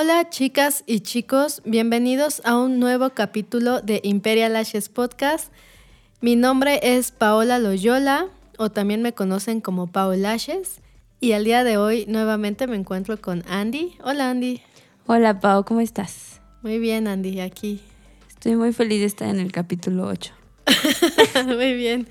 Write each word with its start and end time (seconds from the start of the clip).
Hola 0.00 0.30
chicas 0.30 0.84
y 0.86 1.00
chicos, 1.00 1.60
bienvenidos 1.64 2.40
a 2.44 2.56
un 2.56 2.78
nuevo 2.78 3.10
capítulo 3.10 3.80
de 3.80 4.00
Imperial 4.04 4.52
Lashes 4.52 4.88
Podcast. 4.88 5.52
Mi 6.20 6.36
nombre 6.36 6.78
es 6.84 7.10
Paola 7.10 7.58
Loyola 7.58 8.28
o 8.58 8.70
también 8.70 9.02
me 9.02 9.12
conocen 9.12 9.60
como 9.60 9.88
Pao 9.88 10.14
Lashes 10.14 10.82
y 11.18 11.32
al 11.32 11.42
día 11.42 11.64
de 11.64 11.78
hoy 11.78 12.06
nuevamente 12.06 12.68
me 12.68 12.76
encuentro 12.76 13.20
con 13.20 13.42
Andy. 13.48 13.96
Hola 14.04 14.30
Andy. 14.30 14.62
Hola 15.08 15.40
Pao, 15.40 15.64
¿cómo 15.64 15.80
estás? 15.80 16.40
Muy 16.62 16.78
bien 16.78 17.08
Andy, 17.08 17.40
aquí. 17.40 17.80
Estoy 18.28 18.54
muy 18.54 18.72
feliz 18.72 19.00
de 19.00 19.06
estar 19.06 19.28
en 19.28 19.40
el 19.40 19.50
capítulo 19.50 20.06
8. 20.06 20.32
muy 21.44 21.74
bien. 21.74 22.06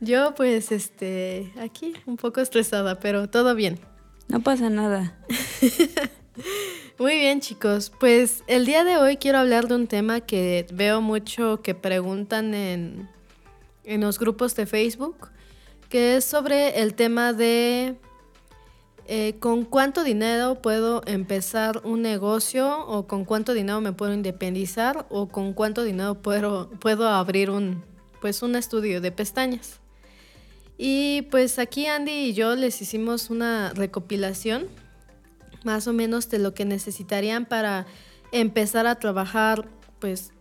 Yo 0.00 0.34
pues 0.34 0.72
este 0.72 1.52
aquí 1.60 1.92
un 2.04 2.16
poco 2.16 2.40
estresada, 2.40 2.98
pero 2.98 3.30
todo 3.30 3.54
bien. 3.54 3.78
No 4.26 4.40
pasa 4.40 4.70
nada. 4.70 5.16
Muy 6.98 7.14
bien 7.14 7.38
chicos, 7.38 7.92
pues 8.00 8.42
el 8.48 8.66
día 8.66 8.82
de 8.82 8.96
hoy 8.96 9.18
quiero 9.18 9.38
hablar 9.38 9.68
de 9.68 9.76
un 9.76 9.86
tema 9.86 10.20
que 10.20 10.66
veo 10.72 11.00
mucho 11.00 11.62
que 11.62 11.76
preguntan 11.76 12.54
en, 12.54 13.08
en 13.84 14.00
los 14.00 14.18
grupos 14.18 14.56
de 14.56 14.66
Facebook, 14.66 15.28
que 15.90 16.16
es 16.16 16.24
sobre 16.24 16.80
el 16.80 16.94
tema 16.94 17.32
de 17.32 17.94
eh, 19.06 19.36
con 19.38 19.64
cuánto 19.64 20.02
dinero 20.02 20.60
puedo 20.60 21.02
empezar 21.06 21.82
un 21.84 22.02
negocio 22.02 22.84
o 22.88 23.06
con 23.06 23.24
cuánto 23.24 23.54
dinero 23.54 23.80
me 23.80 23.92
puedo 23.92 24.12
independizar 24.12 25.06
o 25.08 25.28
con 25.28 25.52
cuánto 25.52 25.84
dinero 25.84 26.16
puedo, 26.16 26.68
puedo 26.80 27.08
abrir 27.08 27.50
un, 27.50 27.84
pues 28.20 28.42
un 28.42 28.56
estudio 28.56 29.00
de 29.00 29.12
pestañas. 29.12 29.78
Y 30.76 31.22
pues 31.30 31.60
aquí 31.60 31.86
Andy 31.86 32.10
y 32.10 32.32
yo 32.34 32.56
les 32.56 32.82
hicimos 32.82 33.30
una 33.30 33.72
recopilación 33.72 34.66
más 35.64 35.86
o 35.86 35.92
menos 35.92 36.28
de 36.28 36.38
lo 36.38 36.54
que 36.54 36.64
necesitarían 36.64 37.46
para 37.46 37.86
empezar 38.32 38.86
a 38.86 38.96
trabajar, 38.96 39.68
pues, 39.98 40.32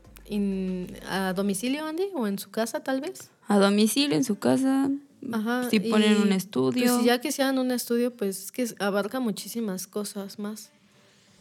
a 1.08 1.34
domicilio, 1.34 1.86
Andy, 1.86 2.10
o 2.14 2.28
en 2.28 2.38
su 2.38 2.50
casa 2.50 2.82
tal 2.82 3.02
vez. 3.02 3.32
A 3.48 3.58
domicilio, 3.60 4.18
en 4.18 4.24
su 4.24 4.40
casa. 4.40 4.90
Ajá, 5.32 5.70
si 5.70 5.80
ponen 5.80 6.22
un 6.22 6.32
estudio. 6.32 6.86
Pues, 6.86 7.00
si 7.00 7.06
ya 7.06 7.22
que 7.22 7.32
sean 7.32 7.58
un 7.58 7.72
estudio, 7.72 8.16
pues 8.16 8.44
es 8.44 8.52
que 8.52 8.68
abarca 8.80 9.20
muchísimas 9.20 9.88
cosas 9.88 10.38
más. 10.38 10.72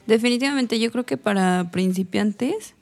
Definitivamente, 0.07 0.79
yo 0.79 0.91
creo 0.93 1.05
que 1.05 1.17
para 1.17 1.71
principiantes, 1.73 2.75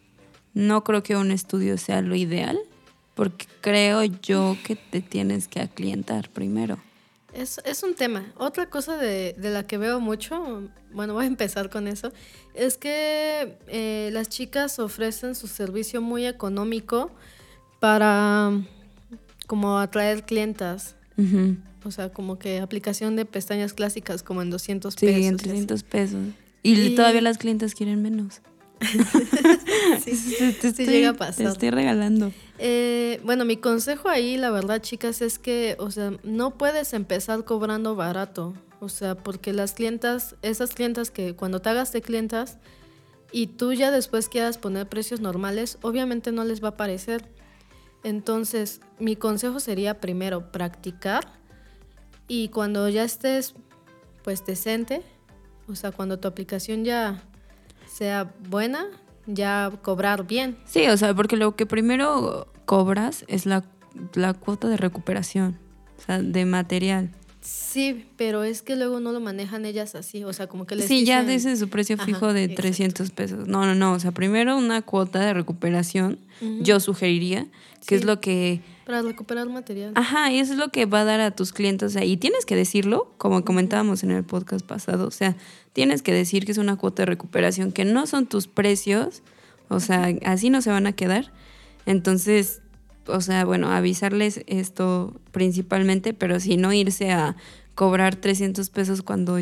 no 0.53 0.85
creo 0.85 1.03
que 1.03 1.17
un 1.17 1.31
estudio 1.31 1.79
sea 1.79 2.03
lo 2.03 2.15
ideal, 2.15 2.59
porque 3.15 3.47
creo 3.61 4.05
yo 4.05 4.57
que 4.65 4.77
te 4.77 5.01
tienes 5.01 5.49
que 5.49 5.61
aclientar 5.61 6.29
primero. 6.29 6.79
Es, 7.35 7.61
es 7.65 7.83
un 7.83 7.95
tema. 7.95 8.33
Otra 8.37 8.71
cosa 8.71 8.97
de, 8.97 9.35
de, 9.37 9.51
la 9.51 9.67
que 9.67 9.77
veo 9.77 10.01
mucho, 10.01 10.71
bueno, 10.93 11.15
voy 11.15 11.25
a 11.25 11.27
empezar 11.27 11.69
con 11.69 11.89
eso, 11.89 12.13
es 12.55 12.79
que 12.79 13.59
eh, 13.67 14.11
las 14.13 14.29
chicas 14.29 14.79
ofrecen 14.79 15.35
su 15.35 15.49
servicio 15.49 16.01
muy 16.01 16.27
económico 16.27 17.11
para 17.81 18.53
como 19.47 19.79
atraer 19.79 20.25
clientas. 20.25 20.97
O 21.85 21.91
sea, 21.91 22.09
como 22.09 22.39
que 22.39 22.61
aplicación 22.61 23.15
de 23.15 23.25
pestañas 23.25 23.73
clásicas 23.73 24.23
como 24.23 24.43
en 24.43 24.51
200 24.51 24.97
pesos. 24.97 25.17
Sí, 25.17 25.27
en 25.27 25.37
300 25.37 25.83
pesos. 25.83 26.21
Y, 26.63 26.95
todavía 26.95 27.21
las 27.21 27.39
clientas 27.39 27.75
quieren 27.75 28.03
menos. 28.03 28.41
sí, 30.05 30.35
te, 30.61 30.69
estoy, 30.69 30.87
llega 30.87 31.11
a 31.11 31.15
pasar. 31.15 31.47
Te 31.47 31.53
estoy 31.53 31.71
regalando. 31.71 32.33
Eh, 32.59 33.21
bueno, 33.25 33.45
mi 33.45 33.57
consejo 33.57 34.09
ahí, 34.09 34.37
la 34.37 34.51
verdad, 34.51 34.81
chicas, 34.81 35.23
es 35.23 35.39
que, 35.39 35.77
o 35.79 35.91
sea, 35.91 36.13
no 36.23 36.57
puedes 36.57 36.93
empezar 36.93 37.45
cobrando 37.45 37.97
barato. 37.97 38.55
O 38.81 38.89
sea, 38.89 39.15
porque 39.15 39.53
las 39.53 39.73
clientas, 39.73 40.37
esas 40.43 40.75
clientas 40.75 41.11
que 41.11 41.35
cuando 41.35 41.61
te 41.61 41.71
hagas 41.71 41.93
de 41.93 42.03
clientas 42.03 42.59
y 43.33 43.47
tú 43.47 43.73
ya 43.73 43.91
después 43.91 44.29
quieras 44.29 44.59
poner 44.59 44.89
precios 44.89 45.21
normales, 45.21 45.79
obviamente 45.83 46.33
no 46.33 46.45
les 46.45 46.63
va 46.63 46.69
a 46.69 46.77
parecer. 46.77 47.25
Entonces, 48.03 48.81
mi 48.99 49.17
consejo 49.17 49.61
sería 49.61 50.01
primero 50.01 50.53
practicar 50.53 51.25
y 52.29 52.49
cuando 52.49 52.89
ya 52.89 53.05
estés, 53.05 53.55
pues, 54.23 54.45
decente, 54.45 55.03
o 55.67 55.75
sea, 55.75 55.91
cuando 55.91 56.19
tu 56.19 56.29
aplicación 56.29 56.85
ya 56.85 57.23
sea 57.95 58.35
buena, 58.49 58.87
ya 59.27 59.73
cobrar 59.83 60.27
bien. 60.27 60.57
Sí, 60.65 60.87
o 60.89 60.97
sea, 60.97 61.15
porque 61.15 61.37
lo 61.37 61.55
que 61.55 61.65
primero 61.65 62.49
cobras 62.65 63.25
es 63.29 63.47
la, 63.47 63.65
la 64.15 64.35
cuota 64.35 64.69
de 64.69 64.77
recuperación, 64.77 65.59
o 65.99 66.03
sea, 66.03 66.21
de 66.21 66.45
material. 66.45 67.11
Sí, 67.41 68.07
pero 68.17 68.43
es 68.43 68.63
que 68.63 68.75
luego 68.75 69.01
no 69.01 69.13
lo 69.13 69.21
manejan 69.21 69.65
ellas 69.65 69.95
así, 69.95 70.25
o 70.25 70.33
sea, 70.33 70.47
como 70.49 70.67
que 70.67 70.75
les 70.75 70.87
Sí, 70.87 71.05
ya 71.05 71.23
dice 71.23 71.57
su 71.57 71.69
precio 71.69 71.97
fijo 71.99 72.33
de 72.33 72.49
300 72.49 73.11
pesos. 73.11 73.47
No, 73.47 73.65
no, 73.67 73.75
no, 73.75 73.93
o 73.93 74.01
sea, 74.01 74.13
primero 74.13 74.57
una 74.57 74.83
cuota 74.83 75.21
de 75.21 75.35
recuperación, 75.35 76.19
yo 76.63 76.81
sugeriría, 76.81 77.47
que 77.87 77.95
es 77.95 78.05
lo 78.05 78.21
que... 78.21 78.63
Para 78.85 79.03
recuperar 79.03 79.49
material. 79.49 79.93
Ajá, 79.95 80.31
y 80.31 80.39
eso 80.39 80.53
es 80.53 80.59
lo 80.59 80.69
que 80.69 80.87
va 80.87 81.01
a 81.01 81.05
dar 81.05 81.21
a 81.21 81.31
tus 81.31 81.53
clientes. 81.53 81.97
ahí. 81.97 82.13
y 82.13 82.17
tienes 82.17 82.45
que 82.45 82.55
decirlo, 82.57 83.13
como 83.19 83.45
comentábamos 83.45 84.03
en 84.03 84.11
el 84.11 84.25
podcast 84.25 84.65
pasado, 84.65 85.07
o 85.07 85.11
sea, 85.11 85.37
tienes 85.73 86.03
que 86.03 86.13
decir 86.13 86.45
que 86.45 86.53
es 86.53 86.59
una 86.59 86.77
cuota 86.77 87.03
de 87.03 87.07
recuperación, 87.07 87.73
que 87.73 87.85
no 87.85 88.07
son 88.07 88.27
tus 88.27 88.47
precios, 88.47 89.23
o 89.69 89.81
sea, 89.81 90.09
así 90.25 90.51
no 90.51 90.61
se 90.61 90.71
van 90.71 90.87
a 90.87 90.93
quedar. 90.93 91.33
Entonces, 91.87 92.61
o 93.07 93.21
sea, 93.21 93.45
bueno, 93.45 93.71
avisarles 93.71 94.43
esto 94.47 95.21
principalmente, 95.33 96.15
pero 96.15 96.41
si 96.41 96.57
no 96.57 96.73
irse 96.73 97.11
a 97.13 97.37
cobrar 97.75 98.17
300 98.17 98.71
pesos 98.71 99.03
cuando 99.03 99.39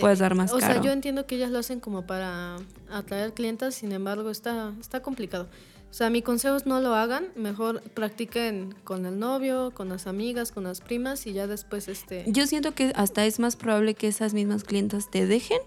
puedes 0.00 0.18
dar 0.18 0.34
más 0.34 0.52
o 0.52 0.58
caro. 0.58 0.72
O 0.72 0.74
sea, 0.74 0.82
yo 0.82 0.92
entiendo 0.92 1.26
que 1.26 1.36
ellas 1.36 1.50
lo 1.50 1.58
hacen 1.58 1.80
como 1.80 2.06
para 2.06 2.56
atraer 2.90 3.32
clientes, 3.34 3.74
sin 3.74 3.92
embargo, 3.92 4.30
está, 4.30 4.72
está 4.80 5.00
complicado. 5.00 5.48
O 5.90 5.94
sea, 5.94 6.10
mi 6.10 6.22
consejo 6.22 6.56
es 6.56 6.66
no 6.66 6.80
lo 6.80 6.94
hagan, 6.94 7.28
mejor 7.34 7.82
practiquen 7.94 8.74
con 8.84 9.06
el 9.06 9.18
novio, 9.18 9.72
con 9.74 9.88
las 9.88 10.06
amigas, 10.06 10.52
con 10.52 10.64
las 10.64 10.80
primas 10.80 11.26
y 11.26 11.32
ya 11.32 11.46
después 11.46 11.88
este... 11.88 12.24
Yo 12.28 12.46
siento 12.46 12.74
que 12.74 12.92
hasta 12.94 13.24
es 13.24 13.38
más 13.38 13.56
probable 13.56 13.94
que 13.94 14.06
esas 14.08 14.34
mismas 14.34 14.64
clientas 14.64 15.10
te 15.10 15.26
dejen 15.26 15.60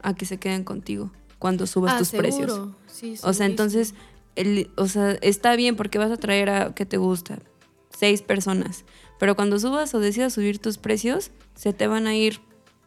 a 0.00 0.14
que 0.14 0.26
se 0.26 0.38
queden 0.38 0.62
contigo 0.64 1.10
cuando 1.42 1.66
subas 1.66 1.94
ah, 1.94 1.98
tus 1.98 2.10
precios. 2.10 2.68
Sí, 2.86 3.16
o 3.24 3.32
sea, 3.32 3.46
entonces, 3.46 3.94
el, 4.36 4.70
o 4.76 4.86
sea, 4.86 5.12
está 5.22 5.56
bien 5.56 5.74
porque 5.74 5.98
vas 5.98 6.12
a 6.12 6.16
traer 6.16 6.48
a, 6.48 6.72
¿qué 6.72 6.86
te 6.86 6.98
gusta? 6.98 7.40
Seis 7.90 8.22
personas. 8.22 8.84
Pero 9.18 9.34
cuando 9.34 9.58
subas 9.58 9.92
o 9.94 9.98
decidas 9.98 10.32
subir 10.34 10.60
tus 10.60 10.78
precios, 10.78 11.32
se 11.56 11.72
te 11.72 11.88
van 11.88 12.06
a 12.06 12.14
ir 12.14 12.40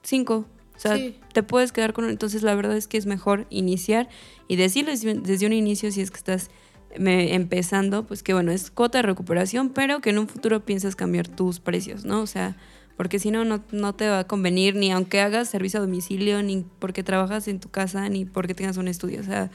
cinco. 0.03 0.45
O 0.75 0.79
sea, 0.79 0.97
te 1.33 1.43
puedes 1.43 1.71
quedar 1.71 1.93
con... 1.93 2.09
Entonces 2.09 2.43
la 2.43 2.53
verdad 2.55 2.75
es 2.75 2.87
que 2.87 2.97
es 2.97 3.05
mejor 3.05 3.47
iniciar 3.49 4.09
y 4.47 4.55
decirles 4.57 5.01
desde 5.01 5.45
un 5.45 5.53
inicio 5.53 5.91
si 5.91 6.01
es 6.01 6.11
que 6.11 6.17
estás 6.17 6.49
empezando, 6.97 8.05
pues 8.05 8.23
que 8.23 8.33
bueno, 8.33 8.51
es 8.51 8.71
cuota 8.71 8.99
de 8.99 9.03
recuperación, 9.03 9.69
pero 9.69 10.01
que 10.01 10.11
en 10.11 10.19
un 10.19 10.27
futuro 10.27 10.65
piensas 10.65 10.95
cambiar 10.95 11.27
tus 11.27 11.59
precios, 11.59 12.05
¿no? 12.05 12.21
O 12.21 12.27
sea, 12.27 12.57
porque 12.97 13.19
si 13.19 13.31
no, 13.31 13.43
no 13.43 13.93
te 13.95 14.07
va 14.07 14.19
a 14.19 14.27
convenir 14.27 14.75
ni 14.75 14.91
aunque 14.91 15.19
hagas 15.19 15.49
servicio 15.49 15.79
a 15.79 15.81
domicilio, 15.81 16.41
ni 16.41 16.65
porque 16.79 17.03
trabajas 17.03 17.47
en 17.47 17.59
tu 17.59 17.69
casa, 17.69 18.07
ni 18.09 18.25
porque 18.25 18.53
tengas 18.53 18.77
un 18.77 18.87
estudio. 18.87 19.19
O 19.19 19.23
sea, 19.23 19.51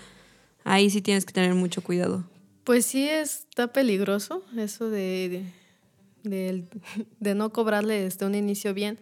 ahí 0.65 0.91
sí 0.91 1.01
tienes 1.01 1.25
que 1.25 1.33
tener 1.33 1.55
mucho 1.55 1.83
cuidado. 1.83 2.25
Pues 2.65 2.85
sí 2.85 3.09
está 3.09 3.73
peligroso 3.73 4.45
eso 4.57 4.91
de, 4.91 5.45
de, 6.23 6.65
de 7.19 7.35
no 7.35 7.53
cobrarle 7.53 8.03
desde 8.03 8.27
un 8.27 8.35
inicio 8.35 8.75
bien. 8.75 8.99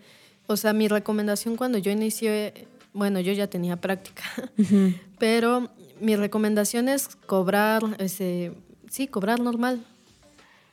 O 0.48 0.56
sea, 0.56 0.72
mi 0.72 0.88
recomendación 0.88 1.56
cuando 1.56 1.76
yo 1.76 1.92
inicié, 1.92 2.66
bueno, 2.94 3.20
yo 3.20 3.32
ya 3.34 3.48
tenía 3.48 3.76
práctica, 3.76 4.24
pero 5.18 5.68
mi 6.00 6.16
recomendación 6.16 6.88
es 6.88 7.16
cobrar, 7.26 7.82
ese, 7.98 8.52
sí, 8.90 9.06
cobrar 9.08 9.40
normal, 9.40 9.84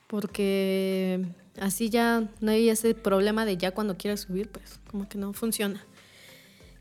porque 0.08 1.26
así 1.60 1.90
ya 1.90 2.24
no 2.40 2.52
hay 2.52 2.70
ese 2.70 2.96
problema 2.96 3.46
de 3.46 3.58
ya 3.58 3.72
cuando 3.72 3.98
quieres 3.98 4.22
subir, 4.22 4.48
pues 4.48 4.80
como 4.90 5.10
que 5.10 5.18
no 5.18 5.34
funciona. 5.34 5.84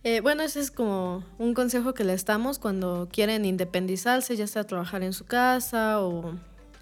Eh, 0.05 0.21
bueno, 0.21 0.45
ese 0.45 0.61
es 0.61 0.71
como 0.71 1.25
un 1.39 1.53
consejo 1.53 1.95
que 1.95 2.05
les 2.05 2.25
damos 2.25 2.61
cuando 2.61 3.09
quieren 3.11 3.45
independizarse, 3.45 4.37
ya 4.37 4.47
sea 4.47 4.63
trabajar 4.63 5.03
en 5.03 5.15
su 5.15 5.25
casa 5.25 6.01
o 6.01 6.35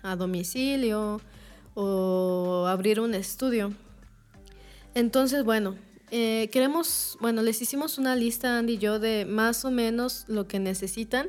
a 0.02 0.14
domicilio 0.16 1.22
o 1.72 2.66
abrir 2.68 3.00
un 3.00 3.14
estudio. 3.14 3.72
Entonces, 4.94 5.42
bueno, 5.42 5.74
eh, 6.14 6.50
queremos, 6.52 7.16
bueno, 7.22 7.40
les 7.40 7.62
hicimos 7.62 7.96
una 7.96 8.14
lista, 8.14 8.58
Andy 8.58 8.74
y 8.74 8.78
yo, 8.78 8.98
de 8.98 9.24
más 9.24 9.64
o 9.64 9.70
menos 9.70 10.26
lo 10.28 10.46
que 10.46 10.60
necesitan. 10.60 11.28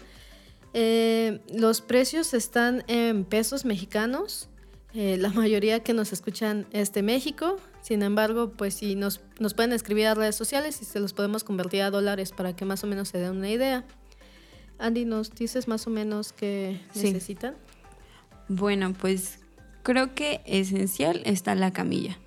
Eh, 0.73 1.39
los 1.55 1.79
precios 1.79 2.33
están 2.33 2.83
en 2.87 3.23
pesos 3.23 3.63
mexicanos. 3.63 4.49
Eh, 4.93 5.15
la 5.17 5.29
mayoría 5.29 5.79
que 5.83 5.93
nos 5.93 6.11
escuchan 6.11 6.67
es 6.71 6.91
de 6.91 7.01
México. 7.01 7.55
Sin 7.81 8.03
embargo, 8.03 8.51
pues 8.51 8.73
si 8.73 8.95
nos, 8.95 9.21
nos 9.39 9.53
pueden 9.53 9.71
escribir 9.71 10.07
a 10.07 10.15
redes 10.15 10.35
sociales 10.35 10.81
y 10.81 10.85
se 10.85 10.99
los 10.99 11.13
podemos 11.13 11.45
convertir 11.45 11.83
a 11.83 11.89
dólares 11.89 12.33
para 12.33 12.53
que 12.53 12.65
más 12.65 12.83
o 12.83 12.87
menos 12.87 13.07
se 13.07 13.19
den 13.19 13.37
una 13.37 13.49
idea. 13.49 13.85
Andy, 14.79 15.05
¿nos 15.05 15.33
dices 15.33 15.69
más 15.69 15.87
o 15.87 15.91
menos 15.91 16.33
qué 16.33 16.81
necesitan? 16.93 17.55
Bueno, 18.49 18.93
pues 18.99 19.39
creo 19.81 20.13
que 20.13 20.41
esencial 20.45 21.21
está 21.23 21.55
la 21.55 21.71
camilla. 21.71 22.19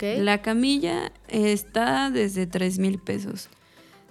La 0.00 0.40
camilla 0.40 1.12
está 1.28 2.10
desde 2.10 2.46
3 2.46 2.78
mil 2.78 2.98
pesos. 2.98 3.48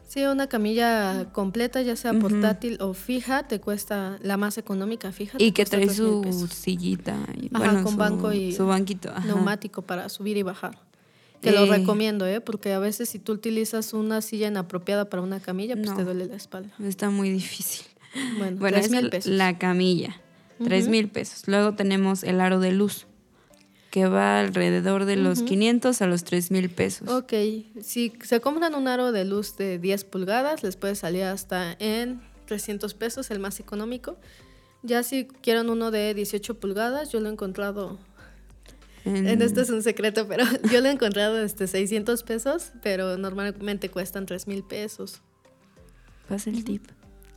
Sí, 0.07 0.23
una 0.23 0.47
camilla 0.47 1.31
completa, 1.31 1.81
ya 1.81 1.95
sea 1.95 2.13
portátil 2.13 2.77
o 2.79 2.93
fija, 2.93 3.43
te 3.43 3.59
cuesta 3.59 4.17
la 4.21 4.37
más 4.37 4.57
económica 4.57 5.11
fija. 5.11 5.37
Y 5.39 5.51
que 5.51 5.65
trae 5.65 5.89
su 5.89 6.47
sillita. 6.53 7.17
Y, 7.35 7.49
ajá, 7.53 7.83
con 7.83 7.97
banco 7.97 8.31
y 8.31 8.53
su 8.53 8.67
banquito. 8.67 9.11
neumático 9.25 9.81
para 9.81 10.07
subir 10.09 10.37
y 10.37 10.43
bajar. 10.43 10.77
Te 11.41 11.51
lo 11.51 11.65
eh. 11.65 11.77
recomiendo, 11.77 12.27
¿eh? 12.27 12.39
Porque 12.39 12.73
a 12.73 12.79
veces 12.79 13.09
si 13.09 13.19
tú 13.19 13.33
utilizas 13.33 13.93
una 13.93 14.21
silla 14.21 14.47
inapropiada 14.47 15.09
para 15.09 15.23
una 15.23 15.39
camilla, 15.39 15.75
pues 15.75 15.95
te 15.95 16.03
duele 16.03 16.27
la 16.27 16.35
espalda. 16.35 16.73
Está 16.83 17.09
muy 17.09 17.29
difícil. 17.31 17.85
Bueno, 18.37 18.57
bueno 18.57 18.77
es 18.77 18.89
mil 18.89 19.09
pesos. 19.09 19.31
la 19.31 19.57
camilla, 19.57 20.21
tres 20.63 20.87
mil 20.87 21.09
pesos. 21.09 21.47
Luego 21.47 21.73
tenemos 21.73 22.23
el 22.23 22.39
aro 22.39 22.59
de 22.59 22.71
luz 22.71 23.07
que 23.95 24.07
va 24.07 24.41
alrededor 24.41 25.05
de 25.05 25.15
los 25.15 25.41
500 25.41 26.01
a 26.01 26.05
los 26.05 26.25
3 26.25 26.51
mil 26.51 26.69
pesos. 26.69 27.07
Ok, 27.07 27.31
si 27.81 28.11
se 28.21 28.41
compran 28.41 28.75
un 28.75 28.89
aro 28.89 29.13
de 29.13 29.23
luz 29.23 29.55
de 29.55 29.79
10 29.79 30.03
pulgadas, 30.03 30.63
les 30.63 30.75
puede 30.75 30.95
salir 30.95 31.23
hasta 31.23 31.77
en 31.79 32.19
300 32.45 32.93
pesos, 32.93 33.31
el 33.31 33.39
más 33.39 33.61
económico. 33.61 34.17
Ya 34.83 35.01
si 35.01 35.27
quieren 35.27 35.69
uno 35.69 35.91
de 35.91 36.13
18 36.13 36.59
pulgadas, 36.59 37.09
yo 37.13 37.21
lo 37.21 37.29
he 37.29 37.31
encontrado... 37.31 37.97
En... 39.05 39.41
Esto 39.41 39.61
es 39.61 39.69
un 39.69 39.81
secreto, 39.81 40.27
pero 40.27 40.43
yo 40.69 40.81
lo 40.81 40.89
he 40.89 40.91
encontrado 40.91 41.41
este 41.41 41.65
600 41.65 42.21
pesos, 42.23 42.73
pero 42.83 43.17
normalmente 43.17 43.89
cuestan 43.89 44.25
3 44.25 44.45
mil 44.47 44.65
pesos. 44.65 45.21
Pasa 46.27 46.49
el 46.49 46.65
tip. 46.65 46.85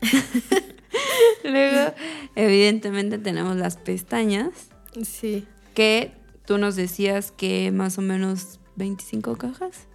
Luego, 1.44 1.94
evidentemente 2.34 3.19
tenemos 3.19 3.56
las 3.56 3.76
pestañas. 3.76 4.50
Sí. 5.04 5.46
Que 5.72 6.19
Tú 6.48 6.56
nos 6.56 6.76
decías 6.76 7.30
que 7.30 7.70
más 7.72 7.98
o 7.98 8.00
menos 8.00 8.58
25 8.76 9.36
cajas. 9.36 9.86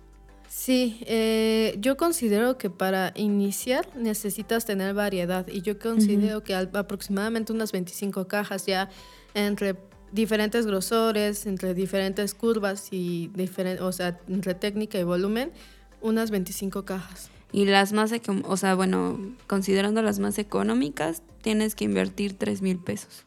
Sí, 0.47 0.99
eh, 1.07 1.75
yo 1.79 1.97
considero 1.97 2.59
que 2.59 2.69
para 2.69 3.11
iniciar 3.15 3.87
necesitas 3.95 4.63
tener 4.63 4.93
variedad 4.93 5.47
y 5.47 5.63
yo 5.63 5.79
considero 5.79 6.43
que 6.43 6.53
aproximadamente 6.53 7.53
unas 7.53 7.71
25 7.71 8.27
cajas 8.27 8.67
ya 8.67 8.91
entre 9.33 9.77
diferentes 10.11 10.67
grosores, 10.67 11.47
entre 11.47 11.73
diferentes 11.73 12.35
curvas 12.35 12.89
y 12.91 13.31
diferente, 13.33 13.81
o 13.81 13.91
sea, 13.91 14.19
entre 14.27 14.53
técnica 14.53 14.99
y 14.99 15.03
volumen, 15.03 15.51
unas 16.01 16.29
25 16.29 16.85
cajas. 16.85 17.31
Y 17.51 17.65
las 17.65 17.93
más, 17.93 18.13
o 18.43 18.57
sea, 18.57 18.75
bueno, 18.75 19.17
considerando 19.47 20.03
las 20.03 20.19
más 20.19 20.37
económicas, 20.37 21.23
tienes 21.41 21.73
que 21.73 21.85
invertir 21.85 22.37
3 22.37 22.61
mil 22.61 22.77
pesos. 22.77 23.25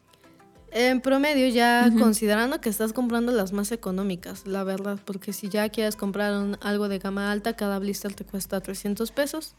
En 0.71 1.01
promedio, 1.01 1.47
ya 1.47 1.91
considerando 1.97 2.59
que 2.61 2.69
estás 2.69 2.93
comprando 2.93 3.31
las 3.31 3.53
más 3.53 3.71
económicas, 3.71 4.45
la 4.45 4.63
verdad, 4.63 4.99
porque 5.05 5.33
si 5.33 5.49
ya 5.49 5.69
quieres 5.69 5.95
comprar 5.95 6.57
algo 6.61 6.89
de 6.89 6.99
gama 6.99 7.31
alta, 7.31 7.55
cada 7.55 7.79
blister 7.79 8.13
te 8.13 8.25
cuesta 8.25 8.59
300 8.61 9.11
pesos. 9.11 9.55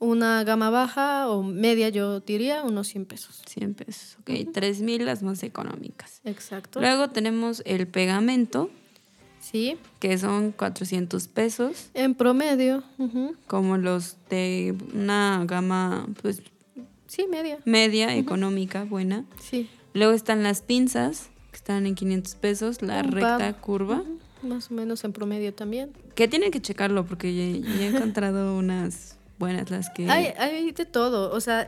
Una 0.00 0.44
gama 0.44 0.70
baja 0.70 1.28
o 1.28 1.42
media, 1.42 1.88
yo 1.88 2.20
diría, 2.20 2.62
unos 2.62 2.86
100 2.86 3.06
pesos. 3.06 3.42
100 3.46 3.74
pesos, 3.74 4.16
ok. 4.20 4.52
3000 4.52 5.04
las 5.04 5.24
más 5.24 5.42
económicas. 5.42 6.20
Exacto. 6.24 6.80
Luego 6.80 7.10
tenemos 7.10 7.62
el 7.66 7.88
pegamento. 7.88 8.70
Sí. 9.40 9.76
Que 9.98 10.16
son 10.18 10.52
400 10.52 11.26
pesos. 11.28 11.90
En 11.94 12.14
promedio. 12.14 12.84
Como 13.48 13.76
los 13.76 14.16
de 14.30 14.76
una 14.94 15.44
gama, 15.46 16.06
pues. 16.22 16.42
Sí, 17.08 17.26
media. 17.28 17.58
Media, 17.64 18.14
económica, 18.14 18.84
buena. 18.84 19.24
Sí. 19.40 19.68
Luego 19.94 20.12
están 20.12 20.42
las 20.42 20.62
pinzas, 20.62 21.30
que 21.50 21.56
están 21.56 21.86
en 21.86 21.94
500 21.94 22.34
pesos, 22.36 22.82
la 22.82 23.02
recta 23.02 23.52
curva. 23.54 24.02
Más 24.42 24.70
o 24.70 24.74
menos 24.74 25.02
en 25.04 25.12
promedio 25.12 25.52
también. 25.52 25.92
Que 26.14 26.28
tienen 26.28 26.50
que 26.50 26.60
checarlo 26.60 27.04
porque 27.04 27.34
ya, 27.34 27.84
he 27.84 27.88
encontrado 27.88 28.56
unas 28.58 29.16
buenas 29.38 29.70
las 29.70 29.90
que... 29.90 30.08
Hay, 30.10 30.26
hay 30.38 30.70
de 30.70 30.86
todo, 30.86 31.32
o 31.34 31.40
sea, 31.40 31.66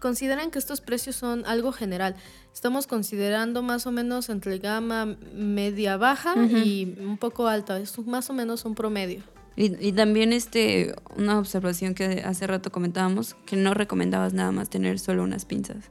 consideran 0.00 0.50
que 0.50 0.58
estos 0.58 0.80
precios 0.80 1.16
son 1.16 1.44
algo 1.46 1.72
general. 1.72 2.16
Estamos 2.52 2.86
considerando 2.86 3.62
más 3.62 3.86
o 3.86 3.92
menos 3.92 4.28
entre 4.28 4.58
gama 4.58 5.16
media 5.34 5.96
baja 5.96 6.34
y 6.36 6.96
un 7.00 7.18
poco 7.18 7.48
alta, 7.48 7.78
es 7.78 7.98
más 8.06 8.30
o 8.30 8.32
menos 8.32 8.64
un 8.64 8.74
promedio. 8.74 9.22
Y, 9.56 9.74
y, 9.86 9.92
también 9.92 10.34
este 10.34 10.94
una 11.16 11.38
observación 11.38 11.94
que 11.94 12.22
hace 12.24 12.46
rato 12.46 12.70
comentábamos, 12.70 13.34
que 13.46 13.56
no 13.56 13.72
recomendabas 13.72 14.34
nada 14.34 14.52
más 14.52 14.68
tener 14.68 14.98
solo 14.98 15.22
unas 15.22 15.46
pinzas. 15.46 15.90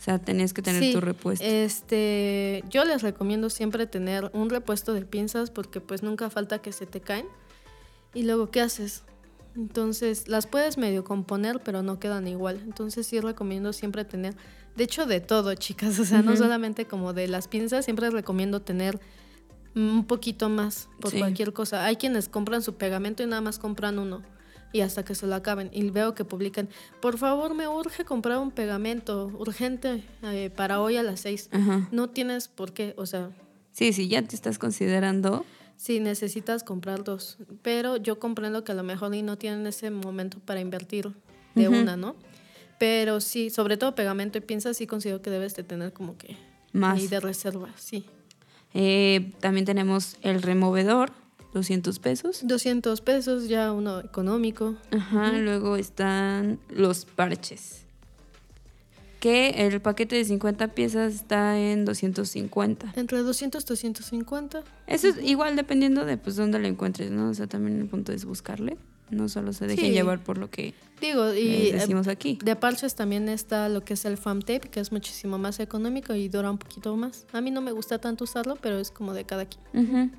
O 0.00 0.02
sea, 0.02 0.18
tenías 0.18 0.54
que 0.54 0.62
tener 0.62 0.94
tu 0.94 1.00
repuesto. 1.02 1.44
Este, 1.44 2.64
yo 2.70 2.86
les 2.86 3.02
recomiendo 3.02 3.50
siempre 3.50 3.86
tener 3.86 4.30
un 4.32 4.48
repuesto 4.48 4.94
de 4.94 5.02
pinzas 5.02 5.50
porque 5.50 5.82
pues 5.82 6.02
nunca 6.02 6.30
falta 6.30 6.60
que 6.60 6.72
se 6.72 6.86
te 6.86 7.02
caen. 7.02 7.26
Y 8.14 8.22
luego, 8.22 8.50
¿qué 8.50 8.62
haces? 8.62 9.02
Entonces, 9.54 10.26
las 10.26 10.46
puedes 10.46 10.78
medio 10.78 11.04
componer, 11.04 11.60
pero 11.62 11.82
no 11.82 11.98
quedan 11.98 12.26
igual. 12.28 12.62
Entonces, 12.64 13.06
sí 13.06 13.20
recomiendo 13.20 13.74
siempre 13.74 14.06
tener, 14.06 14.34
de 14.74 14.84
hecho, 14.84 15.04
de 15.04 15.20
todo, 15.20 15.54
chicas. 15.56 15.98
O 15.98 16.06
sea, 16.06 16.22
no 16.22 16.34
solamente 16.34 16.86
como 16.86 17.12
de 17.12 17.28
las 17.28 17.46
pinzas, 17.46 17.84
siempre 17.84 18.08
recomiendo 18.08 18.62
tener 18.62 18.98
un 19.74 20.06
poquito 20.06 20.48
más 20.48 20.88
por 20.98 21.12
cualquier 21.12 21.52
cosa. 21.52 21.84
Hay 21.84 21.96
quienes 21.96 22.30
compran 22.30 22.62
su 22.62 22.76
pegamento 22.76 23.22
y 23.22 23.26
nada 23.26 23.42
más 23.42 23.58
compran 23.58 23.98
uno 23.98 24.22
y 24.72 24.80
hasta 24.80 25.04
que 25.04 25.14
se 25.14 25.26
lo 25.26 25.34
acaben. 25.34 25.70
Y 25.72 25.88
veo 25.90 26.14
que 26.14 26.24
publican, 26.24 26.68
por 27.00 27.18
favor, 27.18 27.54
me 27.54 27.68
urge 27.68 28.04
comprar 28.04 28.38
un 28.38 28.50
pegamento 28.50 29.30
urgente 29.38 30.04
eh, 30.22 30.50
para 30.54 30.80
hoy 30.80 30.96
a 30.96 31.02
las 31.02 31.20
seis. 31.20 31.50
No 31.90 32.10
tienes 32.10 32.48
por 32.48 32.72
qué, 32.72 32.94
o 32.96 33.06
sea... 33.06 33.30
Sí, 33.72 33.92
sí, 33.92 34.08
ya 34.08 34.22
te 34.22 34.34
estás 34.34 34.58
considerando. 34.58 35.44
Sí, 35.76 36.00
necesitas 36.00 36.64
comprar 36.64 37.04
dos. 37.04 37.38
Pero 37.62 37.96
yo 37.96 38.18
comprendo 38.18 38.64
que 38.64 38.72
a 38.72 38.74
lo 38.74 38.82
mejor 38.82 39.14
y 39.14 39.22
no 39.22 39.38
tienen 39.38 39.66
ese 39.66 39.90
momento 39.90 40.38
para 40.38 40.60
invertir 40.60 41.12
de 41.54 41.68
una, 41.68 41.96
¿no? 41.96 42.16
Pero 42.78 43.20
sí, 43.20 43.50
sobre 43.50 43.76
todo 43.76 43.94
pegamento 43.94 44.38
y 44.38 44.40
piensa, 44.40 44.74
sí 44.74 44.86
considero 44.86 45.22
que 45.22 45.30
debes 45.30 45.54
de 45.54 45.62
tener 45.62 45.92
como 45.92 46.16
que... 46.16 46.36
Más. 46.72 46.98
Ahí 46.98 47.08
de 47.08 47.18
reserva, 47.18 47.68
sí. 47.76 48.04
Eh, 48.74 49.32
también 49.40 49.66
tenemos 49.66 50.16
el 50.22 50.40
removedor 50.40 51.12
200 51.52 51.98
pesos. 51.98 52.40
200 52.44 53.00
pesos, 53.00 53.48
ya 53.48 53.72
uno 53.72 54.00
económico. 54.00 54.76
Ajá, 54.90 55.32
luego 55.32 55.76
están 55.76 56.58
los 56.68 57.04
parches. 57.04 57.84
Que 59.18 59.66
el 59.66 59.80
paquete 59.82 60.16
de 60.16 60.24
50 60.24 60.68
piezas 60.68 61.14
está 61.14 61.58
en 61.58 61.84
250. 61.84 62.94
Entre 62.96 63.18
200 63.18 63.62
y 63.62 63.66
250. 63.66 64.62
Eso 64.86 65.08
es 65.08 65.16
igual 65.22 65.56
dependiendo 65.56 66.06
de 66.06 66.16
pues 66.16 66.36
dónde 66.36 66.58
lo 66.58 66.66
encuentres, 66.66 67.10
¿no? 67.10 67.28
O 67.28 67.34
sea, 67.34 67.46
también 67.46 67.80
el 67.80 67.86
punto 67.86 68.12
es 68.12 68.24
buscarle. 68.24 68.78
No 69.10 69.28
solo 69.28 69.52
se 69.52 69.66
deje 69.66 69.90
llevar 69.90 70.22
por 70.22 70.38
lo 70.38 70.50
que 70.50 70.72
Digo, 71.00 71.34
y 71.34 71.72
decimos 71.72 72.08
aquí. 72.08 72.38
De 72.44 72.56
parches 72.56 72.94
también 72.94 73.28
está 73.28 73.68
lo 73.68 73.82
que 73.82 73.94
es 73.94 74.04
el 74.04 74.16
foam 74.16 74.40
tape, 74.40 74.68
que 74.70 74.80
es 74.80 74.92
muchísimo 74.92 75.38
más 75.38 75.58
económico 75.58 76.14
y 76.14 76.28
dura 76.28 76.50
un 76.50 76.58
poquito 76.58 76.94
más. 76.94 77.26
A 77.32 77.40
mí 77.40 77.50
no 77.50 77.60
me 77.60 77.72
gusta 77.72 77.98
tanto 77.98 78.24
usarlo, 78.24 78.56
pero 78.56 78.78
es 78.78 78.90
como 78.90 79.12
de 79.14 79.24
cada 79.24 79.46
quien. 79.46 79.90
Ajá. 79.90 80.10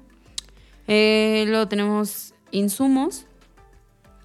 Eh, 0.93 1.45
luego 1.48 1.69
tenemos 1.69 2.33
insumos, 2.51 3.25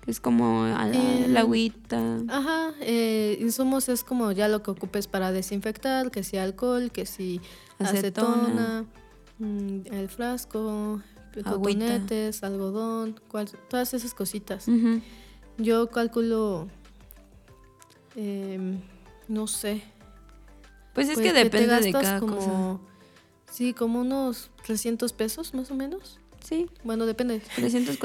que 0.04 0.10
es 0.10 0.18
como 0.18 0.66
la, 0.66 0.90
eh, 0.92 1.38
agüita. 1.38 2.18
Ajá, 2.26 2.72
eh, 2.80 3.38
insumos 3.40 3.88
es 3.88 4.02
como 4.02 4.32
ya 4.32 4.48
lo 4.48 4.64
que 4.64 4.72
ocupes 4.72 5.06
para 5.06 5.30
desinfectar, 5.30 6.10
que 6.10 6.24
si 6.24 6.38
alcohol, 6.38 6.90
que 6.90 7.06
si 7.06 7.40
acetona, 7.78 8.84
mm, 9.38 9.92
el 9.92 10.08
frasco, 10.08 11.00
cotonetes, 11.44 12.42
algodón, 12.42 13.14
todas 13.70 13.94
esas 13.94 14.12
cositas. 14.12 14.66
Yo 15.58 15.88
calculo, 15.88 16.66
em, 18.16 18.80
no 19.28 19.46
sé. 19.46 19.84
Pues 20.94 21.10
es 21.10 21.16
que 21.16 21.30
pues, 21.30 21.44
depende 21.44 21.80
de 21.80 21.92
cada 21.92 22.18
cosa. 22.18 22.78
Sí, 23.52 23.72
como 23.72 24.00
unos 24.00 24.50
300 24.64 25.12
pesos 25.12 25.54
más 25.54 25.70
o 25.70 25.76
menos. 25.76 26.18
Sí. 26.46 26.68
Bueno, 26.84 27.06
depende. 27.06 27.42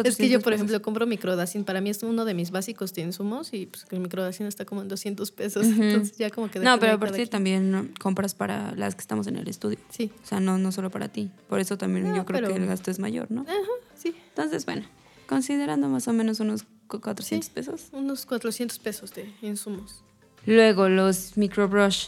es 0.03 0.17
que 0.17 0.27
yo, 0.27 0.41
por 0.41 0.53
ejemplo, 0.53 0.81
compro 0.81 1.05
microdacin. 1.05 1.63
Para 1.63 1.79
mí 1.79 1.91
es 1.91 2.01
uno 2.01 2.25
de 2.25 2.33
mis 2.33 2.49
básicos 2.49 2.91
de 2.95 3.03
insumos 3.03 3.53
y 3.53 3.67
pues 3.67 3.85
el 3.91 3.99
microdacin 3.99 4.47
está 4.47 4.65
como 4.65 4.81
en 4.81 4.87
200 4.87 5.29
pesos. 5.31 5.67
Entonces 5.67 6.17
ya 6.17 6.31
como 6.31 6.49
que... 6.49 6.59
No, 6.59 6.79
pero 6.79 6.93
aparte 6.93 7.27
también 7.27 7.93
compras 7.99 8.33
para 8.33 8.73
las 8.75 8.95
que 8.95 9.01
estamos 9.01 9.27
en 9.27 9.35
el 9.35 9.47
estudio. 9.47 9.77
Sí. 9.89 10.11
O 10.23 10.25
sea, 10.25 10.39
no, 10.39 10.57
no 10.57 10.71
solo 10.71 10.89
para 10.89 11.07
ti. 11.09 11.29
Por 11.47 11.59
eso 11.59 11.77
también 11.77 12.15
yo 12.15 12.25
creo 12.25 12.47
que 12.47 12.55
el 12.55 12.65
gasto 12.65 12.89
es 12.89 12.97
mayor, 12.97 13.29
¿no? 13.29 13.41
Ajá, 13.41 13.53
sí. 13.95 14.15
Entonces, 14.29 14.65
bueno, 14.65 14.87
considerando 15.27 15.87
más 15.87 16.07
o 16.07 16.13
menos 16.13 16.39
unos 16.39 16.65
400 16.87 17.47
pesos. 17.51 17.89
Unos 17.91 18.25
400 18.25 18.79
pesos 18.79 19.13
de 19.13 19.31
insumos. 19.43 20.03
Luego, 20.47 20.89
los 20.89 21.37
microbrush. 21.37 22.07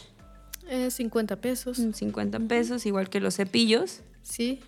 Eh, 0.68 0.90
50 0.90 1.36
pesos. 1.36 1.78
50 1.78 2.40
pesos, 2.40 2.88
igual 2.88 3.10
que 3.12 3.20
los 3.20 3.36
cepillos. 3.36 4.00
Sí. 4.24 4.62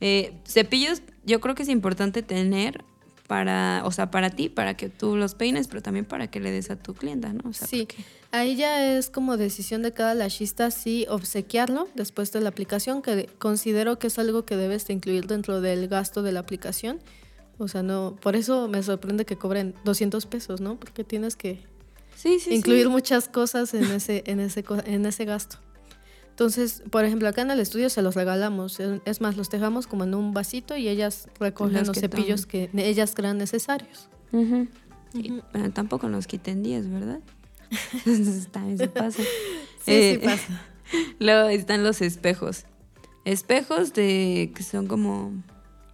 Eh, 0.00 0.32
cepillos 0.46 1.02
yo 1.24 1.40
creo 1.40 1.54
que 1.54 1.62
es 1.62 1.68
importante 1.68 2.22
tener 2.22 2.84
para, 3.30 3.82
o 3.84 3.92
sea, 3.92 4.10
para 4.10 4.30
ti, 4.30 4.48
para 4.48 4.76
que 4.76 4.88
tú 4.88 5.14
los 5.14 5.36
peines, 5.36 5.68
pero 5.68 5.82
también 5.82 6.04
para 6.04 6.28
que 6.28 6.40
le 6.40 6.50
des 6.50 6.68
a 6.70 6.76
tu 6.76 6.94
clienta, 6.94 7.32
¿no? 7.32 7.52
sí, 7.52 7.86
ahí 8.32 8.56
ya 8.56 8.96
es 8.96 9.08
como 9.08 9.36
decisión 9.36 9.82
de 9.82 9.92
cada 9.92 10.14
lashista 10.16 10.72
sí 10.72 11.06
obsequiarlo 11.08 11.86
después 11.94 12.32
de 12.32 12.40
la 12.40 12.48
aplicación, 12.48 13.02
que 13.02 13.26
considero 13.38 14.00
que 14.00 14.08
es 14.08 14.18
algo 14.18 14.44
que 14.44 14.56
debes 14.56 14.84
de 14.88 14.94
incluir 14.94 15.28
dentro 15.28 15.60
del 15.60 15.86
gasto 15.86 16.24
de 16.24 16.32
la 16.32 16.40
aplicación. 16.40 16.98
O 17.58 17.68
sea, 17.68 17.84
no, 17.84 18.16
por 18.20 18.34
eso 18.34 18.66
me 18.66 18.82
sorprende 18.82 19.24
que 19.24 19.36
cobren 19.36 19.74
200 19.84 20.26
pesos, 20.26 20.60
¿no? 20.60 20.80
Porque 20.80 21.04
tienes 21.04 21.36
que 21.36 21.62
incluir 22.50 22.88
muchas 22.88 23.28
cosas 23.28 23.74
en 23.74 23.84
ese, 23.84 24.24
en, 24.26 24.40
ese, 24.40 24.64
en 24.86 25.06
ese 25.06 25.24
gasto. 25.24 25.58
Entonces, 26.40 26.82
por 26.88 27.04
ejemplo, 27.04 27.28
acá 27.28 27.42
en 27.42 27.50
el 27.50 27.60
estudio 27.60 27.90
se 27.90 28.00
los 28.00 28.14
regalamos. 28.14 28.80
Es 29.04 29.20
más, 29.20 29.36
los 29.36 29.50
dejamos 29.50 29.86
como 29.86 30.04
en 30.04 30.14
un 30.14 30.32
vasito 30.32 30.74
y 30.74 30.88
ellas 30.88 31.28
recogen 31.38 31.86
los, 31.86 31.98
cepillos 31.98 32.46
que 32.46 32.70
ellas 32.72 33.14
crean 33.14 33.36
necesarios. 33.36 34.08
tampoco 35.74 36.08
nos 36.08 36.26
quiten 36.26 36.62
10, 36.62 36.90
¿verdad? 36.90 37.20
Está, 38.06 38.62
pasa. 38.94 39.22
Sí, 39.84 39.84
sí 39.84 39.92
eh, 39.92 40.20
pasa. 40.24 40.62
Luego 41.18 41.50
están 41.50 41.84
los 41.84 42.00
espejos. 42.00 42.64
Espejos 43.26 43.92
de 43.92 44.50
que 44.54 44.62
son 44.62 44.86
como... 44.86 45.34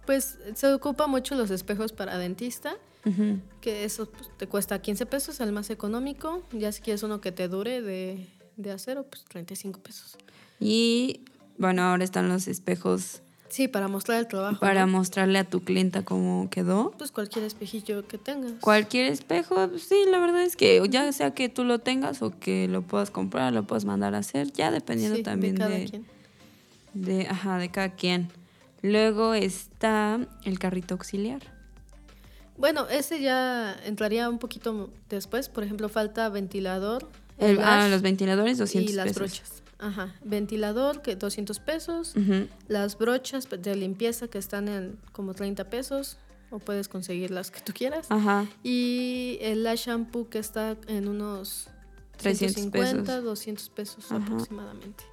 Pues 0.05 0.39
se 0.55 0.71
ocupa 0.71 1.07
mucho 1.07 1.35
los 1.35 1.51
espejos 1.51 1.91
para 1.91 2.17
dentista, 2.17 2.77
que 3.59 3.83
eso 3.83 4.09
pues, 4.09 4.29
te 4.37 4.47
cuesta 4.47 4.81
15 4.81 5.07
pesos, 5.07 5.41
el 5.41 5.51
más 5.51 5.69
económico. 5.71 6.41
Ya 6.53 6.71
si 6.71 6.81
quieres 6.81 7.03
uno 7.03 7.19
que 7.19 7.33
te 7.33 7.49
dure 7.49 7.81
de, 7.81 8.29
de 8.55 8.71
acero, 8.71 9.03
pues 9.03 9.25
35 9.25 9.81
pesos. 9.81 10.17
Y 10.59 11.21
bueno, 11.57 11.83
ahora 11.83 12.03
están 12.03 12.29
los 12.29 12.47
espejos. 12.47 13.21
Sí, 13.49 13.67
para 13.67 13.87
mostrar 13.87 14.19
el 14.19 14.27
trabajo. 14.27 14.59
Para 14.59 14.85
mostrarle 14.85 15.39
a 15.39 15.43
tu 15.45 15.63
clienta 15.63 16.03
cómo 16.03 16.49
quedó. 16.49 16.91
Pues 16.97 17.11
cualquier 17.11 17.45
espejillo 17.45 18.05
que 18.07 18.17
tengas. 18.17 18.53
Cualquier 18.59 19.11
espejo, 19.11 19.69
pues 19.69 19.83
sí, 19.83 19.95
la 20.09 20.19
verdad 20.19 20.43
es 20.43 20.55
que 20.55 20.81
ya 20.89 21.11
sea 21.13 21.31
que 21.31 21.47
tú 21.47 21.63
lo 21.63 21.79
tengas 21.79 22.21
o 22.21 22.37
que 22.37 22.67
lo 22.67 22.81
puedas 22.81 23.09
comprar, 23.09 23.53
lo 23.53 23.63
puedas 23.63 23.85
mandar 23.85 24.15
a 24.15 24.19
hacer, 24.19 24.51
ya 24.51 24.69
dependiendo 24.69 25.21
también 25.23 25.55
de, 25.55 25.59
cada 25.59 25.85
quien. 25.85 26.05
de, 26.93 27.27
ajá, 27.27 27.57
de 27.57 27.71
cada 27.71 27.89
quien. 27.95 28.29
Luego 28.81 29.33
está 29.33 30.19
el 30.43 30.59
carrito 30.59 30.95
auxiliar. 30.95 31.41
Bueno, 32.57 32.87
ese 32.89 33.21
ya 33.21 33.75
entraría 33.85 34.29
un 34.29 34.39
poquito 34.39 34.89
después. 35.09 35.47
Por 35.47 35.63
ejemplo, 35.63 35.89
falta 35.89 36.27
ventilador. 36.29 37.07
ah, 37.39 37.87
los 37.89 38.01
ventiladores, 38.01 38.57
200 38.57 38.91
Y 38.91 38.95
las 38.95 39.13
brochas. 39.13 39.63
Ajá, 39.79 40.15
ventilador 40.23 41.01
que 41.01 41.15
200 41.15 41.59
pesos, 41.59 42.13
las 42.67 42.97
brochas 42.97 43.47
de 43.49 43.75
limpieza 43.75 44.27
que 44.27 44.37
están 44.37 44.67
en 44.67 44.99
como 45.11 45.33
30 45.33 45.69
pesos 45.69 46.17
o 46.49 46.59
puedes 46.59 46.87
conseguir 46.87 47.31
las 47.31 47.51
que 47.51 47.59
tú 47.59 47.73
quieras. 47.73 48.07
Ajá. 48.09 48.47
Y 48.63 49.37
el 49.41 49.63
lash 49.63 49.87
shampoo 49.87 50.29
que 50.29 50.39
está 50.39 50.77
en 50.87 51.07
unos 51.07 51.69
350, 52.17 53.21
200 53.21 53.69
pesos 53.69 54.11
aproximadamente. 54.11 55.03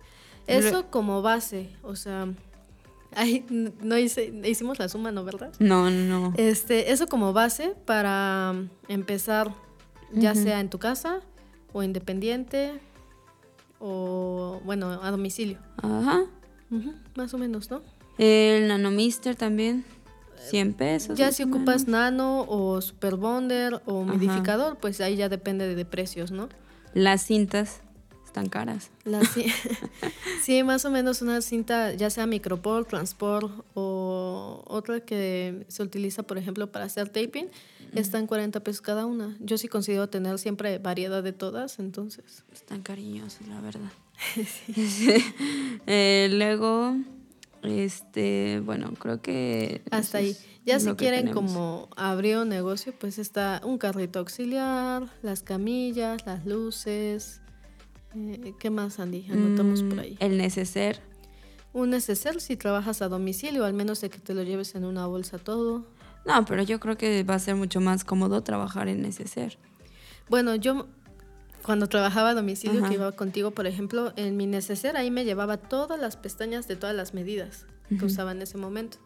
Eso 0.47 0.91
como 0.91 1.23
base, 1.23 1.71
o 1.83 1.97
sea, 1.97 2.29
ahí 3.15 3.45
no 3.49 3.99
hice, 3.99 4.33
hicimos 4.45 4.79
la 4.79 4.89
suma, 4.89 5.11
¿no, 5.13 5.25
verdad? 5.25 5.53
No, 5.59 5.91
no. 5.91 6.33
Este, 6.37 6.93
eso 6.93 7.07
como 7.07 7.33
base 7.33 7.75
para 7.85 8.55
empezar, 8.89 9.55
ya 10.13 10.35
sea 10.35 10.61
en 10.61 10.71
tu 10.71 10.79
casa 10.79 11.21
o 11.73 11.83
independiente, 11.83 12.81
o 13.81 14.34
bueno, 14.65 15.01
a 15.03 15.11
domicilio. 15.11 15.59
Ajá. 15.77 16.25
más 17.15 17.33
o 17.35 17.39
menos, 17.39 17.71
¿no? 17.71 17.83
El 18.19 18.69
Nanomister 18.69 19.37
también. 19.37 19.85
100 20.51 20.75
pesos. 20.75 21.19
Ya 21.19 21.33
si 21.33 21.43
ocupas 21.43 21.89
nano 21.89 22.45
o 22.49 22.81
super 22.81 23.17
bonder 23.17 23.81
o 23.87 24.01
humidificador, 24.01 24.77
pues 24.79 25.01
ahí 25.01 25.17
ya 25.17 25.29
depende 25.29 25.75
de, 25.75 25.85
precios, 25.85 26.31
¿no? 26.31 26.49
Las 26.93 27.25
cintas 27.27 27.81
están 28.25 28.49
caras. 28.49 28.91
sí, 30.43 30.63
más 30.63 30.85
o 30.85 30.91
menos 30.91 31.23
una 31.23 31.41
cinta, 31.41 31.95
ya 31.95 32.11
sea 32.11 32.27
microport, 32.27 32.89
transport 32.89 33.51
o 33.75 34.63
otra 34.67 35.01
que 35.01 35.65
se 35.69 35.83
utiliza, 35.83 36.25
por 36.25 36.39
ejemplo, 36.39 36.71
para 36.71 36.85
hacer 36.85 37.09
taping, 37.09 37.47
están 37.95 38.27
40 38.27 38.61
pesos 38.61 38.83
cada 38.83 39.07
una. 39.07 39.37
Yo 39.41 39.57
sí 39.57 39.69
considero 39.69 40.09
tener 40.09 40.39
siempre 40.39 40.79
variedad 40.79 41.23
de 41.23 41.33
todas, 41.33 41.79
entonces. 41.79 42.45
Están 42.53 42.83
cariñosos, 42.83 43.47
la 43.47 43.61
verdad. 43.61 43.91
Eh, 45.87 46.29
luego, 46.33 46.97
este, 47.63 48.61
bueno, 48.65 48.93
creo 48.99 49.21
que... 49.21 49.83
Hasta 49.91 50.19
ahí. 50.19 50.37
Ya 50.65 50.81
si 50.81 50.91
quieren 50.95 51.33
como 51.33 51.91
abrir 51.95 52.39
un 52.39 52.49
negocio, 52.49 52.95
pues 52.99 53.19
está 53.19 53.61
un 53.65 53.77
carrito 53.77 54.19
auxiliar, 54.19 55.11
las 55.23 55.43
camillas, 55.43 56.25
las 56.25 56.47
luces. 56.47 57.43
Eh, 58.17 58.55
¿Qué 58.59 58.71
más, 58.71 58.99
Andy? 58.99 59.27
Anotamos 59.31 59.83
por 59.83 60.01
ahí. 60.01 60.17
El 60.21 60.39
neceser. 60.39 61.03
Un 61.75 61.91
neceser 61.91 62.41
si 62.41 62.57
trabajas 62.57 63.03
a 63.03 63.09
domicilio, 63.09 63.67
al 63.67 63.75
menos 63.75 64.01
de 64.01 64.09
que 64.09 64.19
te 64.19 64.33
lo 64.33 64.43
lleves 64.43 64.75
en 64.75 64.87
una 64.87 65.07
bolsa 65.07 65.39
todo. 65.39 65.85
No, 66.25 66.45
pero 66.47 66.63
yo 66.63 66.81
creo 66.81 66.97
que 66.97 67.23
va 67.25 67.35
a 67.35 67.39
ser 67.39 67.57
mucho 67.57 67.81
más 67.81 68.05
cómodo 68.05 68.43
trabajar 68.43 68.89
en 68.89 69.05
ese 69.05 69.27
ser. 69.27 69.59
Bueno, 70.31 70.55
yo 70.55 70.87
cuando 71.65 71.89
trabajaba 71.89 72.31
a 72.31 72.35
domicilio, 72.35 72.87
que 72.87 72.95
iba 72.95 73.11
contigo, 73.13 73.53
por 73.53 73.67
ejemplo, 73.67 74.13
en 74.17 74.37
mi 74.37 74.47
neceser 74.47 74.97
ahí 74.97 75.11
me 75.11 75.25
llevaba 75.25 75.57
todas 75.57 75.99
las 75.99 76.17
pestañas 76.17 76.69
de 76.69 76.77
todas 76.77 76.95
las 76.95 77.15
medidas 77.15 77.67
que 77.89 78.05
usaba 78.05 78.33
en 78.33 78.43
ese 78.43 78.59
momento. 78.59 78.99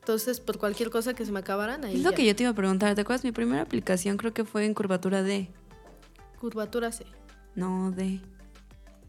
Entonces, 0.00 0.40
por 0.40 0.58
cualquier 0.58 0.88
cosa 0.88 1.12
que 1.12 1.26
se 1.26 1.32
me 1.32 1.40
acabaran, 1.40 1.84
ahí. 1.84 1.96
Es 1.96 2.02
lo 2.02 2.12
que 2.12 2.24
yo 2.24 2.34
te 2.34 2.44
iba 2.44 2.50
a 2.50 2.54
preguntar. 2.54 2.94
¿Te 2.94 3.02
acuerdas? 3.02 3.24
Mi 3.24 3.32
primera 3.32 3.60
aplicación 3.60 4.16
creo 4.16 4.32
que 4.32 4.44
fue 4.44 4.64
en 4.64 4.72
curvatura 4.72 5.22
D. 5.22 5.50
Curvatura 6.40 6.92
C. 6.92 7.04
No, 7.54 7.90
D. 7.90 8.20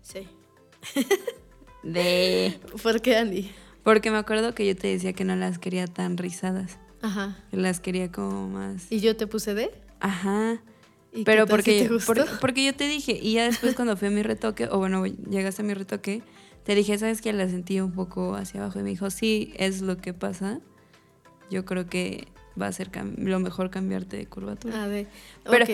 C. 0.02 0.28
D. 1.84 2.60
¿Por 2.84 3.02
qué, 3.02 3.16
Andy? 3.16 3.50
Porque 3.84 4.12
me 4.12 4.18
acuerdo 4.18 4.54
que 4.54 4.68
yo 4.68 4.76
te 4.76 4.88
decía 4.88 5.14
que 5.14 5.24
no 5.24 5.38
las 5.38 5.58
quería 5.58 5.88
tan 5.88 6.18
rizadas. 6.18 6.78
Ajá. 7.02 7.38
Las 7.52 7.80
quería 7.80 8.12
como 8.12 8.50
más. 8.50 8.92
¿Y 8.92 9.00
yo 9.00 9.16
te 9.16 9.26
puse 9.26 9.54
D? 9.54 9.72
Ajá. 10.02 10.62
Pero 11.26 11.48
porque, 11.48 11.90
porque, 12.40 12.66
yo 12.66 12.76
te 12.76 12.88
dije, 12.88 13.18
y 13.20 13.34
ya 13.34 13.46
después 13.46 13.76
cuando 13.76 13.98
fui 13.98 14.10
a 14.10 14.12
mi 14.12 14.22
retoque, 14.22 14.68
o 14.68 14.78
bueno, 14.78 15.06
llegaste 15.06 15.64
a 15.64 15.66
mi 15.66 15.74
retoque, 15.74 16.22
te 16.64 16.76
dije, 16.76 16.98
¿sabes 16.98 17.22
que 17.22 17.34
La 17.34 17.50
sentí 17.50 17.80
un 17.80 17.94
poco 17.94 18.36
hacia 18.36 18.62
abajo 18.62 18.80
y 18.80 18.84
me 18.84 18.90
dijo, 18.90 19.10
sí, 19.10 19.54
es 19.58 19.82
lo 19.82 19.98
que 19.98 20.14
pasa. 20.14 20.60
Yo 21.50 21.66
creo 21.66 21.88
que 21.88 22.28
va 22.62 22.68
a 22.68 22.72
ser 22.72 22.92
lo 23.18 23.40
mejor 23.40 23.72
cambiarte 23.72 24.18
de 24.18 24.28
curvatura. 24.28 24.84
A 24.84 24.88
ver, 24.88 25.08
pero, 25.50 25.66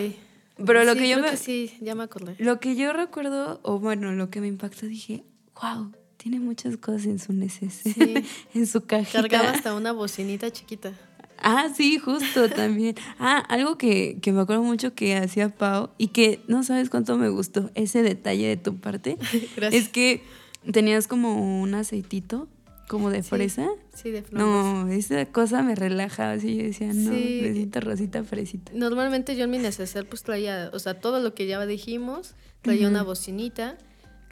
pero 0.65 0.85
lo 0.85 0.95
que 0.95 1.09
yo 1.09 1.19
me... 1.19 1.35
sí, 1.35 1.73
ya 1.81 1.95
me 1.95 2.03
acordé. 2.03 2.35
Lo 2.39 2.59
que 2.61 2.75
yo 2.75 2.93
recuerdo, 2.93 3.59
o 3.63 3.79
bueno, 3.79 4.13
lo 4.13 4.29
que 4.29 4.39
me 4.39 4.47
impactó, 4.47 4.85
dije, 4.85 5.25
wow, 5.61 5.91
tiene 6.15 6.39
muchas 6.39 6.77
cosas 6.77 7.05
en 7.07 7.19
su 7.19 7.33
necesidad, 7.33 8.23
en 8.53 8.67
su 8.67 8.85
cajita. 8.85 9.21
Cargaba 9.21 9.51
hasta 9.51 9.75
una 9.75 9.91
bocinita 9.91 10.49
chiquita. 10.49 10.93
Ah, 11.39 11.69
sí, 11.75 11.99
justo 11.99 12.49
también. 12.49 12.95
Ah, 13.19 13.37
algo 13.49 13.77
que, 13.77 14.19
me 14.25 14.41
acuerdo 14.41 14.63
mucho 14.63 14.93
que 14.93 15.15
hacía 15.15 15.49
Pau 15.49 15.89
y 15.97 16.09
que 16.09 16.41
no 16.47 16.63
sabes 16.63 16.89
cuánto 16.89 17.17
me 17.17 17.29
gustó 17.29 17.71
ese 17.75 18.03
detalle 18.03 18.47
de 18.47 18.57
tu 18.57 18.77
parte. 18.77 19.17
Gracias. 19.55 19.83
Es 19.83 19.89
que 19.89 20.23
tenías 20.71 21.07
como 21.07 21.61
un 21.61 21.73
aceitito 21.73 22.47
como 22.87 23.09
de 23.09 23.23
fresa. 23.23 23.67
Sí, 23.93 24.11
de 24.11 24.21
fresa. 24.21 24.43
No, 24.43 24.87
esa 24.89 25.25
cosa 25.25 25.63
me 25.63 25.75
relaja, 25.75 26.31
así 26.31 26.55
yo 26.55 26.63
decía, 26.63 26.93
no, 26.93 27.11
necesito 27.11 27.79
rosita 27.79 28.23
fresita. 28.23 28.71
Normalmente 28.75 29.35
yo 29.35 29.45
en 29.45 29.51
mi 29.51 29.57
neceser 29.57 30.07
pues 30.07 30.23
traía, 30.23 30.69
o 30.73 30.79
sea, 30.79 30.99
todo 30.99 31.19
lo 31.19 31.33
que 31.33 31.47
ya 31.47 31.63
dijimos, 31.65 32.35
traía 32.61 32.87
una 32.87 33.03
bocinita, 33.03 33.77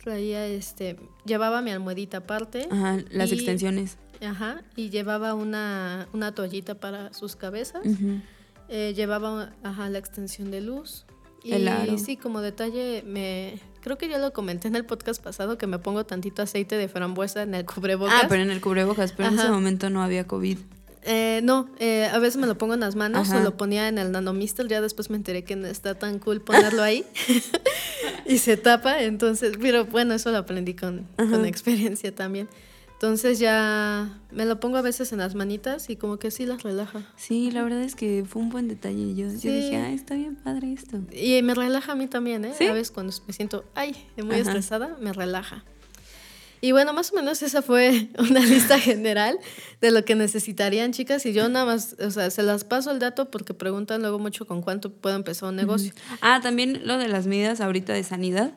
traía 0.03 0.45
este, 0.45 0.97
llevaba 1.25 1.61
mi 1.61 1.71
almohadita 1.71 2.17
aparte. 2.17 2.67
Ajá, 2.69 2.99
las 3.09 3.31
extensiones. 3.31 3.97
Ajá, 4.23 4.63
y 4.75 4.89
llevaba 4.89 5.33
una, 5.33 6.07
una 6.13 6.33
toallita 6.33 6.75
para 6.75 7.13
sus 7.13 7.35
cabezas. 7.35 7.83
Eh, 8.69 8.93
llevaba 8.95 9.53
ajá, 9.63 9.89
la 9.89 9.99
extensión 9.99 10.51
de 10.51 10.61
luz. 10.61 11.05
Y 11.43 11.97
sí, 11.97 12.15
como 12.15 12.41
detalle, 12.41 13.03
me 13.05 13.59
creo 13.81 13.97
que 13.97 14.07
ya 14.07 14.17
lo 14.17 14.31
comenté 14.31 14.69
en 14.69 14.75
el 14.75 14.85
podcast 14.85 15.21
pasado 15.21 15.57
que 15.57 15.67
me 15.67 15.77
pongo 15.77 16.05
tantito 16.05 16.41
aceite 16.41 16.77
de 16.77 16.87
frambuesa 16.87 17.43
en 17.43 17.53
el 17.53 17.65
cubrebocas. 17.65 18.23
Ah, 18.23 18.27
pero 18.29 18.41
en 18.41 18.51
el 18.51 18.61
cubrebocas, 18.61 19.11
pero 19.11 19.27
en 19.29 19.39
ese 19.39 19.49
momento 19.49 19.89
no 19.89 20.01
había 20.01 20.25
COVID. 20.25 20.57
Eh, 21.05 21.41
no, 21.43 21.69
eh, 21.79 22.05
a 22.05 22.17
veces 22.19 22.37
me 22.37 22.47
lo 22.47 22.57
pongo 22.57 22.75
en 22.75 22.79
las 22.79 22.95
manos 22.95 23.29
o 23.29 23.39
lo 23.41 23.57
ponía 23.57 23.89
en 23.89 23.97
el 23.97 24.13
nanomister, 24.13 24.69
ya 24.69 24.79
después 24.79 25.09
me 25.09 25.17
enteré 25.17 25.43
que 25.43 25.57
no 25.57 25.67
está 25.67 25.95
tan 25.95 26.17
cool 26.19 26.39
ponerlo 26.39 26.81
ahí 26.81 27.05
y 28.25 28.37
se 28.37 28.55
tapa, 28.55 29.03
entonces, 29.03 29.57
pero 29.59 29.85
bueno, 29.85 30.13
eso 30.13 30.31
lo 30.31 30.37
aprendí 30.37 30.75
con, 30.75 31.05
con 31.17 31.45
experiencia 31.45 32.15
también. 32.15 32.47
Entonces 33.03 33.37
ya 33.37 34.17
me 34.31 34.45
lo 34.45 34.61
pongo 34.61 34.77
a 34.77 34.81
veces 34.81 35.11
en 35.11 35.19
las 35.19 35.35
manitas 35.35 35.89
y 35.89 35.97
como 35.97 36.19
que 36.19 36.31
sí 36.31 36.45
las 36.45 36.63
relaja. 36.63 37.01
Sí, 37.17 37.51
la 37.51 37.61
verdad 37.61 37.81
es 37.81 37.95
que 37.95 38.23
fue 38.25 38.41
un 38.41 38.49
buen 38.49 38.69
detalle. 38.69 39.13
Yo, 39.13 39.27
dije, 39.27 39.75
ay, 39.75 39.93
está 39.93 40.15
bien 40.15 40.37
padre 40.37 40.71
esto. 40.71 41.01
Y 41.11 41.41
me 41.41 41.53
relaja 41.53 41.91
a 41.91 41.95
mí 41.95 42.07
también, 42.07 42.45
¿eh? 42.45 42.53
A 42.61 42.71
veces 42.71 42.91
cuando 42.91 43.11
me 43.27 43.33
siento, 43.33 43.65
ay, 43.75 43.93
muy 44.23 44.37
estresada, 44.37 44.95
me 45.01 45.11
relaja. 45.11 45.65
Y 46.61 46.71
bueno, 46.71 46.93
más 46.93 47.11
o 47.11 47.15
menos 47.17 47.43
esa 47.43 47.61
fue 47.61 48.07
una 48.19 48.39
lista 48.39 48.79
general 48.79 49.37
de 49.81 49.91
lo 49.91 50.05
que 50.05 50.15
necesitarían, 50.15 50.93
chicas. 50.93 51.25
Y 51.25 51.33
yo 51.33 51.49
nada 51.49 51.65
más, 51.65 51.97
o 51.99 52.09
sea, 52.09 52.29
se 52.29 52.41
las 52.41 52.63
paso 52.63 52.89
el 52.91 52.99
dato 52.99 53.29
porque 53.29 53.53
preguntan 53.53 53.99
luego 53.99 54.17
mucho 54.17 54.47
con 54.47 54.61
cuánto 54.61 54.93
puedo 54.93 55.17
empezar 55.17 55.49
un 55.49 55.57
negocio. 55.57 55.93
Ah, 56.21 56.39
también 56.41 56.87
lo 56.87 56.97
de 56.97 57.09
las 57.09 57.27
medidas 57.27 57.59
ahorita 57.59 57.91
de 57.91 58.05
sanidad. 58.05 58.53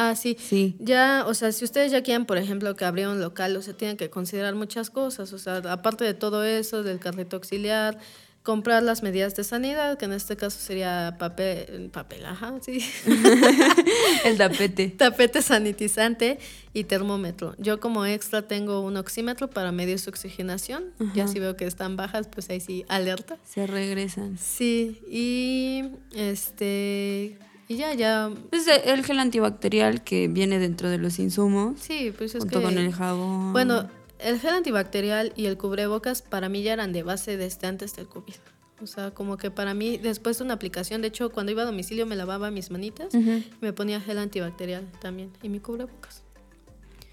Ah, 0.00 0.14
sí. 0.14 0.36
Sí. 0.38 0.76
Ya, 0.78 1.24
o 1.26 1.34
sea, 1.34 1.50
si 1.50 1.64
ustedes 1.64 1.90
ya 1.90 2.04
quieren, 2.04 2.24
por 2.24 2.38
ejemplo, 2.38 2.76
que 2.76 2.84
abriera 2.84 3.10
un 3.10 3.20
local, 3.20 3.56
o 3.56 3.62
sea, 3.62 3.74
tienen 3.74 3.96
que 3.96 4.10
considerar 4.10 4.54
muchas 4.54 4.90
cosas. 4.90 5.32
O 5.32 5.38
sea, 5.38 5.56
aparte 5.56 6.04
de 6.04 6.14
todo 6.14 6.44
eso, 6.44 6.84
del 6.84 7.00
carrito 7.00 7.34
auxiliar, 7.34 7.98
comprar 8.44 8.84
las 8.84 9.02
medidas 9.02 9.34
de 9.34 9.42
sanidad, 9.42 9.98
que 9.98 10.04
en 10.04 10.12
este 10.12 10.36
caso 10.36 10.60
sería 10.60 11.16
papel, 11.18 11.90
papel, 11.92 12.24
ajá, 12.26 12.54
sí. 12.60 12.78
El 14.24 14.38
tapete. 14.38 14.86
tapete 14.96 15.42
sanitizante 15.42 16.38
y 16.72 16.84
termómetro. 16.84 17.56
Yo 17.58 17.80
como 17.80 18.06
extra 18.06 18.42
tengo 18.42 18.82
un 18.82 18.98
oxímetro 18.98 19.50
para 19.50 19.72
medir 19.72 19.98
su 19.98 20.10
oxigenación. 20.10 20.92
Ya 21.12 21.26
si 21.26 21.40
veo 21.40 21.56
que 21.56 21.66
están 21.66 21.96
bajas, 21.96 22.28
pues 22.28 22.48
ahí 22.50 22.60
sí 22.60 22.84
alerta. 22.88 23.36
Se 23.42 23.66
regresan. 23.66 24.38
Sí, 24.38 25.02
y 25.10 25.90
este 26.14 27.36
y 27.68 27.76
ya, 27.76 27.92
ya. 27.94 28.30
Es 28.50 28.66
el 28.66 29.04
gel 29.04 29.18
antibacterial 29.18 30.02
que 30.02 30.26
viene 30.28 30.58
dentro 30.58 30.88
de 30.88 30.98
los 30.98 31.18
insumos. 31.18 31.78
Sí, 31.80 32.12
pues 32.16 32.34
es 32.34 32.40
junto 32.40 32.62
con 32.62 32.78
el 32.78 32.92
jabón. 32.92 33.52
Bueno, 33.52 33.88
el 34.18 34.40
gel 34.40 34.54
antibacterial 34.54 35.32
y 35.36 35.46
el 35.46 35.58
cubrebocas 35.58 36.22
para 36.22 36.48
mí 36.48 36.62
ya 36.62 36.72
eran 36.72 36.92
de 36.92 37.02
base 37.02 37.36
desde 37.36 37.66
antes 37.66 37.94
del 37.94 38.08
COVID. 38.08 38.34
O 38.80 38.86
sea, 38.86 39.10
como 39.10 39.36
que 39.36 39.50
para 39.50 39.74
mí, 39.74 39.98
después 39.98 40.38
de 40.38 40.44
una 40.44 40.54
aplicación, 40.54 41.02
de 41.02 41.08
hecho, 41.08 41.30
cuando 41.30 41.52
iba 41.52 41.62
a 41.62 41.66
domicilio 41.66 42.06
me 42.06 42.16
lavaba 42.16 42.50
mis 42.50 42.70
manitas 42.70 43.12
y 43.14 43.44
me 43.60 43.72
ponía 43.72 44.00
gel 44.00 44.18
antibacterial 44.18 44.90
también 45.00 45.30
y 45.42 45.48
mi 45.48 45.60
cubrebocas. 45.60 46.22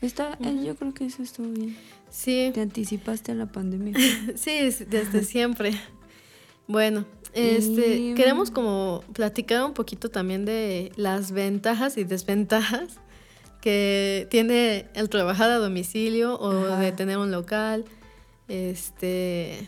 Está, 0.02 0.38
eh, 0.42 0.64
yo 0.64 0.76
creo 0.76 0.94
que 0.94 1.06
eso 1.06 1.24
estuvo 1.24 1.48
bien. 1.48 1.76
Sí. 2.10 2.52
Te 2.54 2.62
anticipaste 2.62 3.32
a 3.32 3.36
la 3.36 3.48
pandemia. 3.48 3.94
sí, 4.36 4.70
desde 4.88 5.24
siempre. 5.24 5.74
Bueno, 6.68 7.06
este, 7.36 8.14
queremos 8.16 8.50
como 8.50 9.04
platicar 9.14 9.66
un 9.66 9.74
poquito 9.74 10.10
también 10.10 10.46
de 10.46 10.92
las 10.96 11.32
ventajas 11.32 11.98
y 11.98 12.06
desventajas 12.06 13.00
que 13.60 14.28
tiene 14.30 14.86
el 14.94 15.10
trabajar 15.10 15.50
a 15.52 15.56
domicilio 15.56 16.40
o 16.40 16.54
de 16.78 16.92
tener 16.92 17.18
un 17.18 17.32
local. 17.32 17.84
Este. 18.48 19.68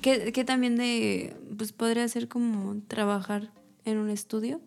Que, 0.00 0.44
también 0.44 0.76
de. 0.76 1.36
Pues 1.56 1.72
podría 1.72 2.08
ser 2.08 2.28
como 2.28 2.80
trabajar 2.88 3.50
en 3.84 3.98
un 3.98 4.10
estudio. 4.10 4.60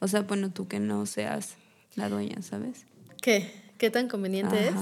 O 0.00 0.08
sea, 0.08 0.22
bueno, 0.22 0.50
tú 0.50 0.66
que 0.66 0.80
no 0.80 1.06
seas 1.06 1.56
la 1.94 2.08
dueña, 2.08 2.42
¿sabes? 2.42 2.86
¿Qué? 3.20 3.52
¿Qué 3.78 3.90
tan 3.90 4.08
conveniente 4.08 4.68
es? 4.68 4.74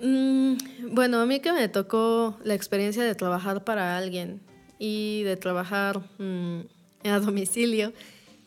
Mm, 0.00 0.94
bueno, 0.94 1.18
a 1.20 1.26
mí 1.26 1.40
que 1.40 1.52
me 1.52 1.68
tocó 1.68 2.36
la 2.44 2.54
experiencia 2.54 3.02
de 3.02 3.14
trabajar 3.14 3.64
para 3.64 3.96
alguien 3.96 4.40
y 4.78 5.22
de 5.22 5.36
trabajar 5.36 6.00
mm, 6.18 6.60
a 7.04 7.20
domicilio 7.20 7.92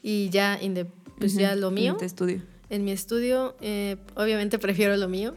y 0.02 0.30
ya, 0.30 0.60
pues 1.20 1.34
ya 1.36 1.56
lo 1.56 1.72
mío. 1.72 1.94
En 1.94 1.98
tu 1.98 2.06
estudio 2.06 2.42
en 2.70 2.84
mi 2.84 2.92
estudio, 2.92 3.56
eh, 3.62 3.98
obviamente 4.16 4.60
prefiero 4.60 4.96
lo 4.98 5.08
mío. 5.08 5.36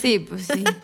Sí, 0.00 0.18
pues 0.18 0.46
sí. 0.46 0.64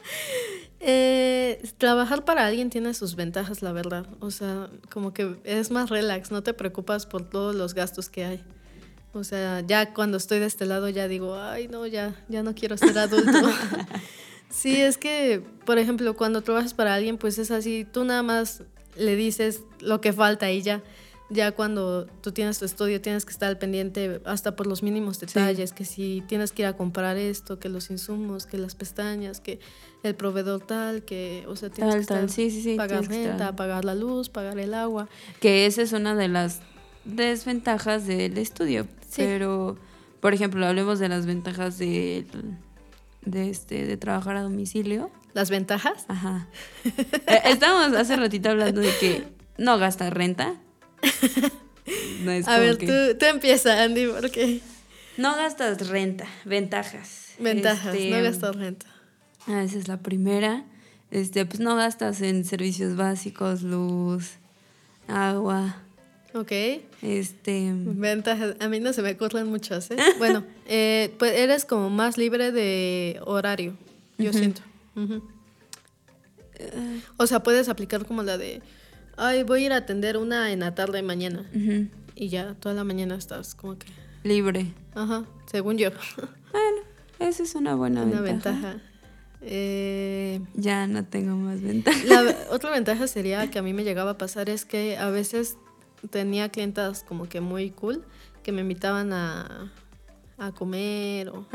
Eh, 0.83 1.61
trabajar 1.76 2.25
para 2.25 2.47
alguien 2.47 2.71
tiene 2.71 2.95
sus 2.95 3.14
ventajas, 3.14 3.61
la 3.61 3.71
verdad. 3.71 4.07
O 4.21 4.30
sea, 4.30 4.71
como 4.90 5.12
que 5.12 5.37
es 5.45 5.71
más 5.71 5.90
relax, 5.90 6.30
no 6.30 6.42
te 6.42 6.54
preocupas 6.54 7.04
por 7.04 7.28
todos 7.28 7.54
los 7.54 7.75
gastos 7.75 8.09
que 8.09 8.25
hay. 8.25 8.42
O 9.12 9.23
sea, 9.23 9.61
ya 9.61 9.92
cuando 9.92 10.16
estoy 10.16 10.38
de 10.38 10.47
este 10.47 10.64
lado 10.64 10.88
ya 10.88 11.07
digo, 11.07 11.35
ay, 11.38 11.69
no, 11.69 11.87
ya, 11.87 12.25
ya 12.30 12.42
no 12.42 12.54
quiero 12.54 12.78
ser 12.78 12.97
adulto. 12.99 13.30
sí, 14.49 14.80
es 14.80 14.97
que, 14.97 15.42
por 15.66 15.76
ejemplo, 15.76 16.16
cuando 16.16 16.40
trabajas 16.40 16.73
para 16.73 16.95
alguien, 16.95 17.19
pues 17.19 17.37
es 17.37 17.50
así, 17.50 17.85
tú 17.85 18.07
nada 18.07 18.23
más 18.23 18.62
le 18.97 19.16
dices 19.16 19.62
lo 19.80 20.00
que 20.00 20.12
falta 20.12 20.50
y 20.50 20.62
ya 20.62 20.82
ya 21.30 21.52
cuando 21.52 22.06
tú 22.20 22.32
tienes 22.32 22.59
tu 22.59 22.64
estudio 22.64 23.00
tienes 23.00 23.25
que 23.25 23.30
estar 23.30 23.49
al 23.49 23.56
pendiente 23.56 24.20
hasta 24.25 24.56
por 24.56 24.66
los 24.66 24.82
mínimos 24.82 25.20
detalles, 25.20 25.73
que 25.73 25.85
si 25.85 26.23
tienes 26.26 26.50
que 26.50 26.62
ir 26.62 26.66
a 26.66 26.76
comprar 26.76 27.16
esto, 27.16 27.59
que 27.61 27.68
los 27.68 27.90
insumos, 27.90 28.47
que 28.47 28.59
las 28.59 28.75
pestañas, 28.75 29.40
que 29.40 29.61
el 30.02 30.16
proveedor 30.16 30.61
tal, 30.61 31.04
que, 31.04 31.44
o 31.47 31.54
sea, 31.54 31.70
tienes 31.70 32.09
que 32.09 32.75
pagar 32.76 33.06
renta, 33.06 33.54
pagar 33.54 33.85
la 33.85 33.94
luz, 33.94 34.28
pagar 34.28 34.59
el 34.59 34.75
agua. 34.75 35.09
Que 35.40 35.66
esa 35.66 35.83
es 35.83 35.92
una 35.92 36.16
de 36.16 36.29
las 36.29 36.61
desventajas 37.05 38.07
del 38.07 38.37
estudio, 38.37 38.88
pero, 39.16 39.79
por 40.20 40.35
ejemplo, 40.35 40.66
hablemos 40.66 40.98
de 40.98 41.09
las 41.09 41.26
ventajas 41.26 41.79
de, 41.79 42.26
de, 43.22 43.50
este, 43.50 43.87
de 43.87 43.96
trabajar 43.96 44.37
a 44.37 44.42
domicilio. 44.42 45.11
¿Las 45.33 45.50
ventajas? 45.50 46.04
Ajá. 46.09 46.48
Eh, 46.85 47.40
estábamos 47.44 47.96
hace 47.96 48.16
ratito 48.16 48.50
hablando 48.50 48.80
de 48.80 48.92
que 48.98 49.24
no 49.59 49.78
gasta 49.78 50.11
renta, 50.11 50.56
a 52.46 52.59
ver, 52.59 52.76
tú, 52.76 53.18
tú 53.18 53.26
empieza, 53.26 53.83
Andy, 53.83 54.06
porque... 54.06 54.61
No 55.16 55.37
gastas 55.37 55.88
renta, 55.88 56.26
ventajas. 56.44 57.35
Ventajas, 57.38 57.94
no 57.94 58.00
este, 58.00 58.22
gastas 58.22 58.56
renta. 58.56 58.87
Ah, 59.46 59.62
esa 59.62 59.78
es 59.78 59.88
la 59.88 59.98
primera. 59.98 60.64
Este, 61.11 61.44
pues 61.46 61.61
no 61.61 61.76
gastas 61.76 62.20
en 62.22 62.44
servicios 62.44 62.96
básicos, 62.96 63.62
luz, 63.62 64.37
agua. 65.09 65.83
Ok. 66.35 66.53
Este. 67.03 67.73
Ventajas. 67.75 68.57
A 68.61 68.69
mí 68.69 68.81
no 68.81 68.93
se 68.93 69.03
me 69.03 69.12
ocurren 69.12 69.49
muchas, 69.49 69.90
¿eh? 69.90 69.97
bueno, 70.19 70.45
eh, 70.66 71.14
pues 71.19 71.33
eres 71.33 71.64
como 71.64 71.90
más 71.90 72.19
libre 72.19 72.53
de 72.53 73.21
horario, 73.25 73.77
yo 74.19 74.33
siento. 74.33 74.62
O 77.16 77.27
sea, 77.27 77.43
puedes 77.43 77.69
aplicar 77.69 78.05
como 78.05 78.23
la 78.23 78.37
de 78.37 78.61
ay, 79.21 79.43
voy 79.43 79.62
a 79.62 79.66
ir 79.66 79.73
a 79.73 79.77
atender 79.77 80.16
una 80.16 80.51
en 80.51 80.61
la 80.61 80.75
tarde 80.75 81.03
mañana. 81.03 81.45
Y 82.14 82.29
ya, 82.29 82.55
toda 82.55 82.75
la 82.75 82.85
mañana 82.85 83.14
estás 83.14 83.55
como 83.55 83.79
que... 83.79 83.87
Libre. 84.25 84.66
Ajá, 84.95 85.25
según 85.47 85.79
yo. 85.79 85.90
Bueno, 86.51 86.83
esa 87.21 87.45
es 87.45 87.55
una 87.55 87.77
buena 87.77 88.03
una 88.03 88.21
ventaja. 88.23 88.79
Eh, 89.40 90.40
ya 90.55 90.88
no 90.88 91.05
tengo 91.05 91.37
más 91.37 91.62
ventajas. 91.62 92.05
La 92.05 92.35
otra 92.51 92.71
ventaja 92.71 93.07
sería 93.07 93.49
que 93.53 93.61
a 93.61 93.62
mí 93.62 93.73
me 93.73 93.85
llegaba 93.85 94.11
a 94.11 94.19
pasar 94.19 94.51
es 94.51 94.64
que 94.64 94.97
a 94.97 95.11
veces 95.11 95.57
tenía 96.09 96.49
clientas 96.49 97.05
como 97.07 97.29
que 97.29 97.41
muy 97.41 97.71
cool 97.71 98.05
que 98.43 98.53
me 98.53 98.63
invitaban 98.63 99.13
a, 99.13 99.73
a 100.39 100.53
comer 100.53 101.29
o, 101.29 101.47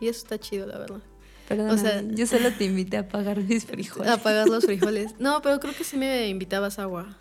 y 0.00 0.08
eso 0.08 0.22
está 0.22 0.38
chido 0.38 0.66
la 0.66 0.78
verdad. 0.78 1.00
Perdón, 1.48 1.70
o 1.70 1.78
sea, 1.78 2.02
yo 2.02 2.26
solo 2.26 2.50
te 2.52 2.64
invité 2.66 2.96
a 2.96 3.08
pagar 3.08 3.40
mis 3.40 3.64
frijoles. 3.64 4.10
A 4.10 4.18
pagar 4.18 4.48
los 4.48 4.64
frijoles. 4.66 5.14
No, 5.18 5.40
pero 5.42 5.60
creo 5.60 5.74
que 5.74 5.84
sí 5.84 5.96
me 5.96 6.28
invitabas 6.28 6.78
agua. 6.78 7.16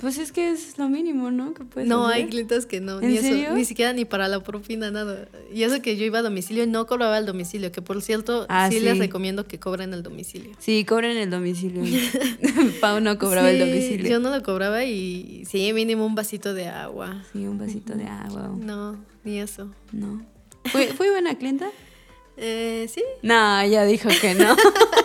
Pues 0.00 0.16
es 0.18 0.32
que 0.32 0.50
es 0.50 0.78
lo 0.78 0.88
mínimo, 0.88 1.30
¿no? 1.30 1.52
no, 1.84 2.06
hay 2.06 2.26
clientes 2.26 2.64
que 2.64 2.80
no, 2.80 3.00
ni 3.00 3.18
eso, 3.18 3.54
ni 3.54 3.64
siquiera 3.66 3.92
ni 3.92 4.06
para 4.06 4.26
la 4.26 4.42
propina, 4.42 4.90
nada. 4.90 5.28
Y 5.52 5.64
eso 5.64 5.82
que 5.82 5.96
yo 5.98 6.04
iba 6.04 6.20
a 6.20 6.22
domicilio 6.22 6.64
y 6.64 6.66
no 6.66 6.86
cobraba 6.86 7.18
el 7.18 7.26
domicilio, 7.26 7.70
que 7.70 7.82
por 7.82 8.00
cierto, 8.00 8.46
ah, 8.48 8.70
sí, 8.70 8.80
les 8.80 8.98
recomiendo 8.98 9.46
que 9.46 9.58
cobren 9.58 9.92
el 9.92 10.02
domicilio. 10.02 10.52
Sí, 10.58 10.84
cobren 10.86 11.16
el 11.18 11.28
domicilio. 11.28 11.82
Pau 12.80 13.00
no 13.00 13.18
cobraba 13.18 13.50
el 13.50 13.58
domicilio. 13.58 14.08
Yo 14.08 14.18
no 14.18 14.30
lo 14.34 14.42
cobraba 14.42 14.84
y 14.84 15.44
sí, 15.46 15.72
mínimo 15.74 16.06
un 16.06 16.14
vasito 16.14 16.54
de 16.54 16.68
agua. 16.68 17.22
Sí, 17.32 17.46
un 17.46 17.58
vasito 17.58 17.94
de 17.94 18.06
agua. 18.06 18.54
No, 18.58 18.98
ni 19.24 19.40
eso. 19.40 19.70
No. 19.92 20.24
¿Fui 20.64 21.08
buena 21.08 21.34
clienta? 21.34 21.70
Eh, 22.42 22.88
sí. 22.92 23.04
No, 23.22 23.64
ya 23.66 23.84
dijo 23.84 24.08
que 24.20 24.34
no. 24.34 24.56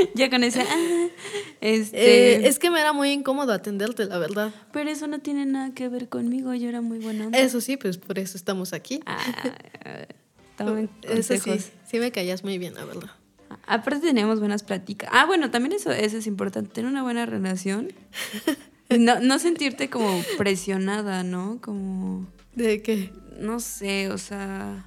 ya 0.14 0.30
con 0.30 0.44
ese. 0.44 0.62
Ah, 0.62 1.08
este... 1.60 2.36
Eh, 2.36 2.48
es 2.48 2.58
que 2.58 2.70
me 2.70 2.80
era 2.80 2.92
muy 2.92 3.10
incómodo 3.10 3.52
atenderte, 3.52 4.06
la 4.06 4.18
verdad. 4.18 4.52
Pero 4.72 4.90
eso 4.90 5.06
no 5.06 5.20
tiene 5.20 5.46
nada 5.46 5.72
que 5.74 5.88
ver 5.88 6.08
conmigo. 6.08 6.54
Yo 6.54 6.68
era 6.68 6.80
muy 6.80 6.98
buena. 6.98 7.28
Eso 7.36 7.60
sí, 7.60 7.76
pues 7.76 7.98
por 7.98 8.18
eso 8.18 8.36
estamos 8.36 8.72
aquí. 8.72 9.00
Ah, 9.06 9.18
eso 11.02 11.36
sí. 11.36 11.50
Sí 11.86 11.98
me 11.98 12.10
callas 12.12 12.44
muy 12.44 12.58
bien, 12.58 12.74
la 12.74 12.84
verdad. 12.84 13.10
Aparte 13.66 14.06
teníamos 14.06 14.38
buenas 14.38 14.62
pláticas. 14.62 15.10
Ah, 15.12 15.26
bueno, 15.26 15.50
también 15.50 15.72
eso, 15.72 15.90
eso 15.90 16.16
es 16.16 16.26
importante, 16.26 16.70
tener 16.72 16.90
una 16.90 17.02
buena 17.02 17.26
relación. 17.26 17.92
No, 18.96 19.20
no 19.20 19.38
sentirte 19.38 19.90
como 19.90 20.22
presionada, 20.38 21.24
¿no? 21.24 21.58
Como... 21.60 22.28
¿De 22.54 22.82
qué? 22.82 23.12
No 23.38 23.58
sé, 23.60 24.10
o 24.10 24.18
sea 24.18 24.84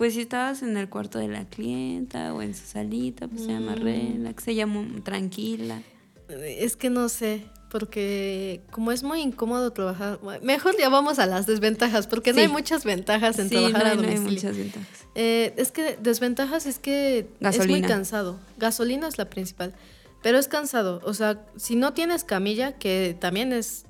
pues 0.00 0.14
si 0.14 0.22
estabas 0.22 0.62
en 0.62 0.78
el 0.78 0.88
cuarto 0.88 1.18
de 1.18 1.28
la 1.28 1.44
clienta 1.44 2.32
o 2.32 2.40
en 2.40 2.54
su 2.54 2.64
salita, 2.64 3.28
pues 3.28 3.42
se 3.42 3.48
llama 3.48 3.76
mm. 3.76 3.82
relax, 3.82 4.44
se 4.44 4.54
llama 4.54 4.82
tranquila. 5.04 5.82
Es 6.26 6.74
que 6.74 6.88
no 6.88 7.10
sé, 7.10 7.42
porque 7.70 8.62
como 8.70 8.92
es 8.92 9.02
muy 9.02 9.20
incómodo 9.20 9.74
trabajar, 9.74 10.18
mejor 10.40 10.74
ya 10.78 10.88
vamos 10.88 11.18
a 11.18 11.26
las 11.26 11.46
desventajas, 11.46 12.06
porque 12.06 12.32
no 12.32 12.40
hay 12.40 12.48
muchas 12.48 12.86
ventajas 12.86 13.38
en 13.40 13.50
trabajar 13.50 13.88
a 13.88 13.94
domicilio. 13.96 14.22
No 14.22 14.28
hay 14.28 14.34
muchas 14.34 14.56
ventajas. 14.56 15.06
Eh, 15.16 15.52
es 15.58 15.70
que 15.70 15.98
desventajas 16.00 16.64
es 16.64 16.78
que 16.78 17.28
es 17.38 17.68
muy 17.68 17.82
cansado. 17.82 18.40
Gasolina 18.56 19.06
es 19.06 19.18
la 19.18 19.28
principal, 19.28 19.74
pero 20.22 20.38
es 20.38 20.48
cansado. 20.48 21.02
O 21.04 21.12
sea, 21.12 21.44
si 21.56 21.76
no 21.76 21.92
tienes 21.92 22.24
camilla, 22.24 22.78
que 22.78 23.18
también 23.20 23.52
es 23.52 23.84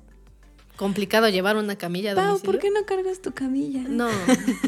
complicado 0.77 1.29
llevar 1.29 1.57
una 1.57 1.75
camilla 1.77 2.13
a 2.13 2.15
Pau, 2.15 2.39
¿por 2.39 2.59
qué 2.59 2.69
no 2.69 2.85
cargas 2.85 3.21
tu 3.21 3.31
camilla? 3.33 3.83
No, 3.87 4.09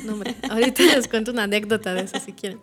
no, 0.06 0.14
hombre. 0.14 0.36
Ahorita 0.50 0.84
les 0.96 1.08
cuento 1.08 1.32
una 1.32 1.44
anécdota 1.44 1.94
de 1.94 2.02
eso 2.02 2.20
si 2.20 2.34
quieren. 2.34 2.60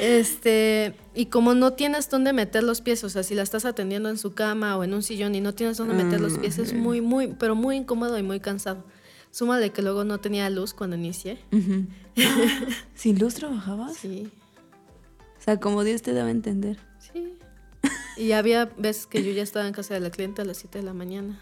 Este, 0.00 0.94
y 1.14 1.26
como 1.26 1.54
no 1.54 1.72
tienes 1.72 2.08
dónde 2.10 2.32
meter 2.32 2.62
los 2.62 2.80
pies, 2.80 3.02
o 3.04 3.08
sea, 3.08 3.22
si 3.22 3.34
la 3.34 3.42
estás 3.42 3.64
atendiendo 3.64 4.08
en 4.08 4.18
su 4.18 4.34
cama 4.34 4.76
o 4.76 4.84
en 4.84 4.94
un 4.94 5.02
sillón 5.02 5.34
y 5.34 5.40
no 5.40 5.54
tienes 5.54 5.76
dónde 5.76 5.94
meter 5.94 6.20
los 6.20 6.38
pies, 6.38 6.58
es 6.58 6.74
muy, 6.74 7.00
muy, 7.00 7.28
pero 7.38 7.54
muy 7.54 7.76
incómodo 7.76 8.18
y 8.18 8.22
muy 8.22 8.40
cansado. 8.40 8.84
Súmale 9.30 9.70
que 9.70 9.82
luego 9.82 10.04
no 10.04 10.18
tenía 10.18 10.50
luz 10.50 10.74
cuando 10.74 10.96
inicié. 10.96 11.38
¿Sin 12.94 13.18
luz 13.18 13.34
trabajabas? 13.34 13.96
Sí. 13.96 14.30
O 15.38 15.42
sea, 15.42 15.58
como 15.58 15.84
Dios 15.84 16.02
te 16.02 16.12
daba 16.12 16.28
a 16.28 16.32
entender. 16.32 16.78
Sí. 16.98 17.38
Y 18.16 18.32
había 18.32 18.66
veces 18.66 19.06
que 19.06 19.24
yo 19.24 19.32
ya 19.32 19.42
estaba 19.42 19.66
en 19.66 19.72
casa 19.72 19.94
de 19.94 20.00
la 20.00 20.10
clienta 20.10 20.42
a 20.42 20.44
las 20.44 20.58
7 20.58 20.78
de 20.78 20.84
la 20.84 20.92
mañana. 20.92 21.40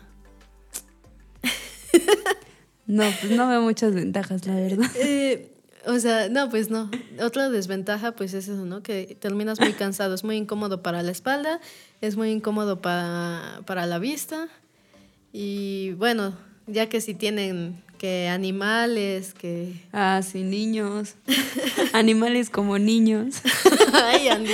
No, 2.89 3.05
pues 3.21 3.31
no 3.33 3.47
veo 3.47 3.61
muchas 3.61 3.95
ventajas, 3.95 4.47
la 4.47 4.55
verdad. 4.55 4.91
Eh, 4.97 5.53
o 5.87 5.99
sea, 5.99 6.31
no, 6.31 6.49
pues 6.49 6.71
no. 6.71 6.91
Otra 7.21 7.51
desventaja, 7.51 8.13
pues 8.13 8.33
es 8.33 8.49
eso, 8.49 8.65
¿no? 8.65 8.83
Que 8.83 9.17
terminas 9.21 9.61
muy 9.61 9.75
cansado. 9.75 10.15
Es 10.15 10.25
muy 10.25 10.37
incómodo 10.37 10.83
para 10.83 11.03
la 11.03 11.13
espalda, 11.13 11.61
es 12.01 12.17
muy 12.17 12.31
incómodo 12.31 12.81
para, 12.81 13.61
para 13.67 13.87
la 13.87 13.99
vista. 13.99 14.49
Y 15.35 15.93
bueno, 15.93 16.35
ya 16.67 16.89
que 16.89 17.03
si 17.03 17.15
tienen 17.15 17.83
que 17.99 18.29
animales, 18.29 19.35
que... 19.35 19.75
Ah, 19.93 20.23
sí, 20.23 20.43
niños. 20.43 21.17
animales 21.93 22.49
como 22.49 22.79
niños. 22.79 23.43
Ay, 23.93 24.29
Andy. 24.29 24.53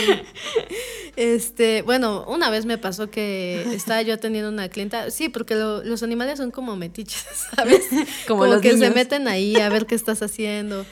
Este, 1.17 1.83
bueno, 1.83 2.25
una 2.27 2.51
vez 2.51 2.67
me 2.67 2.77
pasó 2.77 3.09
que 3.09 3.63
estaba 3.73 4.03
yo 4.03 4.19
teniendo 4.19 4.49
una 4.49 4.69
clienta, 4.69 5.11
sí, 5.11 5.29
porque 5.29 5.55
los 5.55 6.03
animales 6.03 6.39
son 6.39 6.51
como 6.51 6.75
metiches, 6.75 7.25
¿sabes? 7.57 7.85
como, 8.27 8.47
los 8.47 8.61
que 8.61 8.77
se 8.77 8.91
meten 8.91 9.29
ahí 9.29 9.57
a 9.57 9.69
ver 9.69 9.87
qué 9.87 9.95
estás 9.95 10.23
haciendo. 10.23 10.85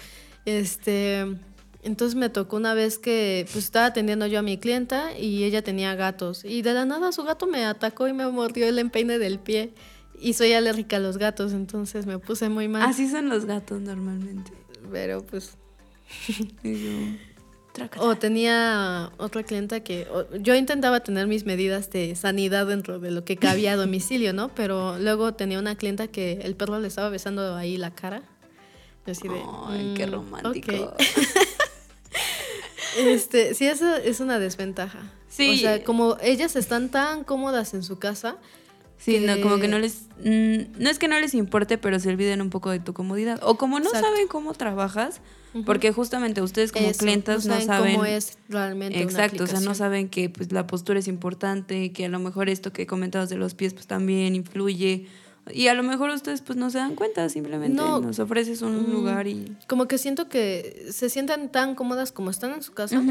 Este, 0.44 1.26
entonces 1.82 2.14
me 2.14 2.28
tocó 2.28 2.56
una 2.56 2.74
vez 2.74 2.98
que 2.98 3.46
pues 3.52 3.64
estaba 3.64 3.86
atendiendo 3.86 4.26
yo 4.26 4.38
a 4.38 4.42
mi 4.42 4.58
clienta 4.58 5.18
y 5.18 5.42
ella 5.44 5.62
tenía 5.62 5.94
gatos 5.96 6.44
y 6.44 6.62
de 6.62 6.72
la 6.74 6.84
nada 6.84 7.12
su 7.12 7.24
gato 7.24 7.46
me 7.46 7.64
atacó 7.64 8.08
y 8.08 8.12
me 8.12 8.26
mordió 8.28 8.66
el 8.66 8.78
empeine 8.78 9.18
del 9.18 9.38
pie 9.38 9.72
y 10.22 10.34
soy 10.34 10.52
alérgica 10.52 10.96
a 10.96 11.00
los 11.00 11.18
gatos, 11.18 11.52
entonces 11.52 12.06
me 12.06 12.18
puse 12.18 12.48
muy 12.48 12.68
mal. 12.68 12.82
Así 12.82 13.08
son 13.08 13.28
los 13.28 13.44
gatos 13.44 13.80
normalmente. 13.80 14.52
Pero 14.90 15.24
pues 15.26 15.56
o 17.98 18.16
tenía 18.16 19.10
otra 19.16 19.42
clienta 19.42 19.80
que 19.80 20.06
yo 20.40 20.54
intentaba 20.54 21.00
tener 21.00 21.26
mis 21.26 21.44
medidas 21.44 21.90
de 21.90 22.14
sanidad 22.14 22.66
dentro 22.66 22.98
de 22.98 23.10
lo 23.10 23.24
que 23.24 23.36
cabía 23.36 23.72
a 23.72 23.76
domicilio, 23.76 24.32
¿no? 24.32 24.48
Pero 24.54 24.98
luego 24.98 25.34
tenía 25.34 25.58
una 25.58 25.74
clienta 25.74 26.08
que 26.08 26.40
el 26.42 26.54
perro 26.54 26.78
le 26.80 26.88
estaba 26.88 27.08
besando 27.08 27.56
ahí 27.56 27.76
la 27.76 27.94
cara. 27.94 28.22
Yo 29.06 29.12
así 29.12 29.26
de, 29.26 29.42
Ay, 29.66 29.94
qué 29.96 30.06
mm, 30.06 30.12
romántico. 30.12 30.94
este, 32.98 33.54
sí, 33.54 33.66
eso 33.66 33.96
es 33.96 34.20
una 34.20 34.38
desventaja. 34.38 35.10
Sí. 35.28 35.50
O 35.50 35.56
sea, 35.56 35.82
como 35.82 36.18
ellas 36.22 36.56
están 36.56 36.90
tan 36.90 37.24
cómodas 37.24 37.74
en 37.74 37.82
su 37.82 37.98
casa, 37.98 38.36
Sí, 39.02 39.18
no, 39.18 39.40
como 39.40 39.58
que 39.58 39.66
no 39.66 39.80
les. 39.80 40.06
Mm, 40.22 40.80
no 40.80 40.88
es 40.88 41.00
que 41.00 41.08
no 41.08 41.18
les 41.18 41.34
importe, 41.34 41.76
pero 41.76 41.98
se 41.98 42.08
olviden 42.08 42.40
un 42.40 42.50
poco 42.50 42.70
de 42.70 42.78
tu 42.78 42.92
comodidad. 42.92 43.40
O 43.42 43.58
como 43.58 43.80
no 43.80 43.90
saben 43.90 44.28
cómo 44.28 44.54
trabajas, 44.54 45.20
porque 45.66 45.90
justamente 45.90 46.40
ustedes 46.40 46.70
como 46.70 46.92
clientes 46.92 47.44
no 47.46 47.60
saben. 47.60 47.94
cómo 47.94 48.04
es 48.04 48.38
realmente. 48.48 49.02
Exacto, 49.02 49.42
o 49.42 49.46
sea, 49.48 49.58
no 49.58 49.74
saben 49.74 50.08
que 50.08 50.30
pues, 50.30 50.52
la 50.52 50.68
postura 50.68 51.00
es 51.00 51.08
importante, 51.08 51.90
que 51.90 52.04
a 52.04 52.08
lo 52.08 52.20
mejor 52.20 52.48
esto 52.48 52.72
que 52.72 52.86
comentabas 52.86 53.28
de 53.28 53.36
los 53.36 53.54
pies 53.54 53.74
pues 53.74 53.88
también 53.88 54.36
influye. 54.36 55.08
Y 55.50 55.66
a 55.66 55.74
lo 55.74 55.82
mejor 55.82 56.10
ustedes 56.10 56.40
pues 56.40 56.56
no 56.56 56.70
se 56.70 56.78
dan 56.78 56.94
cuenta, 56.94 57.28
simplemente 57.28 57.74
nos 57.74 58.18
ofreces 58.20 58.62
un 58.62 58.88
mm, 58.88 58.92
lugar 58.92 59.26
y... 59.26 59.56
Como 59.66 59.88
que 59.88 59.98
siento 59.98 60.28
que 60.28 60.86
se 60.90 61.10
sienten 61.10 61.48
tan 61.48 61.74
cómodas 61.74 62.12
como 62.12 62.30
están 62.30 62.52
en 62.52 62.62
su 62.62 62.72
casa, 62.72 63.02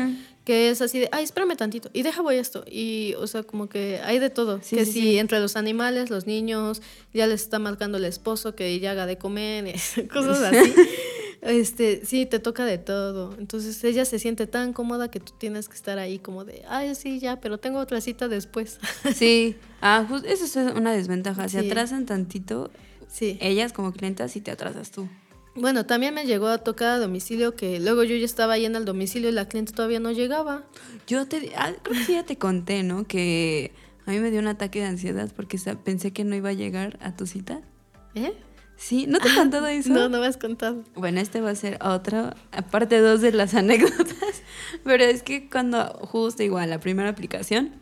que 0.46 0.70
es 0.70 0.82
así 0.82 1.00
de, 1.00 1.10
ay, 1.12 1.26
espérame 1.26 1.58
tantito, 1.58 1.89
y 1.91 2.04
deja 2.04 2.22
voy 2.22 2.38
esto. 2.38 2.63
Y, 2.65 3.15
o 3.17 3.28
sea, 3.28 3.44
como 3.44 3.67
que 3.67 4.00
hay 4.04 4.20
de 4.20 4.30
todo. 4.30 4.62
que 4.62 4.86
si 4.86 5.17
entre 5.17 5.39
los 5.39 5.58
animales, 5.58 6.10
los 6.10 6.26
niños, 6.26 6.82
ya 7.13 7.28
les 7.28 7.41
está 7.41 7.60
marcando 7.60 7.98
el 7.98 8.06
esposo 8.06 8.56
que 8.56 8.80
ya 8.80 8.91
haga 8.91 9.06
de 9.06 9.17
comer, 9.17 9.76
cosas 10.13 10.41
así. 10.41 10.74
este, 11.41 12.06
sí, 12.06 12.25
te 12.25 12.39
toca 12.39 12.65
de 12.65 12.77
todo. 12.77 13.36
Entonces 13.38 13.84
ella 13.84 14.06
se 14.06 14.19
siente 14.19 14.47
tan 14.47 14.73
cómoda 14.73 15.10
que 15.10 15.19
tú 15.19 15.34
tienes 15.38 15.67
que 15.67 15.75
estar 15.75 15.97
ahí 15.97 16.19
como 16.19 16.45
de, 16.45 16.63
ay, 16.67 16.93
sí, 16.95 17.19
ya, 17.19 17.39
pero 17.39 17.58
tengo 17.58 17.80
otra 17.80 18.01
cita 18.01 18.27
después. 18.27 18.80
Sí, 19.15 19.56
ah, 19.82 20.08
eso 20.25 20.45
es 20.45 20.56
una 20.75 20.93
desventaja. 20.93 21.49
Si 21.49 21.58
atrasan 21.58 22.06
tantito, 22.06 22.71
sí. 23.08 23.38
ellas 23.41 23.73
como 23.73 23.91
clientas, 23.91 24.36
y 24.36 24.41
te 24.41 24.51
atrasas 24.51 24.91
tú. 24.91 25.08
Bueno, 25.56 25.86
también 25.86 26.13
me 26.13 26.25
llegó 26.25 26.47
a 26.47 26.60
tocar 26.60 26.91
a 26.91 26.97
domicilio 26.97 27.56
que 27.56 27.80
luego 27.80 28.04
yo 28.04 28.15
ya 28.15 28.25
estaba 28.25 28.54
ahí 28.54 28.65
en 28.65 28.75
el 28.75 28.86
domicilio 28.86 29.30
y 29.30 29.34
la 29.34 29.49
cliente 29.49 29.73
todavía 29.73 29.99
no 29.99 30.12
llegaba. 30.12 30.63
Yo 31.08 31.27
te, 31.27 31.51
ah, 31.58 31.73
creo 31.84 31.97
que 31.97 32.06
sí 32.06 32.13
ya 32.13 32.23
te 32.23 32.38
conté, 32.38 32.84
¿no? 32.84 33.06
Que 33.06 33.73
a 34.06 34.12
mí 34.12 34.19
me 34.19 34.32
dio 34.32 34.39
un 34.39 34.47
ataque 34.47 34.80
de 34.80 34.86
ansiedad 34.86 35.30
porque 35.36 35.58
pensé 35.84 36.13
que 36.13 36.23
no 36.23 36.36
iba 36.36 36.49
a 36.49 36.54
llegar 36.54 36.97
a 37.01 37.15
tu 37.15 37.25
cita. 37.25 37.62
¿Eh? 38.15 38.34
Sí, 38.82 39.06
¿no 39.08 39.20
te 39.20 39.30
he 39.30 39.36
contado 39.36 39.67
eso? 39.67 39.94
No, 39.94 40.10
no 40.10 40.20
me 40.20 40.26
has 40.26 40.38
contado. 40.38 40.84
Bueno, 40.96 41.22
este 41.22 41.39
va 41.39 41.52
a 41.52 41.56
ser 41.56 41.78
otro, 41.84 42.34
aparte 42.52 43.00
dos 43.00 43.22
de 43.22 43.32
las 43.32 43.54
anécdotas, 43.56 44.41
pero 44.84 45.04
es 45.04 45.22
que 45.22 45.48
cuando 45.52 45.86
justo 46.02 46.41
igual 46.41 46.72
la 46.72 46.80
primera 46.80 47.08
aplicación, 47.08 47.74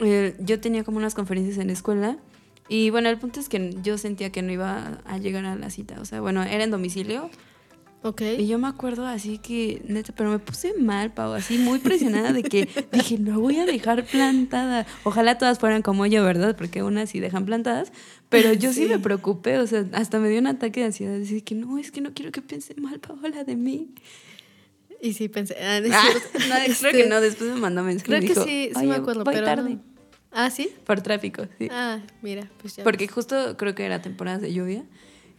eh, 0.00 0.34
yo 0.40 0.58
tenía 0.58 0.82
como 0.82 0.98
unas 0.98 1.14
conferencias 1.14 1.58
en 1.58 1.68
la 1.68 1.74
escuela 1.74 2.18
y 2.68 2.90
bueno, 2.90 3.08
el 3.08 3.18
punto 3.18 3.38
es 3.38 3.48
que 3.48 3.76
yo 3.84 3.96
sentía 3.96 4.32
que 4.32 4.42
no 4.42 4.50
iba 4.50 4.98
a 5.04 5.18
llegar 5.18 5.44
a 5.44 5.54
la 5.54 5.70
cita, 5.70 6.00
o 6.00 6.04
sea, 6.04 6.20
bueno, 6.20 6.42
era 6.42 6.64
en 6.64 6.72
domicilio 6.72 7.30
y 8.38 8.46
yo 8.46 8.58
me 8.58 8.68
acuerdo 8.68 9.06
así 9.06 9.38
que, 9.38 9.80
neta, 9.86 10.12
pero 10.14 10.30
me 10.30 10.38
puse 10.38 10.74
mal, 10.74 11.12
Pau, 11.12 11.32
así 11.32 11.56
muy 11.56 11.78
presionada 11.78 12.32
de 12.32 12.42
que 12.42 12.68
dije, 12.92 13.18
no 13.18 13.40
voy 13.40 13.56
a 13.58 13.64
dejar 13.64 14.04
plantada. 14.04 14.86
Ojalá 15.04 15.38
todas 15.38 15.58
fueran 15.58 15.80
como 15.80 16.04
yo, 16.04 16.22
¿verdad? 16.22 16.54
Porque 16.54 16.82
unas 16.82 17.08
sí 17.08 17.20
dejan 17.20 17.46
plantadas, 17.46 17.92
pero 18.28 18.52
yo 18.52 18.74
sí, 18.74 18.84
me 18.86 18.98
preocupé, 18.98 19.58
o 19.58 19.66
sea, 19.66 19.86
hasta 19.92 20.18
me 20.18 20.28
dio 20.28 20.38
un 20.38 20.48
ataque 20.48 20.80
de 20.80 20.86
ansiedad, 20.86 21.16
decir 21.18 21.44
que 21.44 21.54
no, 21.54 21.78
es 21.78 21.90
que 21.90 22.02
no 22.02 22.12
quiero 22.12 22.30
que 22.30 22.42
piense 22.42 22.74
mal, 22.74 23.00
Paola, 23.00 23.44
de 23.44 23.56
mí. 23.56 23.88
Y 25.00 25.14
sí 25.14 25.28
pensé, 25.28 25.56
ah, 25.62 25.80
no, 25.80 25.94
ah, 25.94 26.64
creo 26.78 26.92
que 26.92 27.06
no, 27.08 27.20
después 27.22 27.50
me 27.50 27.60
mandó 27.60 27.82
mensaje. 27.82 28.06
Creo 28.06 28.20
que 28.20 28.34
sí, 28.34 28.70
sí 28.78 28.86
me 28.86 28.96
acuerdo, 28.96 29.24
pero 29.24 29.44
tarde. 29.44 29.78
Ah, 30.30 30.50
¿sí? 30.50 30.68
Por 30.84 31.00
tráfico, 31.00 31.46
sí. 31.58 31.68
Ah, 31.70 32.00
mira, 32.20 32.50
pues 32.60 32.76
ya. 32.76 32.84
Porque 32.84 33.08
justo 33.08 33.56
creo 33.56 33.74
que 33.74 33.84
era 33.84 34.02
temporada 34.02 34.38
de 34.38 34.52
lluvia 34.52 34.84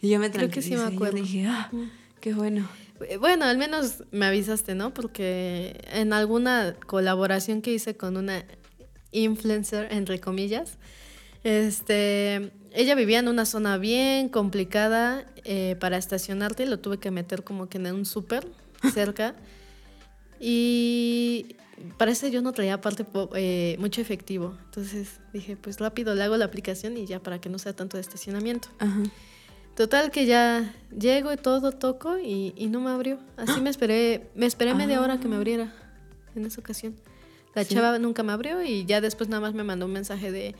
y 0.00 0.08
yo 0.08 0.18
me 0.18 0.30
Creo 0.30 0.48
que 0.48 0.62
sí 0.62 0.74
me 0.74 0.82
acuerdo. 0.82 1.18
Y 1.18 1.22
dije, 1.22 1.46
ah, 1.46 1.70
Qué 2.20 2.34
bueno. 2.34 2.68
Bueno, 3.20 3.44
al 3.44 3.58
menos 3.58 4.04
me 4.10 4.26
avisaste, 4.26 4.74
¿no? 4.74 4.94
Porque 4.94 5.78
en 5.92 6.12
alguna 6.12 6.76
colaboración 6.86 7.60
que 7.60 7.72
hice 7.72 7.96
con 7.96 8.16
una 8.16 8.44
influencer, 9.12 9.88
entre 9.92 10.18
comillas, 10.18 10.78
este, 11.44 12.52
ella 12.72 12.94
vivía 12.94 13.18
en 13.18 13.28
una 13.28 13.44
zona 13.44 13.78
bien 13.78 14.28
complicada 14.28 15.26
eh, 15.44 15.76
para 15.78 15.96
estacionarte 15.96 16.64
y 16.64 16.66
lo 16.66 16.78
tuve 16.78 16.98
que 16.98 17.10
meter 17.10 17.44
como 17.44 17.68
que 17.68 17.78
en 17.78 17.86
un 17.86 18.06
súper 18.06 18.46
cerca. 18.92 19.34
y 20.40 21.56
parece 21.98 22.30
yo 22.30 22.42
no 22.42 22.52
traía 22.52 22.74
aparte 22.74 23.06
eh, 23.34 23.76
mucho 23.78 24.00
efectivo. 24.00 24.56
Entonces 24.64 25.20
dije, 25.32 25.56
pues 25.56 25.78
rápido 25.78 26.14
le 26.14 26.22
hago 26.22 26.36
la 26.36 26.46
aplicación 26.46 26.96
y 26.96 27.06
ya 27.06 27.20
para 27.20 27.40
que 27.40 27.48
no 27.48 27.58
sea 27.58 27.74
tanto 27.74 27.96
de 27.96 28.00
estacionamiento. 28.00 28.68
Ajá. 28.78 29.02
Total 29.76 30.10
que 30.10 30.24
ya 30.24 30.74
llego 30.98 31.30
y 31.34 31.36
todo 31.36 31.70
toco 31.70 32.18
y, 32.18 32.52
no 32.70 32.80
me 32.80 32.90
abrió. 32.90 33.18
Así 33.36 33.60
me 33.60 33.68
esperé, 33.68 34.30
me 34.34 34.46
esperé 34.46 34.74
media 34.74 35.02
hora 35.02 35.20
que 35.20 35.28
me 35.28 35.36
abriera 35.36 35.70
en 36.34 36.46
esa 36.46 36.62
ocasión. 36.62 36.96
La 37.54 37.62
chava 37.64 37.98
nunca 37.98 38.22
me 38.22 38.32
abrió 38.32 38.62
y 38.62 38.86
ya 38.86 39.02
después 39.02 39.28
nada 39.28 39.42
más 39.42 39.52
me 39.52 39.64
mandó 39.64 39.84
un 39.84 39.92
mensaje 39.92 40.32
de, 40.32 40.54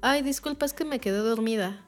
ay, 0.00 0.22
disculpa, 0.22 0.64
es 0.64 0.72
que 0.72 0.86
me 0.86 0.98
quedé 0.98 1.18
dormida. 1.18 1.84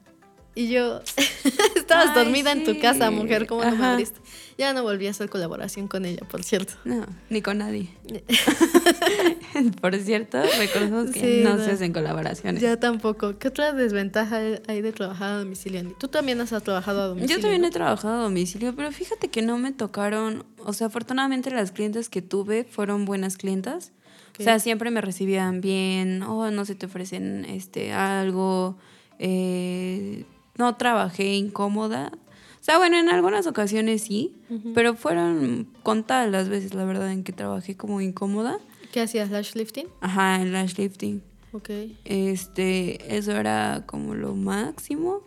Y 0.55 0.69
yo, 0.69 1.01
estabas 1.87 2.15
dormida 2.15 2.53
en 2.53 2.65
tu 2.65 2.79
casa, 2.81 3.11
mujer, 3.11 3.47
¿cómo 3.47 3.65
no 3.65 3.77
me 3.77 3.87
abriste? 3.87 4.21
Ya 4.59 4.73
no 4.73 4.83
volví 4.83 5.07
a 5.07 5.11
hacer 5.11 5.29
colaboración 5.29 5.87
con 5.87 6.05
ella, 6.05 6.23
por 6.29 6.43
cierto. 6.43 6.75
No, 6.85 7.07
ni 7.29 7.43
con 7.43 7.59
nadie. 7.59 7.91
por 9.81 9.95
cierto, 9.97 10.39
recordemos 10.59 11.11
que 11.11 11.43
no, 11.45 11.63
se 11.63 11.73
hacen 11.73 11.93
colaboraciones. 11.93 12.63
Ya 12.63 12.79
tampoco. 12.79 13.39
¿Qué 13.39 13.49
otra 13.49 13.73
desventaja 13.73 14.41
hay 14.67 14.81
de 14.81 14.93
trabajar 14.93 15.33
a 15.33 15.39
domicilio, 15.39 15.95
Tú 15.99 16.09
también 16.09 16.41
has 16.41 16.51
trabajado 16.63 17.03
a 17.03 17.07
domicilio. 17.09 17.37
Yo 17.37 17.43
también 17.43 17.65
he 17.65 17.71
trabajado 17.71 18.21
a 18.21 18.23
domicilio, 18.25 18.75
pero 18.75 18.91
fíjate 18.93 19.29
que 19.29 19.43
no 19.43 19.59
me 19.59 19.73
tocaron, 19.73 20.45
o 20.59 20.73
sea, 20.73 20.89
afortunadamente 20.89 21.51
las 21.51 21.71
clientes 21.71 22.09
que 22.09 22.23
tuve 22.23 22.65
fueron 22.65 23.05
buenas 23.05 23.37
clientas. 23.37 23.93
O 24.39 24.43
sea, 24.43 24.59
siempre 24.59 24.91
me 24.91 25.01
recibían 25.01 25.63
bien, 25.63 26.23
o 26.23 26.39
oh, 26.39 26.51
no 26.51 26.67
se 26.67 26.75
te 26.75 26.85
ofrecen 26.87 27.47
este 27.47 27.95
algo, 27.95 28.77
eh, 29.19 30.25
no 30.59 30.77
trabajé 30.77 31.35
incómoda. 31.35 32.13
O 32.61 32.65
sea, 32.67 32.79
bueno, 32.79 32.99
en 32.99 33.09
algunas 33.09 33.47
ocasiones 33.47 34.03
sí, 34.03 34.35
pero 34.75 34.95
fueron 34.95 35.69
contadas 35.83 36.31
las 36.31 36.49
veces, 36.49 36.75
la 36.75 36.85
verdad, 36.85 37.13
en 37.13 37.23
que 37.23 37.33
trabajé 37.33 37.77
como 37.77 38.01
incómoda. 38.01 38.59
¿Qué 38.93 39.01
hacías? 39.01 39.31
¿Lash 39.31 39.55
lifting? 39.55 39.87
Ajá, 40.01 40.43
el 40.43 40.53
lash 40.53 40.77
lifting. 40.77 41.23
Ok. 41.53 41.71
Este, 42.05 43.17
eso 43.17 43.33
era 43.33 43.85
como 43.87 44.15
lo 44.15 44.35
máximo. 44.35 45.23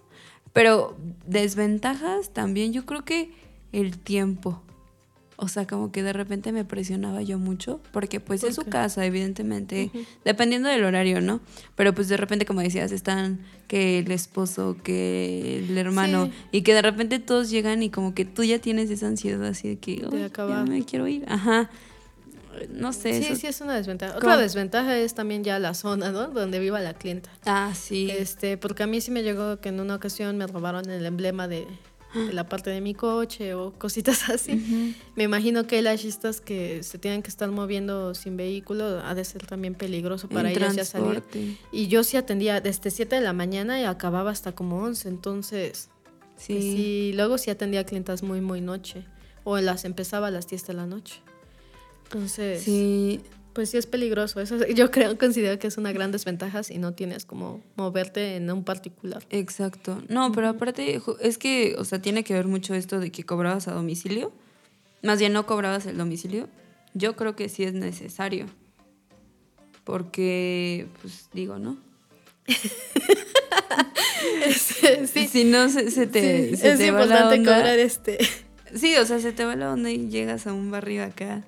Pero 0.52 0.98
desventajas 1.26 2.34
también, 2.34 2.74
yo 2.74 2.86
creo 2.86 3.06
que 3.06 3.32
el 3.72 3.98
tiempo. 4.00 4.62
O 5.41 5.47
sea, 5.47 5.65
como 5.65 5.89
que 5.91 6.04
de 6.04 6.12
repente 6.12 6.52
me 6.52 6.65
presionaba 6.65 7.21
yo 7.21 7.39
mucho, 7.39 7.80
porque 7.91 8.19
pues 8.19 8.43
es 8.43 8.56
su 8.56 8.65
casa, 8.65 9.06
evidentemente, 9.06 9.89
dependiendo 10.25 10.67
del 10.67 10.84
horario, 10.84 11.21
¿no? 11.21 11.39
Pero 11.75 11.93
pues 11.93 12.10
de 12.10 12.17
repente, 12.17 12.45
como 12.45 12.60
decías, 12.60 12.91
están 12.91 13.39
que 13.69 13.99
el 13.99 14.12
esposo, 14.12 14.75
que 14.84 15.60
el 15.60 15.78
hermano, 15.78 16.30
y 16.52 16.63
que 16.63 16.73
de 16.73 16.82
repente 16.82 17.19
todos 17.19 17.49
llegan 17.49 17.82
y 17.84 17.89
como 17.89 18.13
que 18.13 18.25
tú 18.25 18.43
ya 18.43 18.60
tienes 18.60 18.89
esa 18.89 19.08
ansiedad 19.08 19.41
así 19.45 19.69
de 19.69 19.78
que, 19.78 20.06
de 20.12 20.25
acabar. 20.25 20.67
me 20.67 20.84
quiero 20.84 21.08
ir, 21.08 21.23
ajá. 21.30 21.69
no 22.69 22.91
sé. 22.91 23.23
Sí, 23.23 23.38
sí, 23.38 23.47
es 23.47 23.62
una 23.62 23.75
desventaja. 23.75 24.17
Otra 24.17 24.36
desventaja 24.36 24.97
es 24.97 25.13
también 25.13 25.45
ya 25.45 25.58
la 25.58 25.73
zona, 25.73 26.12
¿no? 26.12 26.28
Donde 26.28 26.60
viva 26.60 26.82
la 26.82 26.95
clienta. 26.95 27.30
Ah, 27.45 27.71
sí. 27.73 28.12
Este, 28.12 28.58
porque 28.58 28.84
a 28.84 28.88
mí 28.88 28.99
sí 28.99 29.10
me 29.12 29.23
llegó 29.23 29.62
que 29.62 29.69
en 29.69 29.80
una 29.80 29.95
ocasión 29.95 30.38
me 30.38 30.47
robaron 30.47 30.89
el 30.89 31.06
emblema 31.06 31.47
de, 31.47 31.65
la 32.13 32.48
parte 32.48 32.69
de 32.69 32.82
mi 32.82 32.93
coche 32.93 33.54
o 33.54 33.74
cositas 33.74 34.30
así. 34.30 34.95
Me 35.15 35.24
imagino 35.24 35.67
que 35.67 35.82
las 35.82 36.02
chistas 36.02 36.41
que 36.41 36.84
se 36.84 36.98
tienen 36.98 37.22
que 37.22 37.30
estar 37.30 37.50
moviendo 37.52 38.15
sin 38.15 38.38
vehículo 38.38 39.02
ha 39.04 39.13
de 39.15 39.24
ser 39.26 39.45
también 39.45 39.76
peligroso 39.76 40.28
para 40.28 40.52
ellas 40.52 40.76
ya 40.76 40.86
salir. 40.86 41.24
Y 41.72 41.88
yo 41.88 42.04
sí 42.04 42.17
atendía 42.17 42.62
desde 42.62 42.91
7 42.91 43.15
de 43.15 43.22
la 43.22 43.34
mañana 43.34 43.80
y 43.80 43.84
acababa 43.84 44.32
hasta 44.32 44.54
como 44.54 44.82
11, 44.84 45.08
entonces... 45.10 45.89
Sí. 46.36 46.54
Pues 46.54 46.63
sí, 46.63 47.12
luego 47.15 47.38
sí 47.38 47.52
atendía 47.52 47.84
clientas 47.84 48.24
muy, 48.24 48.39
muy 48.39 48.62
noche. 48.62 49.06
O 49.43 49.58
las 49.60 49.84
empezaba 49.84 50.28
a 50.28 50.32
las 50.32 50.48
10 50.48 50.67
de 50.67 50.74
la 50.74 50.86
noche. 50.86 51.22
Entonces, 52.06 52.63
sí. 52.63 53.22
Pues 53.60 53.72
sí 53.72 53.78
es 53.78 53.88
peligroso. 53.88 54.39
Eso 54.39 54.65
yo 54.67 54.89
creo, 54.89 55.17
considero 55.17 55.60
que 55.60 55.67
es 55.67 55.78
una 55.78 55.91
gran 55.91 56.13
desventaja 56.13 56.63
si 56.63 56.78
no 56.78 56.93
tienes 56.93 57.26
como 57.26 57.62
moverte 57.76 58.38
en 58.38 58.50
un 58.50 58.63
particular. 58.63 59.22
Exacto. 59.32 60.02
No, 60.08 60.32
pero 60.32 60.48
aparte 60.48 61.02
es 61.19 61.38
que, 61.38 61.76
o 61.78 61.84
sea, 61.84 62.02
tiene 62.02 62.24
que 62.24 62.34
ver 62.34 62.48
mucho 62.48 62.74
esto 62.74 63.02
de 63.02 63.12
que 63.12 63.26
cobrabas 63.26 63.67
a 63.67 63.74
domicilio. 63.74 64.32
Más 65.04 65.19
bien 65.19 65.34
no 65.34 65.45
cobrabas 65.45 65.86
el 65.88 65.98
domicilio. 65.98 66.48
Yo 66.93 67.17
creo 67.17 67.36
que 67.36 67.50
sí 67.50 67.65
es 67.65 67.74
necesario. 67.74 68.45
Porque, 69.84 70.88
pues 71.02 71.28
digo, 71.34 71.60
¿no? 71.60 71.76
sí. 75.06 75.28
Si 75.28 75.43
no, 75.43 75.67
se, 75.67 76.08
te, 76.08 76.56
se 76.56 76.72
es 76.72 76.80
importante 76.80 77.39
cobrar 77.39 77.78
este. 77.78 78.19
Sí, 78.74 78.95
o 78.95 79.06
sea, 79.06 79.19
se 79.19 79.34
te 79.34 79.43
va 79.43 79.58
la 79.58 79.74
onda 79.74 79.91
y 79.91 80.08
llegas 80.08 80.48
a 80.48 80.54
un 80.54 80.72
barrio 80.72 81.04
acá 81.04 81.43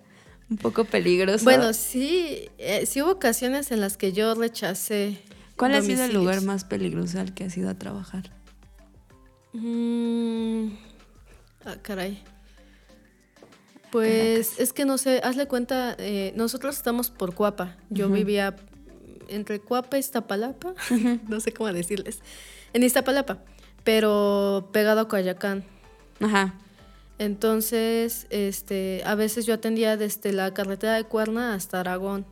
un 0.51 0.57
poco 0.57 0.83
peligroso. 0.83 1.45
Bueno, 1.45 1.73
sí, 1.73 2.49
eh, 2.57 2.85
sí 2.85 3.01
hubo 3.01 3.11
ocasiones 3.11 3.71
en 3.71 3.79
las 3.79 3.95
que 3.95 4.11
yo 4.11 4.35
rechacé. 4.35 5.17
¿Cuál 5.55 5.73
ha 5.73 5.81
sido 5.81 6.03
el 6.03 6.13
lugar 6.13 6.41
más 6.41 6.65
peligroso 6.65 7.19
al 7.19 7.33
que 7.33 7.45
has 7.45 7.55
ido 7.55 7.69
a 7.69 7.75
trabajar? 7.75 8.31
Mm, 9.53 10.73
ah, 11.65 11.75
caray. 11.81 12.21
Pues 13.91 14.59
es 14.59 14.73
que 14.73 14.85
no 14.85 14.97
sé, 14.97 15.21
hazle 15.23 15.47
cuenta, 15.47 15.95
eh, 15.97 16.33
nosotros 16.35 16.75
estamos 16.75 17.09
por 17.09 17.33
Cuapa. 17.33 17.77
Yo 17.89 18.09
vivía 18.09 18.55
entre 19.29 19.59
Cuapa 19.59 19.97
y 19.97 19.99
Iztapalapa, 20.01 20.73
no 21.27 21.39
sé 21.39 21.53
cómo 21.53 21.71
decirles, 21.71 22.19
en 22.73 22.83
Iztapalapa, 22.83 23.39
pero 23.83 24.69
pegado 24.73 25.01
a 25.01 25.07
Coyacán. 25.07 25.63
Ajá. 26.19 26.55
Entonces, 27.21 28.25
este, 28.31 29.03
a 29.05 29.13
veces 29.13 29.45
yo 29.45 29.53
atendía 29.53 29.95
desde 29.95 30.33
la 30.33 30.55
carretera 30.55 30.95
de 30.95 31.03
Cuerna 31.03 31.53
hasta 31.53 31.79
Aragón. 31.79 32.25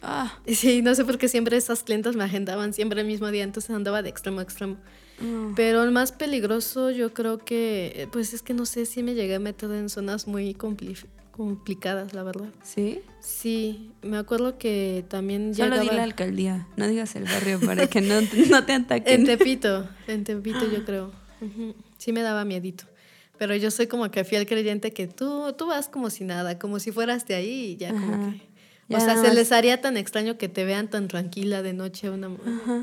Ah. 0.00 0.38
Sí, 0.46 0.80
no 0.80 0.94
sé 0.94 1.04
por 1.04 1.18
qué 1.18 1.28
siempre 1.28 1.58
esas 1.58 1.82
clientes 1.82 2.16
me 2.16 2.24
agendaban 2.24 2.72
siempre 2.72 3.02
el 3.02 3.06
mismo 3.06 3.30
día, 3.30 3.42
entonces 3.42 3.76
andaba 3.76 4.00
de 4.00 4.08
extremo 4.08 4.40
a 4.40 4.42
extremo. 4.42 4.78
Ah. 5.20 5.52
Pero 5.54 5.82
el 5.82 5.90
más 5.90 6.12
peligroso 6.12 6.90
yo 6.90 7.12
creo 7.12 7.36
que, 7.36 8.08
pues 8.12 8.32
es 8.32 8.40
que 8.40 8.54
no 8.54 8.64
sé 8.64 8.86
si 8.86 9.02
me 9.02 9.12
llegué 9.12 9.34
a 9.34 9.40
meter 9.40 9.70
en 9.72 9.90
zonas 9.90 10.26
muy 10.26 10.54
complicadas, 10.54 12.14
la 12.14 12.22
verdad. 12.22 12.48
¿Sí? 12.62 13.02
Sí, 13.20 13.90
me 14.00 14.16
acuerdo 14.16 14.56
que 14.56 15.04
también 15.06 15.54
Solo 15.54 15.78
di 15.78 15.88
la 15.88 16.02
alcaldía, 16.02 16.66
no 16.78 16.88
digas 16.88 17.14
el 17.14 17.24
barrio 17.24 17.60
para 17.60 17.88
que 17.88 18.00
no, 18.00 18.22
no 18.48 18.64
te 18.64 18.72
ataquen. 18.72 19.20
En 19.20 19.26
Tepito, 19.26 19.86
en 20.06 20.24
Tepito 20.24 20.64
yo 20.72 20.82
creo. 20.86 21.12
Sí 21.98 22.12
me 22.12 22.22
daba 22.22 22.46
miedito. 22.46 22.86
Pero 23.44 23.56
yo 23.56 23.70
soy 23.70 23.88
como 23.88 24.10
que 24.10 24.24
fiel 24.24 24.46
creyente 24.46 24.94
que 24.94 25.06
tú, 25.06 25.52
tú 25.52 25.66
vas 25.66 25.90
como 25.90 26.08
si 26.08 26.24
nada, 26.24 26.58
como 26.58 26.78
si 26.78 26.92
fueras 26.92 27.26
de 27.26 27.34
ahí 27.34 27.72
y 27.72 27.76
ya 27.76 27.90
como 27.90 28.32
que... 28.88 28.96
o 28.96 29.00
sea, 29.00 29.18
se 29.18 29.34
les 29.34 29.52
haría 29.52 29.82
tan 29.82 29.98
extraño 29.98 30.38
que 30.38 30.48
te 30.48 30.64
vean 30.64 30.88
tan 30.88 31.08
tranquila 31.08 31.60
de 31.60 31.74
noche, 31.74 32.08
una 32.08 32.30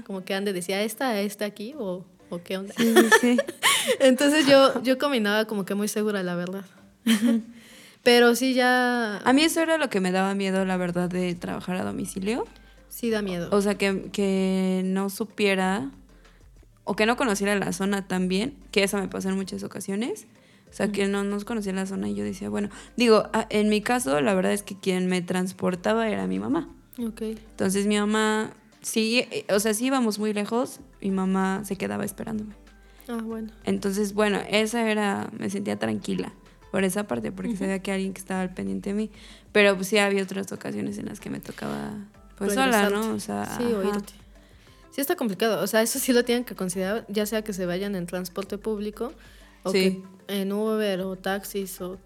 como 0.06 0.24
que 0.24 0.36
ande 0.36 0.54
decía, 0.54 0.84
¿esta, 0.84 1.20
esta 1.20 1.46
aquí? 1.46 1.74
O, 1.80 2.06
o 2.30 2.44
qué 2.44 2.58
onda. 2.60 2.76
Sí, 2.78 2.94
sí. 3.20 3.38
Entonces 4.00 4.46
yo, 4.46 4.84
yo 4.84 5.00
combinaba 5.00 5.46
como 5.46 5.66
que 5.66 5.74
muy 5.74 5.88
segura, 5.88 6.22
la 6.22 6.36
verdad. 6.36 6.66
Pero 8.04 8.36
sí 8.36 8.54
ya... 8.54 9.18
A 9.18 9.34
mí 9.34 9.42
eso 9.42 9.62
era 9.62 9.80
lo 9.80 9.90
que 9.90 10.00
me 10.00 10.12
daba 10.12 10.36
miedo, 10.36 10.64
la 10.64 10.78
verdad, 10.78 11.10
de 11.10 11.34
trabajar 11.34 11.78
a 11.78 11.84
domicilio. 11.84 12.46
Sí, 12.88 13.10
da 13.10 13.24
miedo. 13.24 13.50
O 13.52 13.62
sea, 13.64 13.80
que, 13.80 14.12
que 14.12 14.84
no 14.86 15.10
supiera 15.10 15.90
o 16.84 16.96
que 16.96 17.08
no 17.08 17.18
conociera 17.18 17.56
la 17.56 17.74
zona 17.74 18.08
tan 18.08 18.28
bien, 18.28 18.54
que 18.70 18.84
eso 18.84 19.00
me 19.00 19.08
pasó 19.08 19.30
en 19.30 19.38
muchas 19.38 19.64
ocasiones. 19.64 20.28
O 20.72 20.74
sea, 20.74 20.90
que 20.90 21.08
no 21.08 21.26
nos 21.26 21.44
conocía 21.44 21.74
la 21.74 21.86
zona 21.86 22.08
y 22.08 22.16
yo 22.16 22.24
decía, 22.24 22.50
bueno, 22.50 22.70
digo, 22.96 23.30
en 23.50 23.68
mi 23.68 23.82
caso, 23.82 24.22
la 24.22 24.34
verdad 24.34 24.54
es 24.54 24.64
que 24.64 24.80
quien 24.80 25.08
me 25.08 25.22
transportaba 25.22 26.08
era 26.08 26.28
mi 26.28 26.40
mamá. 26.40 26.70
Ok. 26.98 27.22
Entonces 27.22 27.88
mi 27.88 27.98
mamá, 28.00 28.54
sí, 28.82 29.28
o 29.54 29.60
sea, 29.60 29.74
sí 29.74 29.88
íbamos 29.88 30.18
muy 30.18 30.34
lejos, 30.34 30.80
mi 31.02 31.12
mamá 31.12 31.64
se 31.66 31.76
quedaba 31.76 32.06
esperándome. 32.06 32.56
Ah, 33.10 33.20
bueno. 33.22 33.52
Entonces, 33.66 34.14
bueno, 34.14 34.40
esa 34.50 34.90
era, 34.90 35.30
me 35.38 35.50
sentía 35.50 35.78
tranquila 35.78 36.34
por 36.72 36.86
esa 36.86 37.06
parte, 37.06 37.34
porque 37.34 37.58
sabía 37.58 37.80
que 37.80 37.92
alguien 37.92 38.14
que 38.14 38.22
estaba 38.22 38.40
al 38.40 38.54
pendiente 38.54 38.92
de 38.92 38.96
mí. 38.96 39.12
Pero 39.52 39.76
pues 39.76 39.88
sí 39.88 39.98
había 39.98 40.24
otras 40.24 40.50
ocasiones 40.54 40.98
en 40.98 41.08
las 41.08 41.20
que 41.20 41.30
me 41.30 41.42
tocaba, 41.42 41.96
pues 42.38 42.54
sola, 42.54 42.90
¿no? 42.90 43.14
O 43.14 43.20
sea, 43.20 43.58
sí, 43.58 43.64
oírte. 43.66 44.14
Sí 44.92 45.02
está 45.02 45.16
complicado, 45.16 45.62
o 45.62 45.68
sea, 45.68 45.82
eso 45.82 46.00
sí 46.00 46.14
lo 46.14 46.24
tienen 46.24 46.44
que 46.44 46.56
considerar, 46.56 47.06
ya 47.10 47.26
sea 47.26 47.44
que 47.44 47.54
se 47.54 47.66
vayan 47.66 47.96
en 47.96 48.08
transporte 48.08 48.58
público 48.58 49.14
o 49.64 49.72
que 49.72 50.02
en 50.32 50.52
Uber 50.52 51.02
o 51.02 51.16
taxis 51.16 51.80
o 51.82 52.00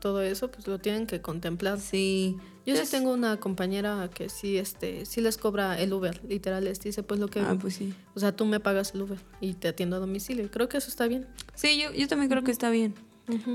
todo 0.00 0.22
eso, 0.22 0.50
pues 0.50 0.66
lo 0.66 0.78
tienen 0.78 1.06
que 1.06 1.20
contemplar. 1.20 1.80
Sí. 1.80 2.36
Yo 2.64 2.76
sí 2.76 2.90
tengo 2.90 3.12
una 3.12 3.38
compañera 3.38 4.10
que 4.12 4.28
sí, 4.28 4.58
este, 4.58 5.06
sí 5.06 5.20
les 5.20 5.38
cobra 5.38 5.80
el 5.80 5.92
Uber, 5.92 6.20
literal, 6.28 6.64
les 6.64 6.80
dice, 6.80 7.02
pues 7.02 7.20
lo 7.20 7.28
que... 7.28 7.40
Ah, 7.40 7.56
pues 7.60 7.74
sí. 7.74 7.94
O 8.14 8.20
sea, 8.20 8.34
tú 8.34 8.44
me 8.44 8.58
pagas 8.58 8.92
el 8.94 9.02
Uber 9.02 9.18
y 9.40 9.54
te 9.54 9.68
atiendo 9.68 9.96
a 9.96 9.98
domicilio. 10.00 10.50
Creo 10.50 10.68
que 10.68 10.78
eso 10.78 10.88
está 10.88 11.06
bien. 11.06 11.26
Sí, 11.54 11.80
yo, 11.80 11.92
yo 11.92 12.08
también 12.08 12.28
creo 12.28 12.42
que 12.42 12.50
está 12.50 12.70
bien. 12.70 12.94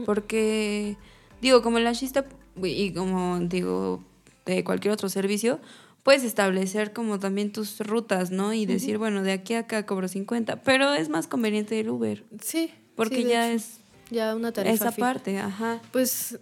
Porque, 0.06 0.98
digo, 1.42 1.62
como 1.62 1.80
la 1.80 1.94
chista 1.94 2.26
y 2.62 2.94
como 2.94 3.40
digo, 3.40 4.04
de 4.46 4.64
cualquier 4.64 4.94
otro 4.94 5.10
servicio, 5.10 5.60
puedes 6.04 6.24
establecer 6.24 6.94
como 6.94 7.20
también 7.20 7.52
tus 7.52 7.80
rutas, 7.80 8.32
¿no? 8.32 8.54
Y 8.54 8.66
decir, 8.66 8.98
bueno, 8.98 9.24
de 9.24 9.32
aquí 9.32 9.54
a 9.54 9.60
acá 9.60 9.86
cobro 9.86 10.08
50, 10.08 10.62
pero 10.64 10.94
es 10.94 11.10
más 11.10 11.28
conveniente 11.28 11.80
el 11.80 11.90
Uber. 11.90 12.26
Sí. 12.42 12.72
Porque 12.96 13.24
ya 13.24 13.52
es 13.52 13.81
ya 14.12 14.36
una 14.36 14.52
tarifa 14.52 14.89
esa 14.89 14.91
parte, 14.91 15.39
ajá. 15.39 15.82
Pues 15.91 16.38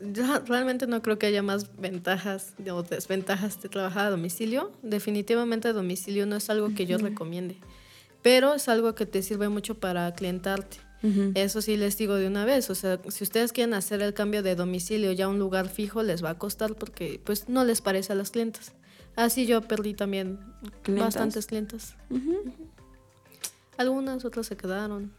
realmente 0.46 0.88
no 0.88 1.02
creo 1.02 1.20
que 1.20 1.28
haya 1.28 1.44
más 1.44 1.78
ventajas 1.78 2.54
o 2.70 2.84
desventajas 2.84 3.62
de 3.62 3.70
trabajar 3.70 4.08
a 4.08 4.10
domicilio. 4.10 4.72
Definitivamente 4.82 5.68
a 5.68 5.74
domicilio 5.74 6.26
no 6.26 6.36
es 6.36 6.50
algo 6.50 6.74
que 6.74 6.88
yo 6.88 6.98
recomiende, 6.98 7.58
pero 8.24 8.56
es 8.56 8.68
algo 8.68 8.96
que 8.96 9.06
te 9.06 9.22
sirve 9.22 9.50
mucho 9.50 9.80
para 9.80 10.12
clientarte. 10.14 10.78
Eso 11.36 11.62
sí 11.62 11.78
les 11.78 11.98
digo 11.98 12.16
de 12.16 12.28
una 12.28 12.44
vez, 12.44 12.70
o 12.70 12.76
sea, 12.76 13.00
si 13.08 13.24
ustedes 13.24 13.54
quieren 13.54 13.74
hacer 13.74 14.02
el 14.02 14.14
cambio 14.14 14.44
de 14.44 14.56
domicilio 14.56 15.14
ya 15.14 15.26
a 15.26 15.28
un 15.30 15.40
lugar 15.40 15.70
fijo, 15.70 16.04
les 16.04 16.22
va 16.22 16.32
a 16.32 16.38
costar 16.38 16.76
porque 16.76 17.22
pues 17.24 17.48
no 17.48 17.64
les 17.64 17.80
parece 17.80 18.12
a 18.12 18.16
las 18.18 18.32
clientas. 18.32 18.74
Así 19.16 19.46
yo 19.46 19.62
perdí 19.62 19.94
también 19.94 20.40
bastantes 20.88 21.46
clientas. 21.46 21.96
Algunas, 23.78 24.26
otras 24.26 24.48
se 24.48 24.58
quedaron. 24.58 25.14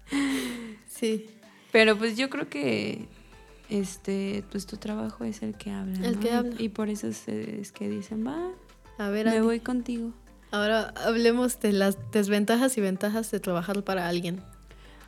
sí. 0.88 1.30
Pero 1.72 1.96
pues 1.96 2.16
yo 2.16 2.30
creo 2.30 2.48
que 2.48 3.06
este 3.68 4.44
pues 4.50 4.66
tu 4.66 4.76
trabajo 4.76 5.24
es 5.24 5.42
el 5.42 5.56
que 5.56 5.70
habla. 5.70 6.06
El 6.06 6.18
que 6.18 6.32
habla. 6.32 6.54
Y, 6.58 6.68
por 6.70 6.88
eso 6.88 7.08
es, 7.08 7.72
que 7.72 7.88
dicen, 7.88 8.26
va, 8.26 8.50
a 8.98 9.10
ver, 9.10 9.26
me 9.26 9.40
voy 9.40 9.60
contigo. 9.60 10.12
Ahora 10.50 10.92
hablemos 10.96 11.60
de 11.60 11.72
las 11.72 11.96
desventajas 12.10 12.76
y 12.76 12.80
ventajas 12.80 13.30
de 13.30 13.38
trabajar 13.40 13.82
para 13.84 14.08
alguien. 14.08 14.42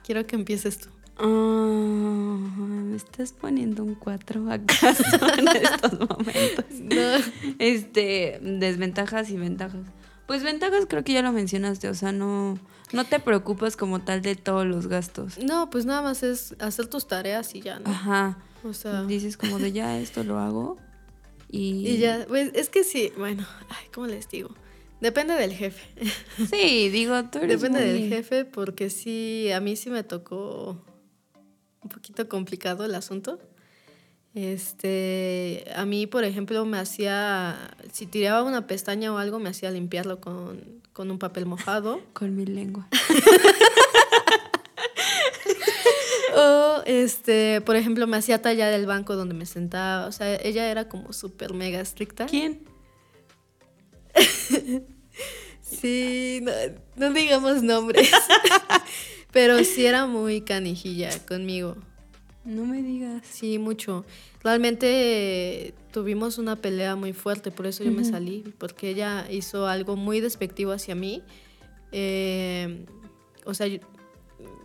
Quiero 0.05 0.27
que 0.27 0.37
empieces 0.37 0.79
tú. 0.79 0.89
Ah, 1.19 1.27
me 1.27 2.97
estás 2.97 3.33
poniendo 3.33 3.85
un 3.85 3.95
4 3.95 4.51
acaso 4.51 5.05
en 5.39 5.49
estos 5.49 5.93
momentos. 5.99 6.65
No. 6.83 7.55
Este, 7.59 8.41
desventajas 8.43 9.31
y 9.31 9.37
ventajas. 9.37 9.83
Pues 10.27 10.43
ventajas 10.43 10.87
creo 10.89 11.05
que 11.05 11.13
ya 11.13 11.23
lo 11.23 11.33
mencionaste, 11.33 11.89
o 11.89 11.95
sea, 11.95 12.13
no, 12.13 12.59
no 12.93 13.05
te 13.05 13.19
preocupas 13.19 13.77
como 13.77 14.03
tal 14.03 14.23
de 14.23 14.37
todos 14.37 14.67
los 14.67 14.87
gastos. 14.87 15.39
No, 15.39 15.71
pues 15.71 15.85
nada 15.87 16.03
más 16.03 16.23
es 16.23 16.55
hacer 16.59 16.87
tus 16.87 17.07
tareas 17.07 17.55
y 17.55 17.61
ya, 17.61 17.79
¿no? 17.81 17.91
Ajá. 17.91 18.39
O 18.65 18.73
sea. 18.73 19.03
Dices 19.03 19.37
como 19.37 19.59
de 19.59 19.73
ya 19.73 19.99
esto 19.99 20.25
lo 20.25 20.39
hago 20.39 20.79
y. 21.51 21.87
Y 21.87 21.99
ya, 21.99 22.25
pues 22.29 22.51
es 22.55 22.69
que 22.69 22.85
sí, 22.85 23.13
bueno, 23.17 23.47
ay, 23.69 23.87
¿cómo 23.93 24.07
les 24.07 24.29
digo? 24.29 24.55
Depende 25.01 25.35
del 25.35 25.53
jefe. 25.53 25.83
Sí, 26.51 26.89
digo, 26.89 27.25
tú 27.25 27.39
eres 27.39 27.61
Depende 27.61 27.85
del 27.85 28.09
jefe 28.09 28.45
porque 28.45 28.89
sí, 28.89 29.51
a 29.53 29.61
mí 29.61 29.77
sí 29.77 29.91
me 29.91 30.05
tocó 30.05 30.85
un 31.83 31.89
poquito 31.89 32.29
complicado 32.29 32.85
el 32.85 32.95
asunto. 32.95 33.41
Este, 34.35 35.65
a 35.77 35.85
mí, 35.85 36.07
por 36.07 36.25
ejemplo, 36.25 36.65
me 36.65 36.79
hacía, 36.79 37.77
si 37.93 38.07
tiraba 38.07 38.43
una 38.43 38.67
pestaña 38.67 39.13
o 39.13 39.19
algo, 39.19 39.39
me 39.39 39.51
hacía 39.51 39.71
limpiarlo 39.71 40.21
con, 40.21 40.81
con 40.93 41.11
un 41.11 41.19
papel 41.19 41.47
mojado. 41.47 42.01
Con 42.15 42.35
mi 42.35 42.47
lengua. 42.47 42.89
o, 46.37 46.83
este, 46.87 47.61
por 47.61 47.77
ejemplo, 47.77 48.07
me 48.07 48.17
hacía 48.17 48.41
tallar 48.41 48.73
el 48.73 48.87
banco 48.87 49.17
donde 49.17 49.35
me 49.35 49.45
sentaba. 49.45 50.07
O 50.07 50.13
sea, 50.13 50.35
ella 50.37 50.71
era 50.71 50.89
como 50.89 51.13
súper 51.13 51.53
mega 51.53 51.81
estricta. 51.81 52.27
¿Quién? 52.27 52.63
sí, 55.61 56.41
no, 56.43 56.53
no 56.97 57.13
digamos 57.13 57.63
nombres. 57.63 58.11
Pero 59.31 59.63
sí 59.65 59.85
era 59.85 60.07
muy 60.07 60.43
canijilla 60.43 61.11
conmigo. 61.27 61.77
No 62.45 62.65
me 62.65 62.83
digas. 62.83 63.23
Sí, 63.25 63.59
mucho. 63.59 64.05
Realmente 64.43 65.75
tuvimos 65.93 66.39
una 66.39 66.57
pelea 66.57 66.97
muy 66.97 67.13
fuerte, 67.13 67.51
por 67.51 67.67
eso 67.67 67.85
yo 67.85 67.93
me 67.93 68.05
salí, 68.05 68.53
porque 68.59 68.91
ella 68.91 69.27
hizo 69.31 69.67
algo 69.67 69.95
muy 69.95 70.21
despectivo 70.21 70.73
hacia 70.73 70.95
mí. 70.95 71.23
Eh, 71.93 72.85
o 73.45 73.55
sea, 73.55 73.69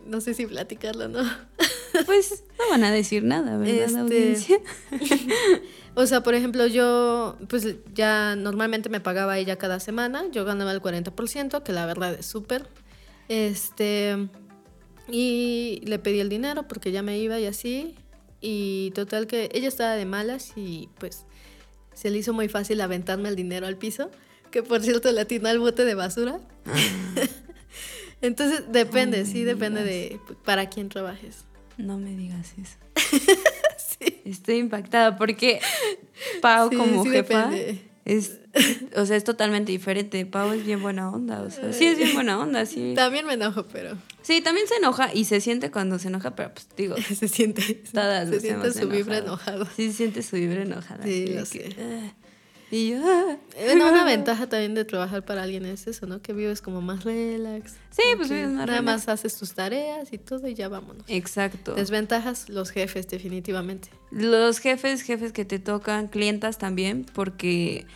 no 0.06 0.20
sé 0.20 0.34
si 0.34 0.46
platicarlo, 0.46 1.08
¿no? 1.08 1.20
Pues 2.06 2.44
no 2.58 2.68
van 2.70 2.84
a 2.84 2.92
decir 2.92 3.24
nada, 3.24 3.56
¿verdad, 3.56 3.74
este, 3.74 3.98
audiencia? 3.98 4.58
o 5.94 6.06
sea, 6.06 6.22
por 6.22 6.34
ejemplo, 6.34 6.66
yo, 6.66 7.36
pues 7.48 7.66
ya 7.94 8.36
normalmente 8.36 8.88
me 8.88 9.00
pagaba 9.00 9.38
ella 9.38 9.56
cada 9.56 9.80
semana, 9.80 10.24
yo 10.30 10.44
ganaba 10.44 10.70
el 10.72 10.82
40%, 10.82 11.62
que 11.62 11.72
la 11.72 11.86
verdad 11.86 12.14
es 12.14 12.26
súper. 12.26 12.68
Este, 13.28 14.28
y 15.10 15.80
le 15.84 15.98
pedí 15.98 16.20
el 16.20 16.28
dinero 16.28 16.68
porque 16.68 16.92
ya 16.92 17.02
me 17.02 17.18
iba 17.18 17.38
y 17.38 17.46
así. 17.46 17.94
Y 18.40 18.92
total 18.94 19.26
que 19.26 19.48
ella 19.52 19.68
estaba 19.68 19.94
de 19.94 20.04
malas 20.04 20.52
y 20.54 20.88
pues 20.98 21.24
se 21.94 22.10
le 22.10 22.18
hizo 22.18 22.32
muy 22.32 22.48
fácil 22.48 22.80
aventarme 22.80 23.28
el 23.28 23.36
dinero 23.36 23.66
al 23.66 23.76
piso, 23.76 24.10
que 24.50 24.62
por 24.62 24.82
cierto 24.82 25.10
le 25.10 25.22
atinó 25.22 25.48
al 25.48 25.58
bote 25.58 25.84
de 25.84 25.94
basura. 25.94 26.38
Ah. 26.66 26.74
Entonces 28.20 28.64
depende, 28.70 29.24
sí, 29.26 29.44
depende 29.44 29.82
de 29.82 30.20
para 30.44 30.68
quién 30.68 30.88
trabajes. 30.88 31.44
No 31.76 31.98
me 31.98 32.14
digas 32.16 32.54
eso. 32.60 32.76
sí. 33.78 34.20
Estoy 34.24 34.56
impactada 34.56 35.16
porque 35.16 35.60
Pau 36.40 36.70
como 36.70 37.04
jefa 37.04 37.50
es, 38.04 38.38
o 38.96 39.06
sea, 39.06 39.16
es 39.16 39.24
totalmente 39.24 39.72
diferente. 39.72 40.24
Pau 40.26 40.52
es 40.52 40.64
bien 40.64 40.82
buena 40.82 41.10
onda, 41.10 41.42
o 41.42 41.50
sea, 41.50 41.72
sí 41.72 41.86
es 41.86 41.98
bien 41.98 42.14
buena 42.14 42.38
onda, 42.38 42.66
sí. 42.66 42.94
También 42.94 43.26
me 43.26 43.34
enojo, 43.34 43.66
pero. 43.72 43.96
Sí, 44.22 44.40
también 44.40 44.66
se 44.66 44.76
enoja 44.76 45.12
y 45.14 45.24
se 45.24 45.40
siente 45.40 45.70
cuando 45.70 45.98
se 45.98 46.08
enoja, 46.08 46.34
pero 46.34 46.52
pues 46.52 46.68
digo. 46.76 46.96
se 47.14 47.28
siente. 47.28 47.82
Todas 47.92 48.28
se 48.28 48.40
siente 48.40 48.72
su 48.72 48.88
vibra 48.88 49.18
enojado. 49.18 49.66
Sí, 49.76 49.88
se 49.88 49.96
siente 49.96 50.22
su 50.22 50.36
vibra 50.36 50.62
enojada. 50.62 51.04
Sí, 51.04 51.26
lo 51.28 51.44
sé. 51.44 51.74
Ah". 51.78 52.14
Y 52.70 52.90
yo, 52.90 52.98
ah, 53.02 53.38
bueno, 53.64 53.88
una 53.88 54.04
ventaja 54.04 54.46
también 54.46 54.74
de 54.74 54.84
trabajar 54.84 55.24
para 55.24 55.42
alguien 55.42 55.64
es 55.64 55.86
eso, 55.86 56.06
¿no? 56.06 56.20
Que 56.20 56.34
vives 56.34 56.60
como 56.60 56.82
más 56.82 57.02
relax. 57.02 57.76
Sí, 57.90 58.02
pues 58.14 58.28
vives 58.28 58.50
más 58.50 58.66
Nada 58.66 58.82
más 58.82 59.08
haces 59.08 59.38
tus 59.38 59.54
tareas 59.54 60.12
y 60.12 60.18
todo 60.18 60.46
y 60.48 60.54
ya 60.54 60.68
vámonos. 60.68 61.04
Exacto. 61.08 61.74
Desventajas, 61.74 62.50
los 62.50 62.70
jefes, 62.70 63.08
definitivamente. 63.08 63.88
Los 64.10 64.58
jefes, 64.58 65.00
jefes 65.00 65.32
que 65.32 65.46
te 65.46 65.58
tocan, 65.58 66.08
clientas 66.08 66.58
también, 66.58 67.06
porque 67.14 67.86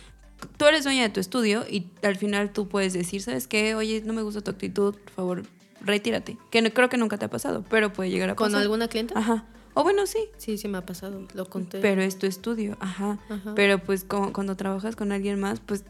tú 0.57 0.65
eres 0.65 0.83
dueña 0.83 1.03
de 1.03 1.09
tu 1.09 1.19
estudio 1.19 1.65
y 1.69 1.87
al 2.03 2.15
final 2.15 2.51
tú 2.51 2.67
puedes 2.67 2.93
decir, 2.93 3.21
¿sabes 3.21 3.47
qué? 3.47 3.75
Oye, 3.75 4.01
no 4.05 4.13
me 4.13 4.21
gusta 4.21 4.41
tu 4.41 4.51
actitud, 4.51 4.95
por 4.95 5.11
favor, 5.11 5.43
retírate. 5.81 6.37
Que 6.51 6.61
no, 6.61 6.69
creo 6.71 6.89
que 6.89 6.97
nunca 6.97 7.17
te 7.17 7.25
ha 7.25 7.29
pasado, 7.29 7.63
pero 7.69 7.93
puede 7.93 8.09
llegar 8.09 8.29
a 8.29 8.35
pasar. 8.35 8.51
¿Con 8.51 8.61
alguna 8.61 8.87
clienta? 8.87 9.17
Ajá. 9.17 9.45
O 9.73 9.83
bueno, 9.83 10.05
sí. 10.05 10.19
Sí, 10.37 10.57
sí 10.57 10.67
me 10.67 10.77
ha 10.77 10.85
pasado, 10.85 11.25
lo 11.33 11.49
conté. 11.49 11.79
Pero 11.79 12.01
es 12.01 12.17
tu 12.17 12.27
estudio, 12.27 12.77
ajá. 12.79 13.19
Pero 13.55 13.79
pues 13.79 14.05
cuando 14.05 14.55
trabajas 14.55 14.95
con 14.95 15.11
alguien 15.11 15.39
más, 15.39 15.59
pues 15.59 15.83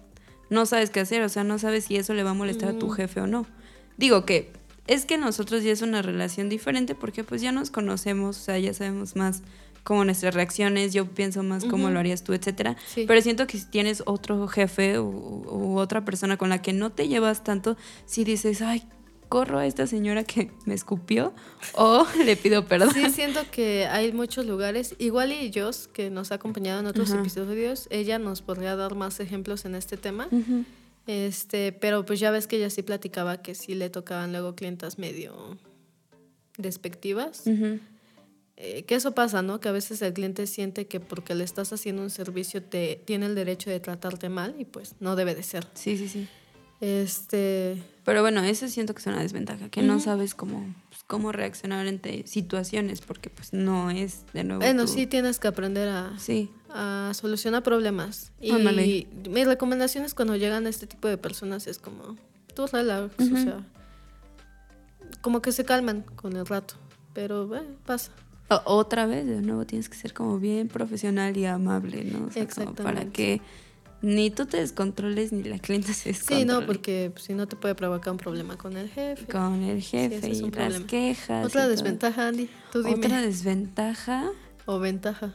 no 0.50 0.66
sabes 0.66 0.90
qué 0.90 1.02
hacer, 1.02 1.22
o 1.24 1.30
sea, 1.30 1.44
no 1.44 1.60
sabes 1.60 1.86
si 1.86 1.98
eso 1.98 2.14
le 2.14 2.24
va 2.24 2.32
a 2.32 2.36
molestar 2.36 2.70
a 2.70 2.80
tu 2.80 2.88
mm. 2.88 2.92
jefe 2.94 3.22
o 3.22 3.28
no. 3.28 3.46
Digo 3.98 4.26
que 4.26 4.52
es 4.88 5.06
que 5.06 5.18
nosotros 5.18 5.64
ya 5.64 5.72
es 5.72 5.82
una 5.82 6.02
relación 6.02 6.50
diferente 6.50 6.96
porque 6.96 7.24
pues 7.24 7.42
ya 7.42 7.52
nos 7.52 7.72
conocemos, 7.72 8.38
o 8.38 8.42
sea, 8.42 8.60
ya 8.60 8.74
sabemos 8.74 9.16
más 9.16 9.42
como 9.84 10.06
nuestras 10.06 10.34
reacciones, 10.34 10.94
yo 10.94 11.06
pienso 11.06 11.44
más 11.44 11.66
cómo 11.66 11.90
lo 11.90 12.00
harías 12.00 12.24
tú, 12.24 12.34
etcétera. 12.34 12.76
Pero 12.96 13.22
siento 13.22 13.48
que 13.48 13.58
si 13.58 13.66
tienes 13.66 14.04
otro 14.06 14.48
jefe 14.48 15.00
u, 15.00 15.44
u, 15.48 15.78
otra 15.78 16.06
persona 16.06 16.38
con 16.38 16.50
la 16.50 16.62
que 16.62 16.74
no 16.74 16.92
te 16.92 17.08
llevas 17.08 17.44
tanto, 17.44 17.78
si 18.06 18.24
dices, 18.24 18.62
ay, 18.62 18.84
corro 19.34 19.58
a 19.58 19.66
esta 19.66 19.88
señora 19.88 20.24
que 20.24 20.52
me 20.66 20.76
escupió 20.76 21.34
o 21.74 22.06
le 22.24 22.36
pido 22.36 22.68
perdón. 22.68 22.94
Sí, 22.94 23.10
siento 23.10 23.40
que 23.52 23.88
hay 23.88 24.14
muchos 24.14 24.46
lugares, 24.46 24.96
igual 25.00 25.32
y 25.32 25.50
yo, 25.50 25.72
que 25.92 26.12
nos 26.12 26.32
ha 26.32 26.36
acompañado 26.36 26.82
en 26.82 26.86
otros 26.86 27.10
episodios, 27.10 27.88
ella 27.90 28.20
nos 28.20 28.44
podría 28.44 28.76
dar 28.76 28.94
más 28.94 29.20
ejemplos 29.20 29.66
en 29.66 29.74
este 29.74 29.98
tema. 29.98 30.28
Este, 31.08 31.72
pero 31.72 32.06
pues 32.06 32.20
ya 32.20 32.30
ves 32.30 32.46
que 32.46 32.58
ella 32.58 32.70
sí 32.70 32.84
platicaba 32.84 33.42
que 33.42 33.56
sí 33.56 33.74
le 33.74 33.90
tocaban 33.90 34.32
luego 34.32 34.56
clientas 34.56 35.00
medio 35.00 35.58
despectivas. 36.60 37.44
Eh, 38.66 38.84
que 38.86 38.96
eso 38.96 39.12
pasa, 39.12 39.42
¿no? 39.42 39.60
Que 39.60 39.68
a 39.68 39.74
veces 39.74 40.02
el 40.02 40.14
cliente 40.14 40.48
siente 40.48 40.88
que 40.88 41.02
porque 41.02 41.36
le 41.36 41.44
estás 41.44 41.74
haciendo 41.74 42.02
un 42.02 42.10
servicio 42.10 42.64
te 42.64 43.02
tiene 43.04 43.26
el 43.26 43.36
derecho 43.36 43.70
de 43.70 43.82
tratarte 43.82 44.30
mal 44.30 44.56
y 44.58 44.64
pues 44.64 44.96
no 45.02 45.18
debe 45.18 45.36
de 45.36 45.44
ser. 45.44 45.68
Sí, 45.74 45.98
sí, 45.98 46.08
sí. 46.08 46.30
Este. 46.80 47.84
Pero 48.06 48.22
bueno, 48.22 48.42
eso 48.42 48.70
siento 48.70 48.94
que 48.94 49.02
es 49.02 49.08
una 49.08 49.22
desventaja, 49.22 49.68
que 49.68 49.82
no 49.82 50.00
sabes 50.00 50.34
cómo, 50.34 50.74
pues, 50.88 51.04
cómo 51.08 51.34
reaccionar 51.34 51.86
ante 51.88 52.26
situaciones, 52.26 53.02
porque 53.02 53.30
pues 53.30 53.52
no 53.52 53.90
es 53.90 54.24
de 54.32 54.46
nuevo. 54.46 54.62
Bueno, 54.62 54.88
sí 54.88 55.08
tienes 55.08 55.40
que 55.40 55.50
aprender 55.50 55.90
a, 55.90 56.18
sí. 56.18 56.50
a 56.70 57.12
solucionar 57.14 57.64
problemas. 57.64 58.32
Y 58.40 58.54
mi 58.54 59.08
mis 59.30 59.46
recomendaciones 59.46 60.14
cuando 60.14 60.38
llegan 60.38 60.68
a 60.68 60.70
este 60.70 60.88
tipo 60.88 61.10
de 61.10 61.18
personas 61.18 61.68
es 61.68 61.80
como, 61.80 62.16
tú 62.56 62.66
relax, 62.68 63.14
o 63.20 63.38
sea, 63.38 63.66
como 65.20 65.42
que 65.42 65.52
se 65.52 65.66
calman 65.66 66.04
con 66.16 66.38
el 66.38 66.46
rato, 66.46 66.76
pero 67.14 67.50
pasa. 67.86 68.14
Otra 68.50 69.06
vez, 69.06 69.26
de 69.26 69.42
nuevo, 69.42 69.66
tienes 69.66 69.90
que 69.90 69.96
ser 69.96 70.14
como 70.14 70.40
bien 70.40 70.68
profesional 70.68 71.36
y 71.38 71.46
amable, 71.46 72.04
¿no? 72.04 72.28
Exactamente. 72.28 72.84
para 72.84 73.06
que 73.06 73.42
ni 74.04 74.30
tú 74.30 74.46
te 74.46 74.58
descontroles 74.58 75.32
ni 75.32 75.44
la 75.44 75.60
clienta 75.60 75.94
se 75.94 76.10
descontrole. 76.10 76.42
Sí, 76.42 76.46
no, 76.46 76.66
porque 76.66 77.10
pues, 77.14 77.24
si 77.24 77.34
no 77.34 77.48
te 77.48 77.56
puede 77.56 77.74
provocar 77.74 78.12
un 78.12 78.18
problema 78.18 78.58
con 78.58 78.76
el 78.76 78.90
jefe. 78.90 79.26
Con 79.32 79.64
el 79.64 79.82
jefe 79.82 80.28
y 80.28 80.52
las 80.52 80.80
quejas. 80.82 81.46
Otra 81.46 81.70
desventaja, 81.70 82.28
Andy. 82.28 82.50
Tú 82.72 82.84
dime. 82.84 82.98
Otra 82.98 83.22
desventaja. 83.22 84.30
O 84.66 84.80
ventaja. 84.80 85.34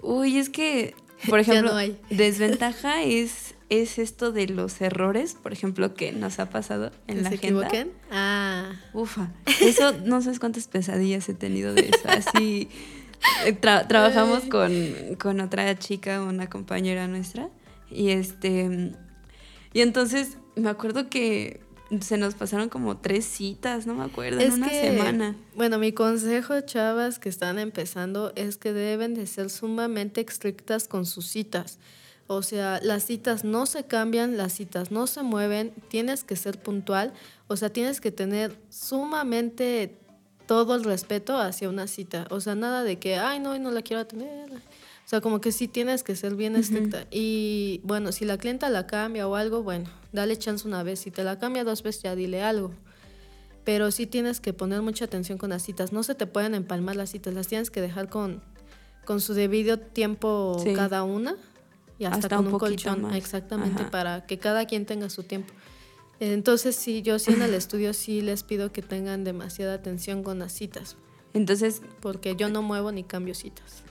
Uy, 0.00 0.38
es 0.38 0.48
que, 0.48 0.94
por 1.28 1.40
ejemplo, 1.40 1.74
desventaja 2.08 3.02
es, 3.02 3.54
es 3.80 3.98
esto 3.98 4.32
de 4.32 4.48
los 4.48 4.82
errores, 4.82 5.34
por 5.34 5.54
ejemplo, 5.54 5.94
que 5.94 6.12
nos 6.12 6.38
ha 6.38 6.50
pasado 6.50 6.92
en 7.06 7.22
la 7.22 7.30
se 7.30 7.36
agenda. 7.36 7.66
Equivoquen? 7.66 7.92
Ah. 8.10 8.72
Ufa. 8.92 9.30
Eso, 9.62 9.92
no 10.04 10.20
sabes 10.20 10.38
cuántas 10.38 10.68
pesadillas 10.68 11.26
he 11.30 11.34
tenido 11.34 11.72
de 11.72 11.88
eso. 11.88 12.06
Así. 12.08 12.68
Eh, 13.46 13.52
trabajamos 13.52 14.42
con, 14.44 15.40
otra 15.40 15.78
chica, 15.78 16.22
una 16.22 16.50
compañera 16.50 17.06
nuestra, 17.06 17.48
y 17.90 18.10
este, 18.10 18.92
y 19.72 19.80
entonces 19.80 20.38
me 20.56 20.68
acuerdo 20.68 21.08
que 21.08 21.60
se 22.00 22.16
nos 22.18 22.34
pasaron 22.34 22.68
como 22.68 22.98
tres 22.98 23.24
citas, 23.24 23.86
no 23.86 23.94
me 23.94 24.04
acuerdo, 24.04 24.40
en 24.40 24.52
una 24.54 24.68
semana. 24.68 25.36
Bueno, 25.54 25.78
mi 25.78 25.92
consejo, 25.92 26.60
chavas 26.62 27.18
que 27.18 27.28
están 27.28 27.58
empezando, 27.58 28.32
es 28.34 28.56
que 28.56 28.72
deben 28.72 29.14
de 29.14 29.26
ser 29.26 29.50
sumamente 29.50 30.20
estrictas 30.20 30.88
con 30.88 31.06
sus 31.06 31.26
citas. 31.26 31.78
O 32.26 32.42
sea, 32.42 32.80
las 32.82 33.04
citas 33.04 33.44
no 33.44 33.66
se 33.66 33.84
cambian, 33.84 34.36
las 34.36 34.54
citas 34.54 34.90
no 34.90 35.06
se 35.06 35.22
mueven, 35.22 35.72
tienes 35.88 36.24
que 36.24 36.36
ser 36.36 36.58
puntual, 36.60 37.12
o 37.48 37.56
sea, 37.56 37.70
tienes 37.70 38.00
que 38.00 38.10
tener 38.10 38.56
sumamente 38.70 39.98
todo 40.46 40.74
el 40.74 40.84
respeto 40.84 41.36
hacia 41.36 41.68
una 41.68 41.86
cita. 41.86 42.26
O 42.30 42.40
sea, 42.40 42.54
nada 42.54 42.84
de 42.84 42.98
que, 42.98 43.16
ay, 43.16 43.40
no, 43.40 43.58
no 43.58 43.70
la 43.70 43.82
quiero 43.82 44.06
tener. 44.06 44.50
O 44.50 45.08
sea, 45.08 45.20
como 45.20 45.40
que 45.40 45.52
sí 45.52 45.68
tienes 45.68 46.02
que 46.02 46.16
ser 46.16 46.36
bien 46.36 46.56
estricta. 46.56 47.06
Y 47.10 47.80
bueno, 47.84 48.12
si 48.12 48.24
la 48.24 48.38
clienta 48.38 48.70
la 48.70 48.86
cambia 48.86 49.26
o 49.28 49.34
algo, 49.34 49.62
bueno, 49.62 49.90
dale 50.12 50.36
chance 50.36 50.66
una 50.66 50.82
vez. 50.82 51.00
Si 51.00 51.10
te 51.10 51.24
la 51.24 51.38
cambia 51.38 51.64
dos 51.64 51.82
veces, 51.82 52.02
ya 52.02 52.14
dile 52.14 52.42
algo. 52.42 52.72
Pero 53.64 53.90
sí 53.90 54.06
tienes 54.06 54.40
que 54.40 54.52
poner 54.52 54.82
mucha 54.82 55.04
atención 55.04 55.38
con 55.38 55.50
las 55.50 55.62
citas. 55.62 55.92
No 55.92 56.02
se 56.02 56.14
te 56.14 56.26
pueden 56.26 56.54
empalmar 56.54 56.96
las 56.96 57.10
citas, 57.10 57.34
las 57.34 57.48
tienes 57.48 57.70
que 57.70 57.80
dejar 57.80 58.08
con, 58.08 58.42
con 59.04 59.20
su 59.20 59.34
debido 59.34 59.78
tiempo 59.78 60.62
cada 60.74 61.02
una. 61.02 61.36
Y 61.98 62.04
hasta, 62.04 62.36
con 62.36 62.46
un, 62.48 62.58
colchón, 62.58 63.14
exactamente, 63.14 63.84
para 63.84 64.26
que 64.26 64.38
cada 64.38 64.66
quien 64.66 64.86
tenga 64.86 65.08
su 65.10 65.22
tiempo. 65.22 65.52
Entonces, 66.20 66.76
sí, 66.76 67.02
yo 67.02 67.18
sí 67.18 67.32
en 67.32 67.42
el 67.42 67.54
estudio 67.54 67.92
sí 67.94 68.20
les 68.20 68.42
pido 68.42 68.72
que 68.72 68.82
tengan 68.82 69.24
demasiada 69.24 69.74
atención 69.74 70.22
con 70.22 70.38
las 70.38 70.52
citas. 70.52 70.96
Entonces, 71.34 71.82
porque 72.00 72.36
yo 72.36 72.48
no 72.48 72.62
muevo 72.62 72.92
ni 72.92 73.04
cambio 73.04 73.34
citas. 73.34 73.82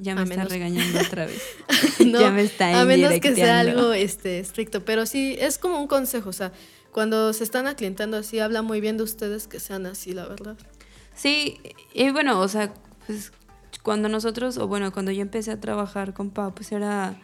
Ya 0.00 0.14
me 0.14 0.22
está 0.22 0.44
regañando 0.44 1.00
otra 1.00 1.26
vez. 1.26 1.42
no, 2.04 2.20
ya 2.20 2.30
me 2.30 2.42
está 2.42 2.80
A 2.80 2.84
menos 2.84 3.12
que 3.20 3.34
sea 3.34 3.60
algo 3.60 3.92
este, 3.92 4.38
estricto, 4.38 4.84
pero 4.84 5.06
sí 5.06 5.36
es 5.40 5.58
como 5.58 5.80
un 5.80 5.88
consejo, 5.88 6.30
o 6.30 6.32
sea, 6.32 6.52
cuando 6.92 7.32
se 7.32 7.44
están 7.44 7.66
aclientando 7.66 8.16
así, 8.16 8.38
habla 8.38 8.62
muy 8.62 8.80
bien 8.80 8.96
de 8.96 9.02
ustedes 9.02 9.46
que 9.46 9.60
sean 9.60 9.86
así, 9.86 10.12
la 10.12 10.26
verdad. 10.26 10.56
Sí, 11.14 11.60
y 11.94 12.10
bueno, 12.10 12.40
o 12.40 12.48
sea, 12.48 12.72
pues 13.06 13.32
cuando 13.82 14.08
nosotros, 14.08 14.58
o 14.58 14.66
bueno, 14.68 14.92
cuando 14.92 15.12
yo 15.12 15.22
empecé 15.22 15.50
a 15.50 15.60
trabajar 15.60 16.14
con 16.14 16.30
Pau, 16.30 16.54
pues 16.54 16.72
era 16.72 17.20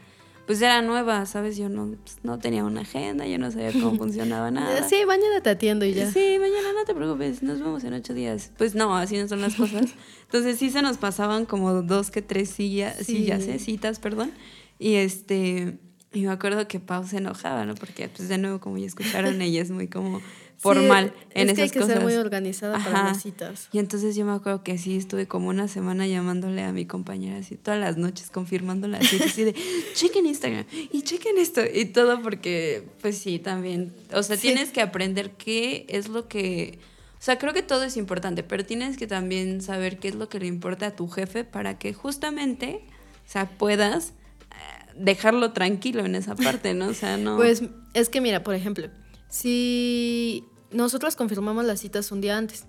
pues 0.47 0.61
era 0.61 0.83
nueva, 0.83 1.25
¿sabes? 1.27 1.57
Yo 1.57 1.69
no, 1.69 1.97
pues, 2.03 2.19
no 2.23 2.39
tenía 2.39 2.65
una 2.65 2.83
agenda, 2.83 3.27
yo 3.27 3.39
no 3.39 3.51
sabía 3.51 3.73
cómo 3.73 3.97
funcionaba 3.99 4.51
nada. 4.51 4.89
Sí, 4.89 4.97
mañana 5.07 5.41
te 5.43 5.51
atiendo 5.51 5.85
y 5.85 5.95
ya. 5.95 6.11
Sí, 6.11 6.37
mañana 6.39 6.73
no 6.75 6.85
te 6.85 6.95
preocupes, 6.95 7.43
nos 7.43 7.61
vemos 7.61 7.85
en 7.85 7.95
ocho 7.95 8.15
días. 8.15 8.53
Pues 8.59 8.75
no, 8.75 8.97
así 8.97 9.17
no 9.17 9.29
son 9.29 9.41
las 9.41 9.55
cosas. 9.55 9.87
Entonces 10.25 10.59
sí 10.59 10.71
se 10.71 10.83
nos 10.83 10.99
pasaban 10.99 11.47
como 11.47 11.83
dos 11.83 12.11
que 12.11 12.23
tres 12.23 12.51
sillas, 12.51 12.97
sillas, 12.99 13.47
¿eh? 13.47 13.59
citas, 13.59 13.99
perdón. 13.99 14.33
Y 14.79 14.95
este, 14.95 15.79
y 16.13 16.23
me 16.23 16.33
acuerdo 16.33 16.67
que 16.69 16.81
Pau 16.81 17.07
se 17.07 17.19
enojaba, 17.19 17.65
¿no? 17.67 17.75
Porque 17.75 18.09
pues 18.09 18.29
de 18.29 18.39
nuevo, 18.39 18.61
como 18.61 18.79
ya 18.79 18.87
escucharon, 18.87 19.41
ella 19.43 19.63
es 19.63 19.71
muy 19.71 19.89
como 19.89 20.21
formal 20.57 21.13
en 21.31 21.51
es 21.51 21.57
que 21.57 21.63
hay 21.63 21.71
que 21.71 21.83
ser 21.83 22.01
muy 22.01 22.15
organizada 22.15 22.79
para 22.79 23.05
las 23.05 23.23
citas. 23.23 23.69
Y 23.73 23.79
entonces 23.79 24.17
yo 24.17 24.25
me 24.25 24.33
acuerdo 24.33 24.63
que 24.63 24.79
sí 24.79 24.97
estuve 24.97 25.27
como 25.27 25.49
una 25.49 25.69
semana 25.69 26.07
llamándole 26.07 26.63
a 26.63 26.73
mi 26.73 26.87
compañera 26.87 27.39
así 27.39 27.57
todas 27.57 27.81
las 27.81 27.97
noches 27.97 28.31
confirmando 28.31 28.89
las 28.89 29.07
citas 29.07 29.29
así 29.29 29.45
de 29.45 29.55
chequen 29.95 30.27
Instagram 30.27 30.65
y 30.93 31.03
chequen 31.03 31.39
esto 31.39 31.61
y 31.73 31.87
todo 31.87 32.23
porque 32.23 32.89
pues 33.01 33.19
sí 33.19 33.39
también, 33.39 33.93
o 34.13 34.23
sea, 34.23 34.37
tienes 34.37 34.71
que 34.71 34.81
aprender 34.81 35.33
qué 35.33 35.87
es 35.89 36.09
lo 36.09 36.29
que 36.29 36.79
o 37.15 37.27
sea, 37.27 37.39
creo 37.39 37.55
que 37.55 37.63
todo 37.63 37.85
es 37.85 37.97
importante, 37.97 38.43
pero 38.43 38.67
tienes 38.67 38.99
que 38.99 39.07
también 39.07 39.63
saber 39.63 39.99
qué 39.99 40.09
es 40.09 40.15
lo 40.15 40.29
que 40.29 40.39
le 40.41 40.47
importa 40.47 40.89
a 40.89 40.91
tu 40.91 41.09
jefe 41.09 41.43
para 41.43 41.79
que 41.79 41.95
justamente, 41.95 42.85
o 43.27 43.31
sea, 43.31 43.49
puedas 43.49 44.11
eh, 44.11 44.93
dejarlo 44.95 45.53
tranquilo 45.53 46.05
en 46.05 46.17
esa 46.17 46.35
parte, 46.35 46.75
¿no? 46.75 46.89
O 46.89 46.93
sea, 46.93 47.17
no. 47.17 47.39
Pues 47.39 47.63
es 47.95 48.11
que 48.11 48.21
mira, 48.21 48.43
por 48.43 48.55
ejemplo, 48.55 48.91
si 49.35 50.45
nosotros 50.71 51.17
confirmamos 51.17 51.65
las 51.65 51.81
citas 51.81 52.13
un 52.13 52.21
día 52.21 52.39
antes. 52.39 52.67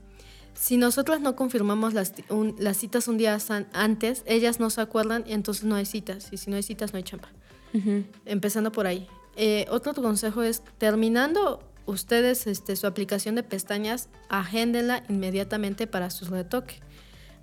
Si 0.56 0.78
nosotros 0.78 1.22
no 1.22 1.36
confirmamos 1.36 1.94
las, 1.94 2.14
las 2.58 2.78
citas 2.78 3.08
un 3.08 3.20
día 3.20 3.38
antes, 3.74 4.24
ellas 4.26 4.60
no 4.60 4.72
se 4.72 4.82
acuerdan 4.82 5.24
y 5.28 5.34
entonces 5.34 5.66
no 5.66 5.76
hay 5.76 5.86
citas. 5.86 6.30
Y 6.32 6.38
si 6.38 6.50
no 6.50 6.56
hay 6.56 6.64
citas, 6.64 6.92
no 6.92 6.98
hay 6.98 7.04
chamba. 7.04 7.30
Empezando 8.26 8.72
por 8.72 8.88
ahí. 8.88 9.08
Eh, 9.36 9.68
otro 9.70 9.94
consejo 9.94 10.42
es, 10.42 10.64
terminando 10.80 11.62
ustedes 11.86 12.48
este, 12.48 12.76
su 12.76 12.88
aplicación 12.88 13.36
de 13.36 13.44
pestañas, 13.44 14.10
agéndenla 14.30 15.04
inmediatamente 15.08 15.86
para 15.86 16.10
su 16.10 16.26
retoque. 16.26 16.80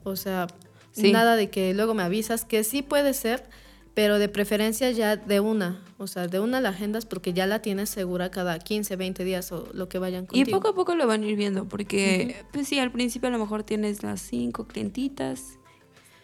O 0.03 0.17
sea, 0.17 0.49
nada 0.97 1.37
de 1.37 1.49
que 1.49 1.75
luego 1.75 1.95
me 1.95 2.03
avisas, 2.03 2.45
que 2.45 2.65
sí 2.65 2.83
puede 2.83 3.15
ser, 3.15 3.49
pero 3.95 4.19
de 4.19 4.29
preferencia 4.29 4.91
ya 4.91 5.17
de 5.17 5.41
una, 5.41 5.83
o 5.99 6.07
sea, 6.07 6.27
de 6.27 6.41
una 6.41 6.61
la 6.61 6.71
agendas 6.71 7.05
porque 7.05 7.33
ya 7.33 7.47
la 7.47 7.61
tienes 7.61 7.91
segura 7.91 8.31
cada 8.31 8.59
15, 8.59 8.97
20 8.97 9.25
días 9.25 9.53
o 9.53 9.69
lo 9.75 9.89
que 9.89 9.99
vayan 9.99 10.27
contigo. 10.27 10.49
Y 10.49 10.51
poco 10.51 10.69
a 10.69 10.75
poco 10.75 10.95
lo 10.95 11.07
van 11.07 11.23
a 11.23 11.27
ir 11.27 11.37
viendo, 11.37 11.69
porque 11.69 12.37
pues 12.53 12.69
sí, 12.69 12.79
al 12.79 12.91
principio 12.91 13.29
a 13.29 13.33
lo 13.33 13.39
mejor 13.39 13.63
tienes 13.65 14.03
las 14.03 14.21
cinco 14.21 14.67
clientitas, 14.67 15.59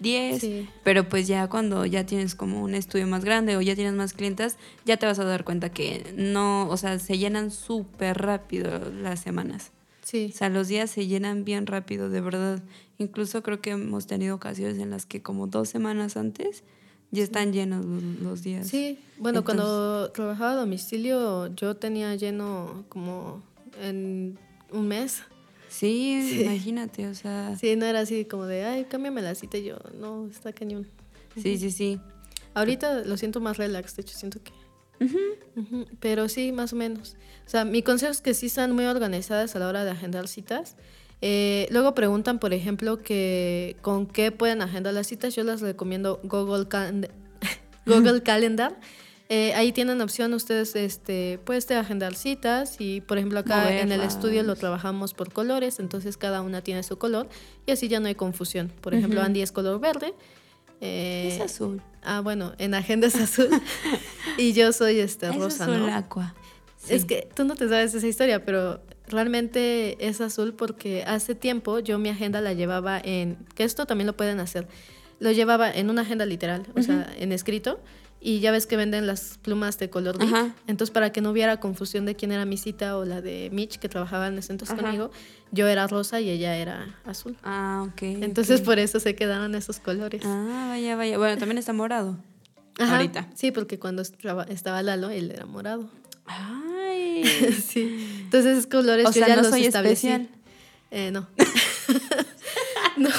10, 0.01 0.69
pero 0.85 1.09
pues 1.09 1.27
ya 1.27 1.49
cuando 1.49 1.85
ya 1.85 2.07
tienes 2.07 2.35
como 2.35 2.62
un 2.62 2.75
estudio 2.75 3.07
más 3.07 3.25
grande 3.25 3.57
o 3.57 3.61
ya 3.61 3.75
tienes 3.75 3.95
más 3.95 4.12
clientas, 4.12 4.57
ya 4.85 4.97
te 4.97 5.07
vas 5.07 5.19
a 5.19 5.25
dar 5.25 5.45
cuenta 5.45 5.71
que 5.71 6.14
no, 6.16 6.69
o 6.69 6.77
sea, 6.77 6.99
se 6.99 7.19
llenan 7.19 7.51
súper 7.51 8.16
rápido 8.19 8.93
las 8.93 9.21
semanas. 9.21 9.73
Sí. 10.03 10.31
O 10.33 10.37
sea, 10.37 10.49
los 10.49 10.69
días 10.69 10.91
se 10.91 11.07
llenan 11.07 11.45
bien 11.45 11.66
rápido, 11.66 12.09
de 12.09 12.21
verdad. 12.21 12.62
Incluso 12.97 13.43
creo 13.43 13.61
que 13.61 13.71
hemos 13.71 14.07
tenido 14.07 14.37
ocasiones 14.37 14.79
en 14.79 14.91
las 14.91 15.05
que 15.05 15.21
como 15.21 15.49
dos 15.49 15.69
semanas 15.69 16.16
antes 16.16 16.64
ya 17.11 17.22
están 17.22 17.52
llenos 17.52 17.84
los 17.86 18.42
días. 18.42 18.68
Sí, 18.68 18.98
bueno, 19.18 19.44
cuando 19.44 20.11
trabajaba 20.11 20.52
a 20.52 20.56
domicilio 20.56 21.54
yo 21.54 21.76
tenía 21.76 22.14
lleno 22.14 22.84
como 22.88 23.42
en 23.82 24.38
un 24.70 24.88
mes. 24.88 25.22
Sí, 25.68 26.40
imagínate, 26.42 27.06
o 27.09 27.14
sea. 27.14 27.56
Sí, 27.56 27.76
no 27.76 27.86
era 27.86 28.00
así 28.00 28.24
como 28.24 28.46
de, 28.46 28.64
ay, 28.64 28.84
cámbiame 28.84 29.22
la 29.22 29.34
cita 29.34 29.59
y 29.59 29.64
yo, 29.64 29.76
no, 29.98 30.26
está 30.28 30.52
cañón. 30.52 30.86
Sí, 31.36 31.59
sí, 31.59 31.70
sí. 31.70 32.00
Ahorita 32.54 33.04
lo 33.04 33.16
siento 33.16 33.40
más 33.40 33.56
relax, 33.56 33.94
de 33.96 34.02
hecho 34.02 34.16
siento 34.16 34.40
que... 34.42 34.52
Pero 36.00 36.28
sí, 36.28 36.50
más 36.50 36.72
o 36.72 36.76
menos. 36.76 37.16
O 37.46 37.50
sea, 37.50 37.64
mi 37.64 37.82
consejo 37.82 38.11
es 38.11 38.20
que 38.20 38.34
sí 38.34 38.46
están 38.46 38.72
muy 38.72 38.84
organizadas 38.86 39.54
a 39.54 39.59
la 39.61 39.68
hora 39.68 39.84
de 39.84 39.92
agendar 39.92 40.26
citas 40.26 40.76
eh, 41.21 41.66
luego 41.71 41.95
preguntan, 41.95 42.39
por 42.39 42.53
ejemplo, 42.53 43.03
que 43.03 43.77
con 43.83 44.07
qué 44.07 44.31
pueden 44.33 44.62
agendar 44.62 44.95
las 44.95 45.07
citas. 45.07 45.35
Yo 45.35 45.45
les 45.45 45.61
recomiendo 45.61 46.21
Google, 46.23 46.66
Google 47.87 48.23
Calendar. 48.23 48.79
Eh, 49.31 49.53
ahí 49.55 49.73
tienen 49.73 50.01
opción 50.01 50.33
ustedes, 50.33 50.75
este, 50.75 51.39
puedes 51.45 51.71
agendar 51.71 52.14
citas 52.14 52.77
y, 52.79 53.03
por 53.03 53.19
ejemplo, 53.19 53.41
acá 53.41 53.79
en 53.79 53.93
el 53.93 54.01
estudio 54.01 54.43
lo 54.43 54.57
trabajamos 54.57 55.12
por 55.12 55.35
colores, 55.35 55.81
entonces 55.81 56.16
cada 56.16 56.41
una 56.41 56.62
tiene 56.62 56.83
su 56.83 56.97
color 56.97 57.29
y 57.66 57.73
así 57.73 57.89
ya 57.89 58.01
no 58.01 58.09
hay 58.09 58.14
confusión. 58.14 58.73
Por 58.81 58.95
ejemplo, 58.95 59.21
Andy 59.21 59.43
es 59.43 59.53
color 59.53 59.81
verde. 59.81 60.14
Eh, 60.81 61.29
es 61.35 61.41
azul. 61.43 61.83
Ah, 62.03 62.21
bueno, 62.21 62.55
en 62.57 62.73
agenda 62.73 63.09
es 63.09 63.16
azul 63.16 63.51
y 64.39 64.55
yo 64.55 64.73
soy 64.73 64.99
este 64.99 65.31
rosa, 65.31 65.47
es 65.47 65.61
azul 65.61 65.87
¿no? 65.87 65.95
aqua. 65.95 66.35
Es 66.89 67.05
que 67.05 67.29
tú 67.35 67.45
no 67.45 67.55
te 67.55 67.69
sabes 67.69 67.93
esa 67.93 68.07
historia, 68.07 68.47
pero 68.47 68.81
realmente 69.09 69.96
es 70.06 70.20
azul 70.20 70.54
porque 70.54 71.04
hace 71.06 71.34
tiempo 71.34 71.78
yo 71.80 71.98
mi 71.98 72.09
agenda 72.09 72.40
la 72.40 72.52
llevaba 72.52 73.00
en, 73.02 73.38
que 73.54 73.64
esto 73.64 73.86
también 73.86 74.06
lo 74.06 74.16
pueden 74.16 74.40
hacer, 74.40 74.68
lo 75.20 75.32
llevaba 75.32 75.70
en 75.70 75.90
una 75.90 76.02
agenda 76.02 76.26
literal, 76.26 76.66
o 76.76 76.82
sea, 76.82 77.12
en 77.18 77.32
escrito, 77.32 77.80
y 78.20 78.40
ya 78.40 78.50
ves 78.50 78.66
que 78.66 78.76
venden 78.76 79.06
las 79.06 79.38
plumas 79.42 79.78
de 79.78 79.90
color. 79.90 80.18
Entonces, 80.66 80.90
para 80.90 81.12
que 81.12 81.20
no 81.20 81.30
hubiera 81.30 81.61
confusión 81.61 82.04
de 82.04 82.16
quién 82.16 82.32
era 82.32 82.44
mi 82.44 82.56
cita 82.56 82.96
o 82.96 83.04
la 83.04 83.20
de 83.20 83.48
Mitch, 83.52 83.78
que 83.78 83.88
trabajaba 83.88 84.26
en 84.26 84.38
ese 84.38 84.52
entonces 84.52 84.76
conmigo, 84.76 85.11
yo 85.52 85.68
era 85.68 85.86
rosa 85.86 86.20
y 86.20 86.30
ella 86.30 86.56
era 86.56 86.96
azul. 87.04 87.36
Ah, 87.44 87.86
ok. 87.88 88.02
Entonces, 88.02 88.61
por 88.61 88.78
eso 88.78 88.98
se 89.00 89.14
quedaron 89.14 89.54
esos 89.54 89.78
colores. 89.78 90.22
Ah, 90.24 90.66
vaya, 90.70 90.96
vaya. 90.96 91.18
Bueno, 91.18 91.38
también 91.38 91.59
está 91.59 91.72
morado. 91.72 92.18
Ahorita. 92.78 93.28
Sí, 93.34 93.50
porque 93.50 93.78
cuando 93.78 94.02
estaba 94.02 94.82
Lalo, 94.82 95.11
él 95.11 95.30
era 95.30 95.46
morado. 95.46 95.88
Ay. 96.29 97.24
sí. 97.66 98.20
Entonces, 98.24 98.59
esos 98.59 98.66
colores 98.66 99.07
o 99.07 99.12
sea, 99.12 99.37
no 99.37 99.45
soy 99.45 99.66
especial. 99.66 100.29
Eh, 100.91 101.11
no. 101.11 101.29
no. 102.97 103.11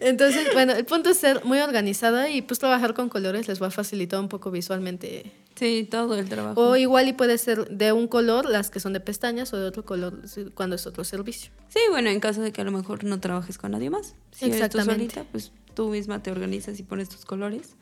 Entonces, 0.00 0.48
bueno, 0.52 0.72
el 0.72 0.84
punto 0.84 1.10
es 1.10 1.16
ser 1.16 1.44
muy 1.44 1.58
organizada 1.60 2.28
y 2.28 2.42
pues 2.42 2.58
trabajar 2.58 2.94
con 2.94 3.08
colores 3.08 3.48
les 3.48 3.62
va 3.62 3.68
a 3.68 3.70
facilitar 3.70 4.20
un 4.20 4.28
poco 4.28 4.50
visualmente. 4.50 5.32
Sí, 5.54 5.88
todo 5.90 6.14
el 6.16 6.28
trabajo. 6.28 6.60
O 6.60 6.76
igual 6.76 7.08
y 7.08 7.12
puede 7.14 7.38
ser 7.38 7.68
de 7.68 7.92
un 7.92 8.08
color 8.08 8.46
las 8.48 8.70
que 8.70 8.78
son 8.78 8.92
de 8.92 9.00
pestañas 9.00 9.52
o 9.54 9.56
de 9.56 9.66
otro 9.66 9.84
color 9.84 10.20
cuando 10.54 10.76
es 10.76 10.86
otro 10.86 11.02
servicio. 11.04 11.50
Sí, 11.68 11.80
bueno, 11.90 12.10
en 12.10 12.20
caso 12.20 12.42
de 12.42 12.52
que 12.52 12.60
a 12.60 12.64
lo 12.64 12.72
mejor 12.72 13.04
no 13.04 13.20
trabajes 13.20 13.56
con 13.56 13.70
nadie 13.70 13.88
más. 13.88 14.14
Si 14.32 14.46
Exactamente. 14.46 15.20
tú 15.20 15.26
pues 15.32 15.52
tú 15.74 15.88
misma 15.88 16.22
te 16.22 16.30
organizas 16.30 16.78
y 16.78 16.82
pones 16.82 17.08
tus 17.08 17.24
colores. 17.24 17.76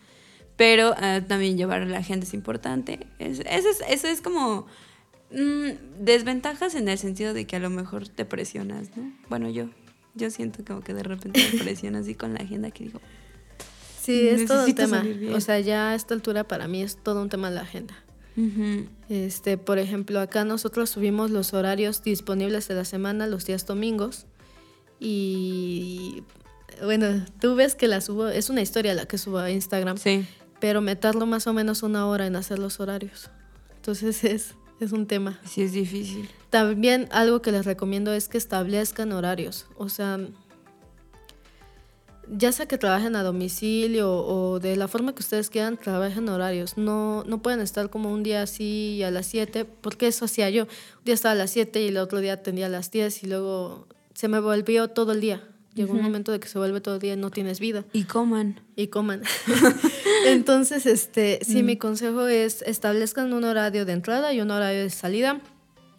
Pero 0.56 0.94
ah, 0.96 1.20
también 1.26 1.56
llevar 1.56 1.82
a 1.82 1.86
la 1.86 2.02
gente 2.02 2.26
es 2.26 2.34
importante. 2.34 3.06
eso, 3.18 3.42
es, 3.44 3.82
eso 3.88 4.08
es 4.08 4.20
como 4.20 4.66
mm, 5.32 5.70
desventajas 6.00 6.74
en 6.74 6.88
el 6.88 6.98
sentido 6.98 7.34
de 7.34 7.46
que 7.46 7.56
a 7.56 7.58
lo 7.58 7.70
mejor 7.70 8.08
te 8.08 8.24
presionas, 8.24 8.96
¿no? 8.96 9.12
Bueno, 9.28 9.50
yo, 9.50 9.68
yo 10.14 10.30
siento 10.30 10.64
como 10.64 10.80
que 10.80 10.94
de 10.94 11.02
repente 11.02 11.40
me 11.52 11.58
presiono 11.60 11.98
así 11.98 12.14
con 12.14 12.34
la 12.34 12.40
agenda 12.40 12.70
que 12.70 12.84
digo. 12.84 13.00
Sí, 14.00 14.28
es 14.28 14.46
todo 14.46 14.66
un 14.66 14.74
tema. 14.74 15.02
O 15.32 15.40
sea, 15.40 15.58
ya 15.60 15.90
a 15.90 15.94
esta 15.94 16.14
altura 16.14 16.44
para 16.44 16.68
mí 16.68 16.82
es 16.82 16.96
todo 16.96 17.22
un 17.22 17.30
tema 17.30 17.50
la 17.50 17.62
agenda. 17.62 17.94
Este, 19.08 19.58
por 19.58 19.78
ejemplo, 19.78 20.18
acá 20.20 20.44
nosotros 20.44 20.90
subimos 20.90 21.30
los 21.30 21.54
horarios 21.54 22.02
disponibles 22.02 22.66
de 22.66 22.74
la 22.74 22.84
semana 22.84 23.28
los 23.28 23.46
días 23.46 23.64
domingos 23.64 24.26
y 24.98 26.24
bueno, 26.82 27.24
tú 27.40 27.54
ves 27.54 27.76
que 27.76 27.86
la 27.86 28.00
subo, 28.00 28.26
es 28.26 28.50
una 28.50 28.60
historia 28.60 28.92
la 28.94 29.06
que 29.06 29.18
subo 29.18 29.38
a 29.38 29.52
Instagram. 29.52 29.98
Sí 29.98 30.26
pero 30.64 30.80
me 30.80 30.96
tardo 30.96 31.26
más 31.26 31.46
o 31.46 31.52
menos 31.52 31.82
una 31.82 32.06
hora 32.06 32.26
en 32.26 32.36
hacer 32.36 32.58
los 32.58 32.80
horarios. 32.80 33.28
Entonces 33.76 34.24
es, 34.24 34.54
es 34.80 34.92
un 34.92 35.06
tema. 35.06 35.38
Sí, 35.44 35.60
es 35.60 35.72
difícil. 35.72 36.26
También 36.48 37.06
algo 37.12 37.42
que 37.42 37.52
les 37.52 37.66
recomiendo 37.66 38.14
es 38.14 38.28
que 38.28 38.38
establezcan 38.38 39.12
horarios. 39.12 39.66
O 39.76 39.90
sea, 39.90 40.18
ya 42.30 42.50
sea 42.50 42.64
que 42.64 42.78
trabajen 42.78 43.14
a 43.14 43.22
domicilio 43.22 44.10
o 44.10 44.58
de 44.58 44.76
la 44.76 44.88
forma 44.88 45.14
que 45.14 45.20
ustedes 45.20 45.50
quieran, 45.50 45.76
trabajen 45.76 46.30
horarios. 46.30 46.78
No, 46.78 47.24
no 47.24 47.42
pueden 47.42 47.60
estar 47.60 47.90
como 47.90 48.10
un 48.10 48.22
día 48.22 48.40
así 48.40 49.02
a 49.02 49.10
las 49.10 49.26
7, 49.26 49.66
porque 49.66 50.06
eso 50.06 50.24
hacía 50.24 50.48
yo. 50.48 50.62
Un 50.62 51.04
día 51.04 51.14
estaba 51.14 51.32
a 51.32 51.36
las 51.36 51.50
7 51.50 51.82
y 51.82 51.88
el 51.88 51.98
otro 51.98 52.20
día 52.20 52.32
atendía 52.32 52.64
a 52.64 52.70
las 52.70 52.90
10 52.90 53.22
y 53.22 53.26
luego 53.26 53.86
se 54.14 54.28
me 54.28 54.40
volvió 54.40 54.88
todo 54.88 55.12
el 55.12 55.20
día. 55.20 55.42
Llegó 55.74 55.94
un 55.94 56.02
momento 56.02 56.30
de 56.30 56.38
que 56.38 56.46
se 56.46 56.58
vuelve 56.58 56.80
todo 56.80 56.94
el 56.94 57.00
día 57.00 57.14
y 57.14 57.16
no 57.16 57.30
tienes 57.30 57.58
vida. 57.58 57.84
Y 57.92 58.04
coman. 58.04 58.60
Y 58.76 58.88
coman. 58.88 59.22
Entonces, 60.26 60.86
este, 60.86 61.40
sí, 61.42 61.62
mi 61.62 61.74
mm. 61.74 61.78
consejo 61.78 62.28
es 62.28 62.62
establezcan 62.62 63.32
un 63.32 63.44
horario 63.44 63.84
de 63.84 63.92
entrada 63.92 64.32
y 64.32 64.40
un 64.40 64.50
horario 64.50 64.82
de 64.82 64.90
salida, 64.90 65.40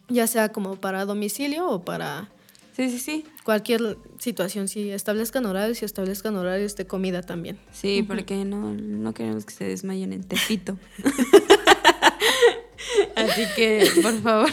ya 0.08 0.28
sea 0.28 0.50
como 0.50 0.76
para 0.78 1.06
domicilio 1.06 1.68
o 1.68 1.84
para... 1.84 2.30
Sí, 2.76 2.90
sí, 2.90 3.00
sí. 3.00 3.26
Cualquier 3.44 3.98
situación, 4.20 4.68
sí, 4.68 4.92
establezcan 4.92 5.46
horarios 5.46 5.82
y 5.82 5.86
establezcan 5.86 6.36
horarios 6.36 6.76
de 6.76 6.86
comida 6.86 7.22
también. 7.22 7.58
Sí, 7.72 8.04
porque 8.04 8.44
no, 8.44 8.74
no 8.74 9.14
queremos 9.14 9.46
que 9.46 9.54
se 9.54 9.64
desmayen 9.66 10.12
en 10.12 10.24
Tepito. 10.24 10.78
Así 13.16 13.44
que, 13.56 13.90
por 14.02 14.22
favor. 14.22 14.50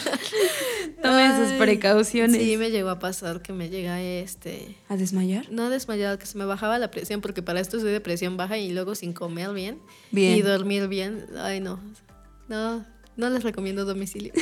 Tome 1.03 1.37
sus 1.37 1.53
precauciones. 1.59 2.41
Sí, 2.41 2.57
me 2.57 2.71
llegó 2.71 2.91
a 2.91 2.99
pasar 2.99 3.43
que 3.43 3.53
me 3.53 3.69
llega 3.69 4.01
este... 4.01 4.77
¿A 4.89 4.97
desmayar? 4.97 5.51
No 5.51 5.65
a 5.65 5.71
desmayar, 5.71 6.19
que 6.19 6.27
se 6.27 6.39
me 6.39 6.45
bajaba 6.45 6.79
la 6.79 6.91
presión, 6.91 7.21
porque 7.21 7.43
para 7.43 7.61
esto 7.61 7.81
soy 7.81 7.93
de 7.93 8.01
presión 8.01 8.37
baja 8.37 8.59
y 8.59 8.73
luego 8.73 8.95
sin 8.95 9.13
comer 9.13 9.53
bien. 9.53 9.81
Bien. 10.11 10.37
Y 10.37 10.43
dormir 10.43 10.89
bien. 10.89 11.27
Ay, 11.39 11.61
no. 11.61 11.81
No, 12.49 12.87
no 13.17 13.31
les 13.31 13.43
recomiendo 13.43 13.85
domicilio. 13.85 14.33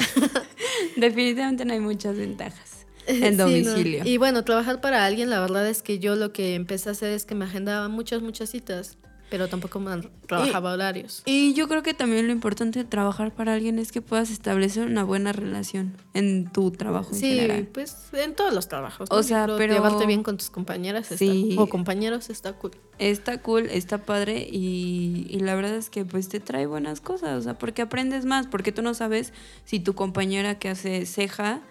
Definitivamente 0.97 1.65
no 1.65 1.73
hay 1.73 1.81
muchas 1.81 2.17
ventajas 2.17 2.87
en 3.07 3.37
domicilio. 3.37 4.03
Y 4.05 4.17
bueno, 4.19 4.45
trabajar 4.45 4.81
para 4.81 5.05
alguien, 5.05 5.31
la 5.31 5.41
verdad 5.41 5.69
es 5.69 5.83
que 5.83 5.99
yo 5.99 6.17
lo 6.17 6.33
que 6.33 6.55
empecé 6.55 6.89
a 6.89 6.93
hacer 6.93 7.13
es 7.13 7.25
que 7.25 7.35
me 7.35 7.45
agendaba 7.45 7.89
muchas, 7.89 8.23
muchas 8.23 8.51
citas 8.51 8.99
pero 9.31 9.49
tampoco 9.49 9.81
trabajaba 10.27 10.73
horarios. 10.73 11.23
Y 11.25 11.55
yo 11.55 11.69
creo 11.69 11.83
que 11.83 11.95
también 11.95 12.27
lo 12.27 12.33
importante 12.33 12.81
de 12.81 12.85
trabajar 12.85 13.33
para 13.33 13.55
alguien 13.55 13.79
es 13.79 13.93
que 13.93 14.03
puedas 14.03 14.31
establecer 14.31 14.87
una 14.87 15.05
buena 15.05 15.33
relación 15.33 15.97
en 16.15 16.51
tu 16.51 16.73
trabajo. 16.73 17.15
Sí, 17.15 17.49
pues 17.73 17.97
en 18.13 18.35
todos 18.35 18.53
los 18.53 18.69
trabajos. 18.69 19.09
O 19.11 19.23
sea, 19.23 19.47
pero 19.57 19.73
llevarte 19.73 20.07
bien 20.07 20.23
con 20.23 20.37
tus 20.37 20.51
compañeras 20.51 21.09
o 21.57 21.69
compañeros 21.69 22.29
está 22.29 22.53
cool. 22.55 22.73
Está 22.99 23.41
cool, 23.41 23.67
está 23.71 23.99
padre 23.99 24.47
y, 24.51 25.27
y, 25.31 25.41
la 25.41 25.55
verdad 25.55 25.77
es 25.77 25.89
que 25.89 26.05
pues 26.05 26.29
te 26.29 26.41
trae 26.41 26.67
buenas 26.67 27.01
cosas, 27.01 27.39
o 27.39 27.41
sea, 27.41 27.55
porque 27.57 27.81
aprendes 27.81 28.27
más, 28.27 28.47
porque 28.47 28.73
tú 28.73 28.83
no 28.83 28.93
sabes 28.93 29.33
si 29.65 29.81
tu 29.81 29.95
compañera 29.95 30.59
que 30.59 30.69
hace 30.69 31.07
ceja 31.07 31.63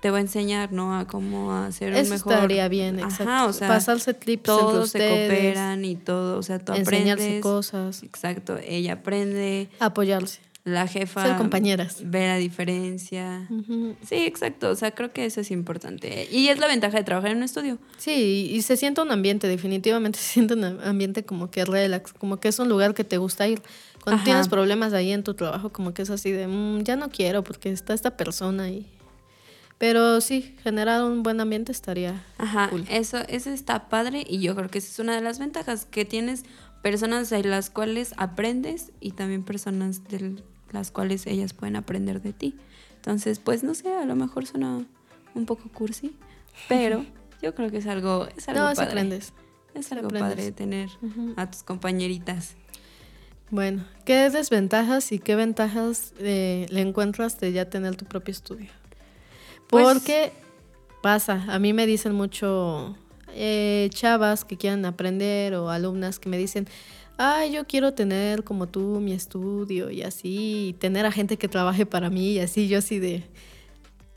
te 0.00 0.10
va 0.10 0.18
a 0.18 0.20
enseñar, 0.20 0.72
¿no? 0.72 0.98
A 0.98 1.06
cómo 1.06 1.52
hacer 1.52 1.92
Eso 1.92 2.04
un 2.04 2.10
mejor... 2.10 2.32
estaría 2.34 2.68
bien, 2.68 2.98
exacto. 2.98 3.46
o 3.46 3.52
sea, 3.52 3.68
pasarse 3.68 4.14
tips 4.14 4.42
todos 4.42 4.90
se 4.90 4.98
cooperan 4.98 5.84
y 5.84 5.96
todo, 5.96 6.38
o 6.38 6.42
sea, 6.42 6.58
tú 6.58 6.72
Enseñarse 6.74 7.40
cosas. 7.40 8.02
Exacto, 8.02 8.58
ella 8.64 8.94
aprende. 8.94 9.68
Apoyarse. 9.78 10.40
La 10.66 10.88
jefa. 10.88 11.24
Ser 11.24 11.36
compañeras. 11.36 11.98
Ve 12.04 12.26
la 12.26 12.38
diferencia. 12.38 13.48
Sí, 14.04 14.16
exacto. 14.16 14.68
O 14.70 14.74
sea, 14.74 14.90
creo 14.90 15.12
que 15.12 15.24
eso 15.24 15.40
es 15.40 15.52
importante. 15.52 16.26
Y 16.28 16.48
es 16.48 16.58
la 16.58 16.66
ventaja 16.66 16.98
de 16.98 17.04
trabajar 17.04 17.30
en 17.30 17.36
un 17.36 17.42
estudio. 17.44 17.78
Sí, 17.98 18.50
y 18.52 18.62
se 18.62 18.76
siente 18.76 19.00
un 19.00 19.12
ambiente, 19.12 19.46
definitivamente 19.46 20.18
se 20.20 20.24
siente 20.24 20.54
un 20.54 20.64
ambiente 20.64 21.24
como 21.24 21.52
que 21.52 21.64
relax, 21.64 22.12
como 22.12 22.38
que 22.38 22.48
es 22.48 22.58
un 22.58 22.68
lugar 22.68 22.94
que 22.94 23.04
te 23.04 23.16
gusta 23.16 23.46
ir. 23.46 23.62
Cuando 24.02 24.24
tienes 24.24 24.48
problemas 24.48 24.92
ahí 24.92 25.12
en 25.12 25.22
tu 25.22 25.34
trabajo, 25.34 25.70
como 25.70 25.94
que 25.94 26.02
es 26.02 26.10
así 26.10 26.32
de, 26.32 26.48
mm, 26.48 26.82
ya 26.82 26.96
no 26.96 27.10
quiero 27.10 27.44
porque 27.44 27.70
está 27.70 27.94
esta 27.94 28.16
persona 28.16 28.68
y 28.68 28.86
pero 29.78 30.20
sí, 30.20 30.56
generar 30.62 31.04
un 31.04 31.22
buen 31.22 31.40
ambiente 31.40 31.70
estaría 31.70 32.24
Ajá, 32.38 32.70
eso, 32.88 33.18
eso 33.28 33.50
está 33.50 33.88
padre 33.88 34.24
y 34.26 34.40
yo 34.40 34.54
creo 34.54 34.68
que 34.68 34.78
esa 34.78 34.88
es 34.88 34.98
una 34.98 35.14
de 35.14 35.20
las 35.20 35.38
ventajas, 35.38 35.84
que 35.84 36.04
tienes 36.04 36.44
personas 36.82 37.30
de 37.30 37.42
las 37.44 37.68
cuales 37.68 38.14
aprendes 38.16 38.92
y 39.00 39.12
también 39.12 39.42
personas 39.42 40.04
de 40.04 40.36
las 40.70 40.90
cuales 40.90 41.26
ellas 41.26 41.52
pueden 41.52 41.76
aprender 41.76 42.22
de 42.22 42.32
ti. 42.32 42.54
Entonces, 42.96 43.38
pues 43.38 43.62
no 43.62 43.74
sé, 43.74 43.92
a 43.92 44.04
lo 44.04 44.16
mejor 44.16 44.46
suena 44.46 44.84
un 45.34 45.46
poco 45.46 45.68
cursi, 45.68 46.16
pero 46.68 47.04
yo 47.42 47.54
creo 47.54 47.70
que 47.70 47.78
es 47.78 47.86
algo, 47.86 48.28
es 48.36 48.48
algo 48.48 48.62
padre. 48.74 48.84
aprendes. 48.84 49.32
Es 49.74 49.92
algo 49.92 50.08
padre 50.08 50.52
tener 50.52 50.88
a 51.36 51.50
tus 51.50 51.62
compañeritas. 51.62 52.56
Bueno, 53.50 53.84
¿qué 54.06 54.30
desventajas 54.30 55.12
y 55.12 55.18
qué 55.18 55.36
ventajas 55.36 56.14
eh, 56.18 56.66
le 56.70 56.80
encuentras 56.80 57.38
de 57.38 57.52
ya 57.52 57.68
tener 57.68 57.94
tu 57.94 58.06
propio 58.06 58.32
estudio? 58.32 58.70
Pues 59.68 59.84
Porque 59.84 60.32
pasa, 61.02 61.44
a 61.48 61.58
mí 61.58 61.72
me 61.72 61.86
dicen 61.86 62.12
mucho 62.12 62.96
eh, 63.34 63.90
chavas 63.92 64.44
que 64.44 64.56
quieran 64.56 64.84
aprender 64.84 65.54
o 65.54 65.70
alumnas 65.70 66.18
que 66.18 66.28
me 66.28 66.38
dicen, 66.38 66.66
ay, 67.18 67.52
yo 67.52 67.66
quiero 67.66 67.94
tener 67.94 68.44
como 68.44 68.66
tú 68.66 69.00
mi 69.00 69.12
estudio 69.12 69.90
y 69.90 70.02
así, 70.02 70.68
y 70.68 70.72
tener 70.74 71.06
a 71.06 71.12
gente 71.12 71.36
que 71.36 71.48
trabaje 71.48 71.86
para 71.86 72.10
mí 72.10 72.32
y 72.32 72.38
así, 72.40 72.68
yo 72.68 72.78
así 72.78 72.98
de... 72.98 73.24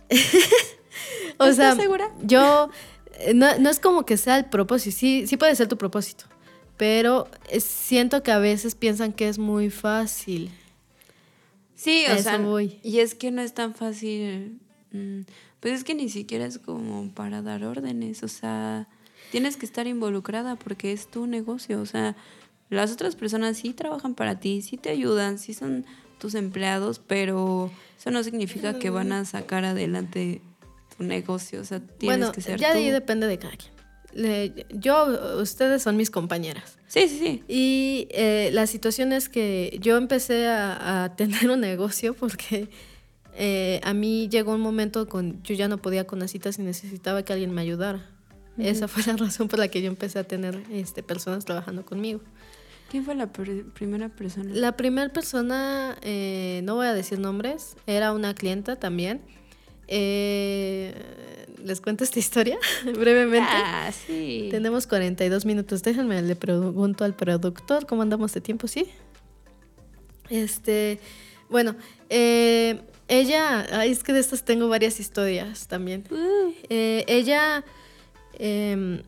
o 1.37 1.51
sea, 1.51 1.75
segura? 1.75 2.11
yo, 2.23 2.69
eh, 3.19 3.33
no, 3.33 3.57
no, 3.59 3.69
es 3.69 3.79
como 3.79 4.05
que 4.05 4.17
sea 4.17 4.37
el 4.37 4.45
propósito, 4.45 4.95
sí, 4.97 5.27
sí 5.27 5.37
puede 5.37 5.55
ser 5.55 5.67
tu 5.67 5.77
propósito, 5.77 6.25
pero 6.77 7.27
siento 7.59 8.23
que 8.23 8.31
a 8.31 8.39
veces 8.39 8.75
piensan 8.75 9.13
que 9.13 9.29
es 9.29 9.37
muy 9.37 9.69
fácil. 9.69 10.49
Sí, 11.75 12.05
o 12.11 12.17
sea, 12.17 12.41
y 12.83 12.99
es 12.99 13.15
que 13.15 13.31
no 13.31 13.41
es 13.41 13.53
tan 13.53 13.73
fácil 13.73 14.59
pues 15.59 15.73
es 15.73 15.83
que 15.83 15.93
ni 15.93 16.09
siquiera 16.09 16.45
es 16.45 16.57
como 16.57 17.11
para 17.13 17.41
dar 17.41 17.63
órdenes, 17.63 18.23
o 18.23 18.27
sea, 18.27 18.87
tienes 19.31 19.57
que 19.57 19.65
estar 19.65 19.87
involucrada 19.87 20.55
porque 20.55 20.91
es 20.91 21.07
tu 21.07 21.27
negocio, 21.27 21.79
o 21.81 21.85
sea, 21.85 22.15
las 22.69 22.91
otras 22.91 23.15
personas 23.15 23.57
sí 23.57 23.73
trabajan 23.73 24.15
para 24.15 24.39
ti, 24.39 24.61
sí 24.61 24.77
te 24.77 24.89
ayudan, 24.89 25.39
sí 25.39 25.53
son 25.53 25.85
tus 26.19 26.35
empleados, 26.35 26.99
pero 26.99 27.71
eso 27.97 28.11
no 28.11 28.23
significa 28.23 28.77
que 28.77 28.89
van 28.89 29.11
a 29.11 29.25
sacar 29.25 29.65
adelante 29.65 30.41
tu 30.97 31.03
negocio, 31.03 31.61
o 31.61 31.65
sea, 31.65 31.79
tienes 31.79 32.31
que 32.31 32.41
ser 32.41 32.59
ya 32.59 32.73
de 32.73 32.79
ahí 32.79 32.89
depende 32.89 33.27
de 33.27 33.37
cada 33.37 33.53
quien. 33.55 33.73
yo, 34.69 35.39
ustedes 35.41 35.83
son 35.83 35.97
mis 35.97 36.09
compañeras. 36.09 36.77
Sí, 36.87 37.07
sí, 37.07 37.19
sí. 37.19 37.43
Y 37.47 38.07
eh, 38.11 38.49
la 38.51 38.65
situación 38.65 39.13
es 39.13 39.29
que 39.29 39.77
yo 39.81 39.97
empecé 39.97 40.47
a, 40.47 41.03
a 41.03 41.15
tener 41.15 41.49
un 41.49 41.61
negocio 41.61 42.13
porque 42.15 42.69
eh, 43.41 43.79
a 43.83 43.93
mí 43.93 44.27
llegó 44.27 44.53
un 44.53 44.59
momento 44.59 45.07
con 45.07 45.41
yo 45.43 45.55
ya 45.55 45.69
no 45.69 45.77
podía 45.77 46.05
con 46.05 46.19
las 46.19 46.31
citas 46.31 46.59
y 46.59 46.61
necesitaba 46.61 47.23
que 47.23 47.31
alguien 47.31 47.53
me 47.53 47.61
ayudara. 47.61 48.05
Esa 48.57 48.89
fue 48.89 49.01
la 49.07 49.15
razón 49.25 49.47
por 49.47 49.59
la 49.59 49.69
que 49.69 49.81
yo 49.81 49.87
empecé 49.87 50.19
a 50.19 50.25
tener 50.25 50.61
este, 50.69 51.03
personas 51.03 51.45
trabajando 51.45 51.85
conmigo. 51.85 52.19
¿Quién 52.91 53.05
fue 53.05 53.15
la 53.15 53.31
primera 53.31 54.09
persona? 54.09 54.51
La 54.53 54.75
primera 54.75 55.07
persona, 55.13 55.97
eh, 56.01 56.59
no 56.65 56.75
voy 56.75 56.87
a 56.87 56.93
decir 56.93 57.17
nombres, 57.17 57.77
era 57.87 58.11
una 58.11 58.33
clienta 58.33 58.75
también. 58.75 59.21
Eh, 59.87 60.93
¿Les 61.63 61.79
cuento 61.79 62.03
esta 62.03 62.19
historia 62.19 62.57
brevemente? 62.83 63.47
Ah, 63.49 63.89
sí. 63.93 64.49
Tenemos 64.51 64.85
42 64.85 65.45
minutos. 65.45 65.81
Déjenme, 65.81 66.21
le 66.21 66.35
pregunto 66.35 67.05
al 67.05 67.15
productor 67.15 67.85
cómo 67.85 68.01
andamos 68.01 68.33
de 68.33 68.41
tiempo, 68.41 68.67
¿sí? 68.67 68.89
Este, 70.29 70.99
bueno, 71.49 71.75
eh, 72.09 72.81
ella, 73.09 73.83
es 73.83 74.03
que 74.03 74.13
de 74.13 74.19
estas 74.19 74.43
tengo 74.43 74.69
varias 74.69 74.99
historias 74.99 75.67
también. 75.67 76.05
Uh. 76.11 76.53
Eh, 76.69 77.03
ella, 77.07 77.65
em, 78.33 79.01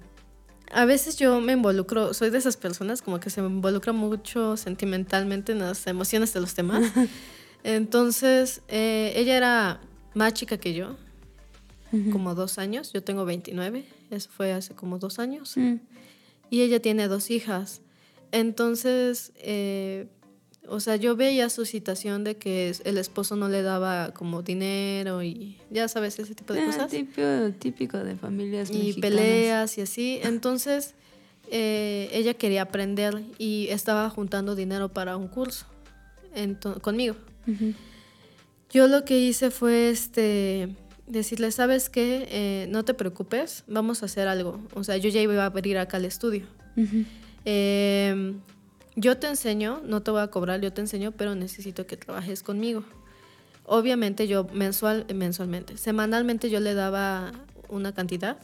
a 0.71 0.85
veces 0.85 1.17
yo 1.17 1.39
me 1.39 1.53
involucro, 1.53 2.13
soy 2.15 2.31
de 2.31 2.39
esas 2.39 2.57
personas 2.57 3.03
como 3.03 3.19
que 3.19 3.29
se 3.29 3.41
involucra 3.41 3.93
mucho 3.93 4.57
sentimentalmente 4.57 5.51
en 5.51 5.59
las 5.59 5.85
emociones 5.85 6.33
de 6.33 6.41
los 6.41 6.55
temas. 6.55 6.81
Entonces, 7.63 8.61
eh, 8.69 9.13
ella 9.15 9.37
era 9.37 9.81
más 10.15 10.33
chica 10.33 10.57
que 10.57 10.73
yo, 10.73 10.97
como 12.11 12.33
dos 12.33 12.57
años. 12.57 12.91
Yo 12.93 13.03
tengo 13.03 13.23
29, 13.23 13.85
eso 14.09 14.29
fue 14.31 14.51
hace 14.51 14.73
como 14.73 14.97
dos 14.97 15.19
años. 15.19 15.55
Mm. 15.57 15.75
Y 16.49 16.61
ella 16.61 16.81
tiene 16.81 17.07
dos 17.07 17.29
hijas. 17.29 17.81
Entonces, 18.31 19.31
eh, 19.35 20.07
o 20.67 20.79
sea, 20.79 20.95
yo 20.95 21.15
veía 21.15 21.49
su 21.49 21.65
situación 21.65 22.23
de 22.23 22.37
que 22.37 22.73
el 22.85 22.97
esposo 22.97 23.35
no 23.35 23.49
le 23.49 23.61
daba 23.61 24.13
como 24.13 24.41
dinero 24.41 25.23
y 25.23 25.57
ya 25.69 25.87
sabes, 25.87 26.19
ese 26.19 26.35
tipo 26.35 26.53
de 26.53 26.61
ah, 26.61 26.65
cosas. 26.67 26.91
Típico, 26.91 27.51
típico 27.59 27.97
de 27.97 28.15
familias 28.15 28.69
Y 28.71 28.93
peleas 28.93 29.77
y 29.77 29.81
así. 29.81 30.19
Entonces, 30.23 30.93
eh, 31.49 32.09
ella 32.13 32.35
quería 32.35 32.63
aprender 32.63 33.21
y 33.37 33.67
estaba 33.69 34.09
juntando 34.09 34.55
dinero 34.55 34.89
para 34.89 35.17
un 35.17 35.27
curso 35.27 35.65
conmigo. 36.81 37.15
Yo 38.69 38.87
lo 38.87 39.03
que 39.03 39.19
hice 39.19 39.51
fue 39.51 39.89
este 39.89 40.69
decirle, 41.07 41.51
¿sabes 41.51 41.89
qué? 41.89 42.27
Eh, 42.31 42.67
no 42.69 42.85
te 42.85 42.93
preocupes, 42.93 43.65
vamos 43.67 44.03
a 44.03 44.05
hacer 44.05 44.27
algo. 44.27 44.61
O 44.73 44.83
sea, 44.83 44.95
yo 44.97 45.09
ya 45.09 45.21
iba 45.21 45.41
a 45.41 45.47
abrir 45.47 45.77
acá 45.77 45.97
el 45.97 46.05
estudio 46.05 46.45
yo 48.95 49.17
te 49.17 49.27
enseño, 49.27 49.81
no 49.85 50.01
te 50.01 50.11
voy 50.11 50.21
a 50.21 50.27
cobrar, 50.27 50.61
yo 50.61 50.73
te 50.73 50.81
enseño, 50.81 51.11
pero 51.11 51.35
necesito 51.35 51.85
que 51.85 51.97
trabajes 51.97 52.43
conmigo. 52.43 52.83
Obviamente 53.65 54.27
yo 54.27 54.47
mensual, 54.53 55.05
mensualmente, 55.13 55.77
semanalmente 55.77 56.49
yo 56.49 56.59
le 56.59 56.73
daba 56.73 57.31
una 57.69 57.93
cantidad, 57.93 58.37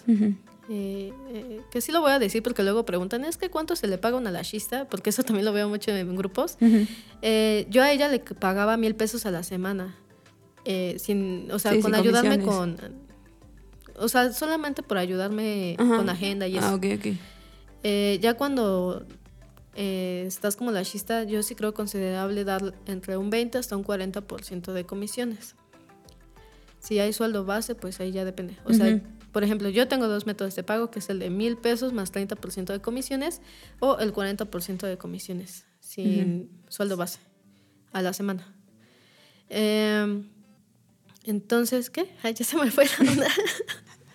eh, 0.69 1.11
eh, 1.29 1.61
que 1.71 1.81
sí 1.81 1.91
lo 1.91 2.01
voy 2.01 2.11
a 2.11 2.19
decir 2.19 2.43
porque 2.43 2.63
luego 2.63 2.85
preguntan, 2.85 3.25
es 3.25 3.35
que 3.37 3.49
cuánto 3.49 3.75
se 3.75 3.87
le 3.87 3.97
paga 3.97 4.15
a 4.15 4.19
una 4.19 4.31
lashista, 4.31 4.85
porque 4.85 5.09
eso 5.09 5.23
también 5.23 5.45
lo 5.45 5.53
veo 5.53 5.67
mucho 5.67 5.91
en 5.91 6.15
grupos. 6.15 6.57
Eh, 7.21 7.67
yo 7.69 7.83
a 7.83 7.91
ella 7.91 8.07
le 8.07 8.19
pagaba 8.19 8.77
mil 8.77 8.95
pesos 8.95 9.25
a 9.25 9.31
la 9.31 9.43
semana, 9.43 9.95
sin, 10.97 11.49
o 11.51 11.59
sea, 11.59 11.77
con 11.81 11.93
ayudarme 11.93 12.39
con, 12.39 12.77
o 13.97 14.07
sea, 14.07 14.31
solamente 14.31 14.83
por 14.83 14.97
ayudarme 14.97 15.75
con 15.77 16.09
agenda 16.09 16.47
y 16.47 16.55
ah, 16.55 16.59
eso. 16.59 16.67
Ah, 16.67 16.75
ok, 16.75 16.85
ok. 16.97 18.21
ya 18.21 18.35
cuando 18.35 19.05
eh, 19.79 20.23
estás 20.25 20.55
como 20.55 20.71
la 20.71 20.83
chista, 20.83 21.23
yo 21.23 21.43
sí 21.43 21.53
creo 21.53 21.75
considerable 21.75 22.43
dar 22.43 22.73
entre 22.87 23.15
un 23.15 23.29
20 23.29 23.59
hasta 23.59 23.77
un 23.77 23.85
40% 23.85 24.73
de 24.73 24.85
comisiones. 24.85 25.55
Si 26.79 26.97
hay 26.97 27.13
sueldo 27.13 27.45
base, 27.45 27.75
pues 27.75 27.99
ahí 27.99 28.11
ya 28.11 28.25
depende. 28.25 28.57
O 28.65 28.73
sea, 28.73 28.99
por 29.31 29.43
ejemplo, 29.43 29.69
yo 29.69 29.87
tengo 29.87 30.07
dos 30.07 30.25
métodos 30.25 30.55
de 30.55 30.63
pago, 30.63 30.89
que 30.89 30.97
es 30.97 31.09
el 31.11 31.19
de 31.19 31.29
mil 31.29 31.57
pesos 31.57 31.93
más 31.93 32.11
30% 32.11 32.65
de 32.65 32.81
comisiones 32.81 33.39
o 33.79 33.99
el 33.99 34.13
40% 34.13 34.87
de 34.87 34.97
comisiones 34.97 35.65
sin 35.79 36.49
sueldo 36.69 36.97
base 36.97 37.19
a 37.91 38.01
la 38.01 38.13
semana. 38.13 38.55
Em, 39.47 40.27
entonces, 41.23 41.91
¿qué? 41.91 42.09
Ay, 42.23 42.33
ya 42.33 42.45
se 42.45 42.57
me 42.57 42.71
fue 42.71 42.85
la 42.85 43.11
onda. 43.11 43.27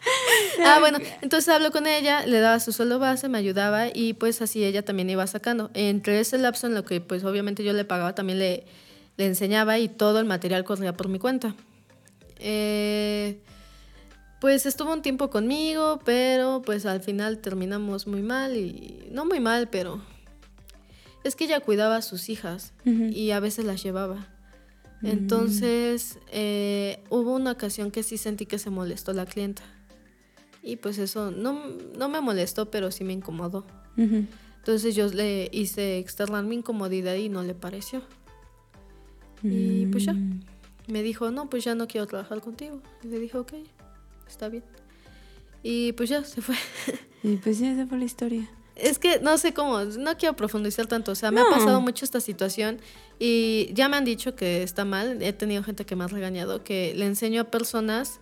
ah, 0.65 0.79
bueno, 0.81 0.99
entonces 1.21 1.49
hablo 1.49 1.71
con 1.71 1.87
ella, 1.87 2.27
le 2.27 2.41
daba 2.41 2.61
su 2.61 2.73
sueldo 2.73 2.99
base, 2.99 3.29
me 3.29 3.39
ayudaba 3.39 3.89
y 3.93 4.15
pues 4.15 4.43
así 4.43 4.65
ella 4.65 4.85
también 4.85 5.11
iba 5.11 5.27
sacando. 5.27 5.71
Entre 5.75 6.21
ese 6.21 6.39
lapso 6.39 6.67
en 6.67 6.75
lo 6.75 6.85
que 6.85 7.01
pues 7.01 7.25
obviamente 7.25 7.65
yo 7.65 7.73
le 7.73 7.85
pagaba, 7.85 8.15
también 8.15 8.39
le, 8.39 8.65
le 9.17 9.27
enseñaba 9.27 9.79
y 9.79 9.89
todo 9.89 10.19
el 10.19 10.25
material 10.25 10.65
corría 10.65 10.97
por 10.97 11.09
mi 11.09 11.19
cuenta. 11.19 11.55
Eh, 12.39 13.41
pues 14.41 14.67
estuvo 14.67 14.93
un 14.93 15.03
tiempo 15.03 15.31
conmigo, 15.31 16.01
pero 16.05 16.63
pues 16.63 16.85
al 16.85 17.01
final 17.01 17.39
terminamos 17.39 18.09
muy 18.09 18.23
mal 18.23 18.57
y 18.57 19.09
no 19.13 19.25
muy 19.25 19.39
mal, 19.39 19.69
pero 19.69 20.03
es 21.23 21.37
que 21.37 21.45
ella 21.45 21.61
cuidaba 21.61 21.97
a 21.97 22.03
sus 22.03 22.29
hijas 22.29 22.73
y 22.85 23.31
a 23.31 23.39
veces 23.39 23.65
las 23.65 23.83
llevaba. 23.83 24.29
Mm. 25.01 25.07
Entonces 25.07 26.19
eh, 26.33 27.05
hubo 27.11 27.35
una 27.35 27.53
ocasión 27.53 27.93
que 27.93 28.03
sí 28.03 28.19
sentí 28.19 28.47
que 28.47 28.59
se 28.59 28.71
molestó 28.71 29.13
la 29.13 29.27
clienta. 29.27 29.63
Y 30.63 30.77
pues 30.77 30.99
eso 30.99 31.31
no, 31.31 31.61
no 31.99 32.09
me 32.09 32.21
molestó, 32.21 32.71
pero 32.71 32.91
sí 32.91 33.05
me 33.05 33.13
incomodó. 33.13 33.65
Entonces 33.97 34.95
yo 34.95 35.09
le 35.09 35.49
hice 35.53 35.99
externar 35.99 36.45
mi 36.45 36.57
incomodidad 36.57 37.15
y 37.15 37.29
no 37.29 37.43
le 37.43 37.55
pareció. 37.55 38.03
Y 39.43 39.87
pues 39.87 40.05
ya. 40.05 40.15
Mm. 40.15 40.41
Me 40.89 41.03
dijo, 41.03 41.31
no, 41.31 41.49
pues 41.49 41.65
ya 41.65 41.75
no 41.75 41.87
quiero 41.87 42.07
trabajar 42.07 42.41
contigo. 42.41 42.81
Y 43.03 43.09
le 43.09 43.19
dije, 43.19 43.39
ok 43.39 43.53
está 44.33 44.49
bien. 44.49 44.65
Y 45.63 45.93
pues 45.93 46.09
ya 46.09 46.25
se 46.25 46.43
fue. 46.43 46.57
Y 47.25 47.37
pues 47.37 47.61
ya 47.61 47.73
se 47.77 47.87
fue 47.87 47.99
la 47.99 48.05
historia. 48.05 48.51
Es 48.75 48.99
que 48.99 49.21
no 49.21 49.39
sé 49.39 49.55
cómo, 49.55 49.79
no 49.85 50.17
quiero 50.17 50.35
profundizar 50.35 50.89
tanto, 50.89 51.13
o 51.13 51.15
sea, 51.15 51.31
me 51.31 51.41
ha 51.41 51.45
pasado 51.45 51.81
mucho 51.81 52.05
esta 52.05 52.21
situación 52.21 52.81
y 53.21 53.71
ya 53.75 53.89
me 53.89 53.97
han 53.97 54.05
dicho 54.05 54.35
que 54.35 54.65
está 54.65 54.85
mal, 54.85 55.23
he 55.23 55.33
tenido 55.33 55.63
gente 55.63 55.85
que 55.85 55.95
me 55.95 56.03
ha 56.03 56.09
regañado, 56.09 56.65
que 56.65 56.95
le 56.97 57.05
enseño 57.05 57.43
a 57.43 57.45
personas 57.45 58.19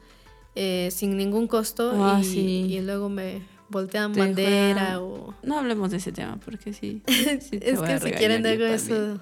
eh, 0.54 0.88
sin 0.90 1.16
ningún 1.16 1.46
costo 1.46 1.92
ah, 1.94 2.20
y, 2.22 2.80
luego 2.80 3.08
me 3.08 3.42
voltean 3.68 4.12
bandera 4.12 5.00
o... 5.00 5.34
No 5.42 5.58
hablemos 5.58 5.90
de 5.90 5.98
ese 5.98 6.12
tema 6.12 6.38
porque 6.44 6.72
sí. 6.72 7.02
es 7.06 7.50
que 7.50 8.00
si 8.00 8.10
quieren 8.12 8.46
algo 8.46 8.64
eso, 8.64 9.20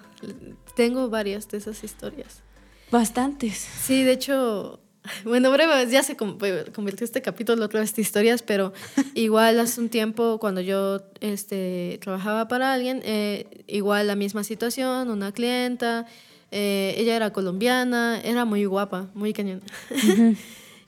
tengo 0.74 1.08
varias 1.10 1.48
de 1.48 1.58
esas 1.58 1.84
historias. 1.84 2.42
Bastantes. 2.90 3.54
Sí, 3.54 4.02
de 4.02 4.12
hecho, 4.12 4.80
bueno, 5.24 5.50
breve, 5.50 5.90
ya 5.90 6.02
se 6.02 6.16
convirtió 6.16 7.04
este 7.04 7.22
capítulo 7.22 7.64
otra 7.64 7.80
vez 7.80 7.94
de 7.94 8.02
historias, 8.02 8.42
pero 8.42 8.72
igual 9.14 9.60
hace 9.60 9.80
un 9.80 9.88
tiempo 9.88 10.38
cuando 10.38 10.60
yo 10.60 11.02
este, 11.20 11.98
trabajaba 12.02 12.48
para 12.48 12.72
alguien, 12.72 13.00
eh, 13.04 13.64
igual 13.66 14.06
la 14.06 14.16
misma 14.16 14.44
situación, 14.44 15.10
una 15.10 15.32
clienta, 15.32 16.06
eh, 16.50 16.94
ella 16.96 17.16
era 17.16 17.32
colombiana, 17.32 18.20
era 18.22 18.44
muy 18.44 18.64
guapa, 18.64 19.08
muy 19.14 19.32
cañón. 19.32 19.62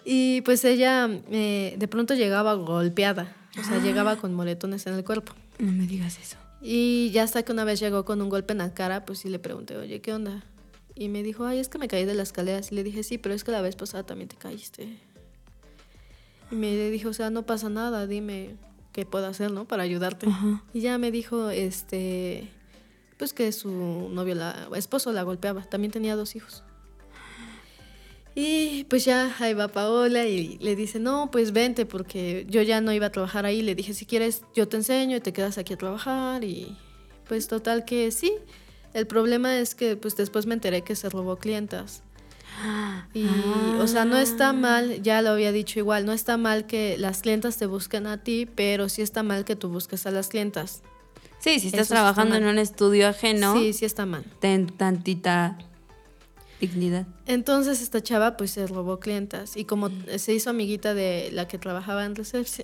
y 0.05 0.41
pues 0.43 0.65
ella 0.65 1.09
eh, 1.31 1.75
de 1.79 1.89
pronto 1.89 2.15
llegaba 2.15 2.55
golpeada, 2.55 3.37
o 3.59 3.65
sea, 3.65 3.79
llegaba 3.83 4.17
con 4.17 4.35
moretones 4.35 4.87
en 4.87 4.95
el 4.95 5.05
cuerpo. 5.05 5.33
No 5.59 5.73
me 5.73 5.87
digas 5.87 6.19
eso. 6.19 6.37
Y 6.63 7.11
ya 7.13 7.23
hasta 7.23 7.43
que 7.43 7.53
una 7.53 7.65
vez 7.65 7.81
llegó 7.81 8.05
con 8.05 8.21
un 8.21 8.29
golpe 8.29 8.53
en 8.53 8.59
la 8.59 8.75
cara, 8.75 9.05
pues 9.05 9.21
sí 9.21 9.29
le 9.29 9.39
pregunté, 9.39 9.77
oye, 9.77 10.01
¿qué 10.01 10.13
onda? 10.13 10.45
Y 10.95 11.09
me 11.09 11.23
dijo, 11.23 11.47
ay, 11.47 11.59
es 11.59 11.69
que 11.69 11.79
me 11.79 11.89
caí 11.89 12.05
de 12.05 12.15
las 12.15 12.29
escaleras. 12.29 12.73
Y 12.73 12.75
le 12.75 12.85
dije, 12.85 13.03
sí, 13.03 13.17
pero 13.17 13.35
es 13.35 13.45
que 13.45 13.53
la 13.53 13.63
vez 13.63 13.77
pasada 13.77 14.05
también 14.05 14.29
te 14.29 14.37
caíste. 14.37 14.99
Y 16.51 16.55
me 16.55 16.91
dijo, 16.91 17.09
o 17.09 17.13
sea, 17.15 17.31
no 17.31 17.47
pasa 17.47 17.71
nada, 17.71 18.07
dime 18.07 18.57
qué 18.93 19.07
puedo 19.07 19.27
hacer, 19.27 19.51
¿no? 19.53 19.67
Para 19.67 19.83
ayudarte. 19.83 20.27
Y 20.75 20.81
ya 20.81 20.99
me 20.99 21.11
dijo, 21.11 21.49
este, 21.49 22.51
pues 23.17 23.33
que 23.33 23.51
su 23.53 24.11
novio, 24.13 24.35
la, 24.35 24.69
esposo 24.77 25.13
la 25.13 25.23
golpeaba. 25.23 25.63
También 25.63 25.93
tenía 25.93 26.17
dos 26.17 26.37
hijos. 26.37 26.65
Y 28.35 28.85
pues 28.85 29.05
ya 29.05 29.35
ahí 29.41 29.55
va 29.55 29.69
Paola 29.69 30.25
y 30.27 30.59
le 30.59 30.77
dice, 30.77 31.01
no, 31.01 31.31
pues 31.31 31.53
vente 31.53 31.85
porque 31.85 32.47
yo 32.49 32.63
ya 32.63 32.81
no 32.81 32.93
iba 32.93 33.07
a 33.07 33.13
trabajar 33.13 33.45
ahí. 33.45 33.63
Le 33.63 33.75
dije, 33.75 33.93
si 33.95 34.07
quieres, 34.07 34.43
yo 34.55 34.69
te 34.69 34.77
enseño 34.77 35.17
y 35.17 35.21
te 35.21 35.33
quedas 35.33 35.59
aquí 35.59 35.75
a 35.75 35.77
trabajar. 35.77 36.45
Y 36.45 36.77
pues 37.29 37.49
total 37.49 37.85
que 37.85 38.11
sí. 38.13 38.33
El 38.95 39.07
problema 39.07 39.59
es 39.59 39.75
que 39.75 39.97
pues 39.97 40.17
después 40.17 40.47
me 40.47 40.55
enteré 40.55 40.83
que 40.83 40.97
se 40.97 41.09
robó 41.09 41.37
clientas. 41.37 42.03
Y, 43.15 43.27
o 43.81 43.87
sea, 43.87 44.05
no 44.05 44.19
está 44.19 44.51
ah. 44.51 44.53
mal, 44.53 45.03
ya 45.03 45.23
lo 45.23 45.31
había 45.31 45.51
dicho 45.51 45.79
igual, 45.79 46.05
no 46.05 46.13
está 46.13 46.37
mal 46.37 46.67
que 46.67 46.99
las 46.99 47.23
clientas 47.23 47.57
te 47.57 47.65
busquen 47.67 48.07
a 48.07 48.23
ti, 48.23 48.47
pero 48.47 48.89
sí 48.89 49.01
está 49.03 49.23
mal 49.23 49.45
que 49.45 49.57
tú 49.57 49.69
busques 49.69 50.05
a 50.07 50.11
las 50.11 50.29
clientas. 50.29 50.83
Sí, 51.39 51.59
si 51.59 51.69
estás 51.69 51.89
trabajando 51.89 52.37
en 52.37 52.45
un 52.45 52.59
estudio 52.59 53.09
ajeno. 53.09 53.57
Sí, 53.57 53.73
sí 53.73 53.87
está 53.87 54.05
mal. 54.05 54.25
Ten 54.41 54.67
tantita 54.67 55.57
dignidad. 56.61 57.07
Entonces 57.27 57.83
esta 57.83 58.03
chava 58.03 58.37
pues 58.37 58.53
se 58.53 58.67
robó 58.67 59.01
clientas 59.01 59.57
y 59.57 59.65
como 59.65 59.91
se 60.17 60.35
hizo 60.35 60.51
amiguita 60.51 60.95
de 60.95 61.31
la 61.33 61.49
que 61.49 61.59
trabajaba 61.59 62.05
en, 62.05 62.15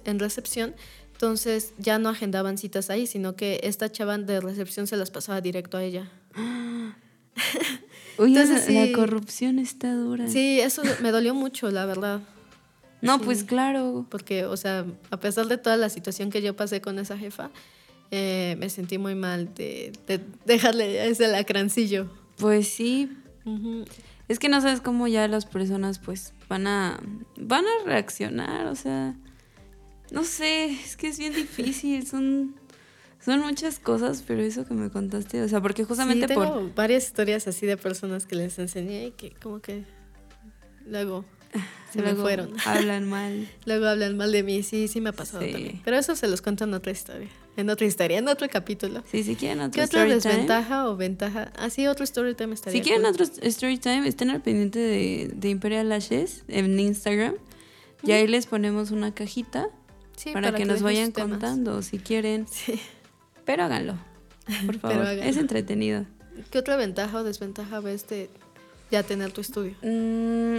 en 0.05 0.19
recepción, 0.19 0.75
entonces 1.13 1.73
ya 1.79 1.99
no 1.99 2.11
agendaban 2.11 2.59
citas 2.59 2.91
ahí, 2.91 3.07
sino 3.07 3.37
que 3.37 3.61
esta 3.63 3.91
chava 3.91 4.19
de 4.19 4.41
recepción 4.41 4.87
se 4.87 4.97
las 4.97 5.11
pasaba 5.11 5.41
directo 5.41 5.79
a 5.79 5.83
ella. 5.83 6.11
Oye, 8.19 8.45
la 8.69 8.93
corrupción 8.95 9.59
está 9.59 9.95
dura. 9.95 10.29
Sí, 10.29 10.61
eso 10.61 10.83
me 11.03 11.11
dolió 11.11 11.35
mucho, 11.35 11.71
la 11.71 11.85
verdad. 11.87 12.21
No, 13.03 13.21
pues 13.21 13.45
claro. 13.45 14.07
Porque, 14.11 14.45
o 14.45 14.57
sea, 14.57 14.85
a 15.11 15.19
pesar 15.19 15.47
de 15.47 15.59
toda 15.59 15.77
la 15.77 15.89
situación 15.89 16.31
que 16.31 16.43
yo 16.43 16.57
pasé 16.57 16.81
con 16.81 16.99
esa 16.99 17.17
jefa, 17.19 17.51
eh, 18.11 18.57
me 18.59 18.71
sentí 18.71 18.99
muy 18.99 19.15
mal 19.15 19.55
de, 19.55 19.93
dejarle 20.45 21.09
ese 21.09 21.29
lacrancillo. 21.29 22.09
Pues 22.39 22.69
sí. 22.69 23.11
Es 24.29 24.39
que 24.39 24.49
no 24.49 24.61
sabes 24.61 24.81
cómo 24.81 25.07
ya 25.07 25.29
las 25.29 25.47
personas 25.47 25.99
pues 25.99 26.33
van 26.49 26.67
a 26.67 27.01
van 27.37 27.65
a 27.65 27.85
reaccionar, 27.85 28.67
o 28.67 28.75
sea, 28.75 29.15
no 30.11 30.25
sé, 30.25 30.67
es 30.67 30.97
que 30.97 31.09
es 31.09 31.19
bien 31.19 31.35
difícil, 31.35 32.07
son, 32.07 32.57
son 33.25 33.41
muchas 33.41 33.79
cosas, 33.79 34.25
pero 34.27 34.43
eso 34.43 34.65
que 34.67 34.75
me 34.75 34.91
contaste, 34.91 35.43
o 35.43 35.49
sea, 35.49 35.61
porque 35.61 35.85
justamente 35.85 36.27
sí, 36.27 36.35
tengo 36.35 36.71
varias 36.75 37.05
historias 37.07 37.47
así 37.47 37.67
de 37.67 37.77
personas 37.77 38.27
que 38.27 38.37
les 38.37 38.59
enseñé 38.59 39.07
y 39.07 39.11
que 39.13 39.31
como 39.31 39.61
que 39.61 39.85
luego 40.87 41.25
se 41.93 42.03
me 42.03 42.15
fueron. 42.15 42.53
Hablan 42.65 43.05
mal. 43.09 43.49
luego 43.65 43.87
hablan 43.87 44.17
mal 44.17 44.33
de 44.33 44.43
mí, 44.43 44.63
sí, 44.63 44.89
sí 44.89 45.01
me 45.01 45.11
ha 45.11 45.13
pasado 45.13 45.45
también. 45.45 45.81
Pero 45.85 45.97
eso 45.97 46.17
se 46.17 46.29
los 46.29 46.43
cuento 46.43 46.65
en 46.65 46.75
otra 46.75 46.93
historia, 46.93 47.31
en 47.57 47.71
otra 47.71 47.87
historia, 47.87 48.19
en 48.19 48.29
otro 48.29 48.49
capítulo. 48.49 49.03
Sí, 49.11 49.23
si 49.23 49.37
quieren 49.37 49.61
otro 49.61 49.73
¿Qué 49.73 49.85
otra 49.85 50.05
desventaja 50.05 50.89
o 50.89 50.97
ventaja? 50.97 51.53
Así 51.59 51.85
ah, 51.87 51.91
otro 51.91 52.05
story 52.05 52.35
time 52.35 52.55
estaría 52.55 52.81
Si 52.81 52.87
quieren 52.87 53.07
otro 53.07 53.25
story 53.25 53.79
time, 53.79 54.07
estén 54.07 54.31
al 54.31 54.43
pendiente 54.43 54.79
de, 54.79 55.31
de 55.35 55.49
Imperial 55.49 55.89
Lashes 55.89 56.45
en 56.49 56.79
Instagram. 56.79 57.35
Y 58.03 58.13
ahí 58.13 58.27
les 58.27 58.47
ponemos 58.47 58.91
una 58.91 59.15
cajita 59.15 59.69
para, 60.33 60.53
que, 60.53 60.65
nos 60.65 60.83
vayan 60.83 61.13
contando 61.13 61.83
si 61.83 61.99
quieren. 61.99 62.47
Sí. 62.49 62.81
Pero 63.45 63.65
háganlo, 63.65 63.97
por 64.67 64.79
favor. 64.81 65.07
Es 65.07 65.37
entretenido. 65.37 66.05
¿Qué 66.51 66.59
otra 66.59 66.77
ventaja 66.77 67.19
o 67.19 67.25
desventaja 67.25 67.81
ves 67.81 68.07
de 68.09 68.29
ya 68.91 69.03
tener 69.03 69.33
tu 69.33 69.41
estudio? 69.41 69.75
Mm, 69.83 70.59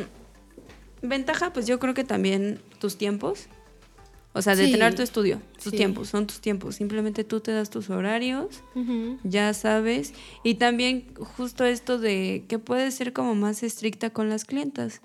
ventaja, 1.01 1.53
pues 1.53 1.67
yo 1.67 1.79
creo 1.79 1.93
que 1.93 2.03
también 2.03 2.59
tus 2.79 2.97
tiempos. 2.97 3.47
O 4.33 4.41
sea, 4.41 4.55
de 4.55 4.67
tener 4.67 4.93
tu 4.93 5.01
estudio, 5.01 5.41
tus 5.63 5.73
tiempos, 5.73 6.09
son 6.09 6.27
tus 6.27 6.39
tiempos. 6.41 6.75
Simplemente 6.75 7.23
tú 7.23 7.39
te 7.39 7.51
das 7.51 7.71
tus 7.71 7.89
horarios, 7.89 8.61
ya 9.23 9.53
sabes. 9.53 10.13
Y 10.43 10.55
también 10.55 11.07
justo 11.15 11.65
esto 11.65 11.97
de 11.97 12.45
que 12.47 12.59
puedes 12.59 12.93
ser 12.93 13.13
como 13.13 13.33
más 13.33 13.63
estricta 13.63 14.11
con 14.11 14.29
las 14.29 14.45
clientas. 14.45 15.01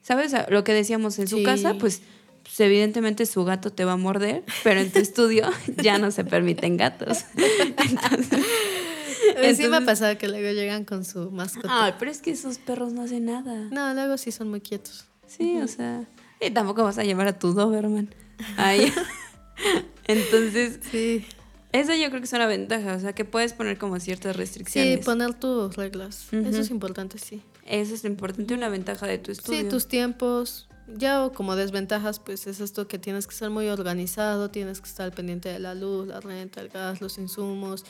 ¿Sabes? 0.00 0.32
Lo 0.48 0.64
que 0.64 0.74
decíamos 0.74 1.18
en 1.18 1.28
su 1.28 1.42
casa, 1.42 1.74
pues 1.74 2.02
pues, 2.42 2.60
evidentemente 2.60 3.26
su 3.26 3.44
gato 3.44 3.70
te 3.70 3.84
va 3.84 3.92
a 3.92 3.96
morder, 3.96 4.44
pero 4.64 4.80
en 4.80 4.90
tu 4.90 4.98
estudio 5.00 5.48
ya 5.82 5.98
no 5.98 6.10
se 6.10 6.24
permiten 6.24 6.76
gatos. 6.76 7.24
Entonces, 9.28 9.56
sí 9.56 9.68
me 9.68 9.76
ha 9.76 9.84
pasado 9.84 10.18
que 10.18 10.28
luego 10.28 10.52
llegan 10.52 10.84
con 10.84 11.04
su 11.04 11.30
mascota. 11.30 11.68
Ay, 11.70 11.94
pero 11.98 12.10
es 12.10 12.20
que 12.20 12.32
esos 12.32 12.58
perros 12.58 12.92
no 12.92 13.02
hacen 13.02 13.24
nada. 13.24 13.68
No, 13.70 13.94
luego 13.94 14.18
sí 14.18 14.32
son 14.32 14.50
muy 14.50 14.60
quietos. 14.60 15.06
Sí, 15.26 15.58
o 15.58 15.68
sea, 15.68 16.04
y 16.40 16.50
tampoco 16.50 16.82
vas 16.82 16.98
a 16.98 17.04
llevar 17.04 17.28
a 17.28 17.38
tu 17.38 17.54
Doberman. 17.54 18.14
Ahí. 18.56 18.92
Entonces, 20.06 20.80
sí. 20.90 21.24
Eso 21.72 21.94
yo 21.94 22.08
creo 22.08 22.20
que 22.20 22.26
es 22.26 22.32
una 22.32 22.46
ventaja, 22.46 22.96
o 22.96 23.00
sea, 23.00 23.14
que 23.14 23.24
puedes 23.24 23.54
poner 23.54 23.78
como 23.78 23.98
ciertas 23.98 24.36
restricciones. 24.36 24.98
Sí, 24.98 25.04
poner 25.04 25.34
tus 25.34 25.74
reglas. 25.74 26.26
Eso 26.30 26.60
es 26.60 26.70
importante, 26.70 27.18
sí. 27.18 27.42
Eso 27.66 27.94
es 27.94 28.04
importante, 28.04 28.52
una 28.52 28.68
ventaja 28.68 29.06
de 29.06 29.18
tu 29.18 29.32
estudio. 29.32 29.60
Sí, 29.60 29.68
tus 29.68 29.86
tiempos, 29.86 30.68
ya 30.86 31.30
como 31.30 31.56
desventajas, 31.56 32.18
pues 32.18 32.46
es 32.46 32.60
esto 32.60 32.88
que 32.88 32.98
tienes 32.98 33.26
que 33.26 33.34
ser 33.34 33.48
muy 33.48 33.68
organizado, 33.68 34.50
tienes 34.50 34.82
que 34.82 34.88
estar 34.88 35.12
pendiente 35.14 35.48
de 35.48 35.60
la 35.60 35.74
luz, 35.74 36.08
la 36.08 36.20
renta, 36.20 36.60
el 36.60 36.68
gas, 36.68 37.00
los 37.00 37.16
insumos. 37.16 37.84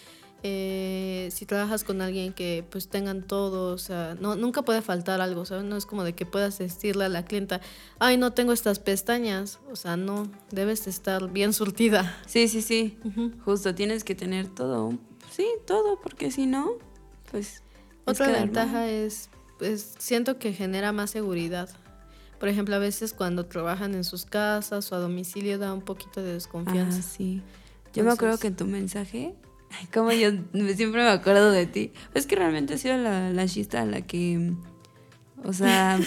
Eh, 0.44 1.28
si 1.30 1.46
trabajas 1.46 1.84
con 1.84 2.02
alguien 2.02 2.32
que 2.32 2.64
pues 2.68 2.88
tengan 2.88 3.22
todo, 3.22 3.72
o 3.72 3.78
sea, 3.78 4.16
no, 4.20 4.34
nunca 4.34 4.62
puede 4.62 4.82
faltar 4.82 5.20
algo, 5.20 5.44
¿sabes? 5.44 5.64
No 5.64 5.76
es 5.76 5.86
como 5.86 6.02
de 6.02 6.14
que 6.14 6.26
puedas 6.26 6.58
decirle 6.58 7.04
a 7.04 7.08
la 7.08 7.24
clienta, 7.24 7.60
ay, 8.00 8.16
no 8.16 8.32
tengo 8.32 8.52
estas 8.52 8.80
pestañas, 8.80 9.60
o 9.70 9.76
sea, 9.76 9.96
no, 9.96 10.30
debes 10.50 10.86
estar 10.88 11.30
bien 11.30 11.52
surtida. 11.52 12.18
Sí, 12.26 12.48
sí, 12.48 12.60
sí, 12.60 12.98
justo, 13.44 13.74
tienes 13.74 14.02
que 14.02 14.16
tener 14.16 14.48
todo, 14.48 14.98
sí, 15.30 15.46
todo, 15.66 16.00
porque 16.00 16.30
si 16.30 16.46
no, 16.46 16.72
pues... 17.30 17.62
Otra 18.04 18.32
ventaja 18.32 18.88
es 18.88 19.30
pues 19.62 19.94
siento 20.00 20.40
que 20.40 20.52
genera 20.52 20.90
más 20.90 21.12
seguridad. 21.12 21.70
Por 22.40 22.48
ejemplo, 22.48 22.74
a 22.74 22.80
veces 22.80 23.12
cuando 23.12 23.46
trabajan 23.46 23.94
en 23.94 24.02
sus 24.02 24.24
casas 24.24 24.90
o 24.90 24.96
a 24.96 24.98
domicilio 24.98 25.56
da 25.56 25.72
un 25.72 25.82
poquito 25.82 26.20
de 26.20 26.32
desconfianza. 26.32 26.98
Ah, 26.98 27.02
sí. 27.02 27.42
Yo 27.94 28.02
me 28.02 28.10
acuerdo 28.10 28.38
que 28.38 28.48
en 28.48 28.56
tu 28.56 28.64
mensaje, 28.64 29.36
como 29.92 30.12
yo 30.12 30.30
siempre 30.74 31.02
me 31.02 31.10
acuerdo 31.10 31.50
de 31.50 31.66
ti, 31.66 31.92
es 32.14 32.26
que 32.26 32.36
realmente 32.36 32.74
ha 32.74 32.78
sido 32.78 32.96
la, 32.96 33.30
la 33.30 33.46
chista 33.46 33.82
a 33.82 33.86
la 33.86 34.02
que, 34.02 34.52
o 35.44 35.52
sea, 35.52 35.98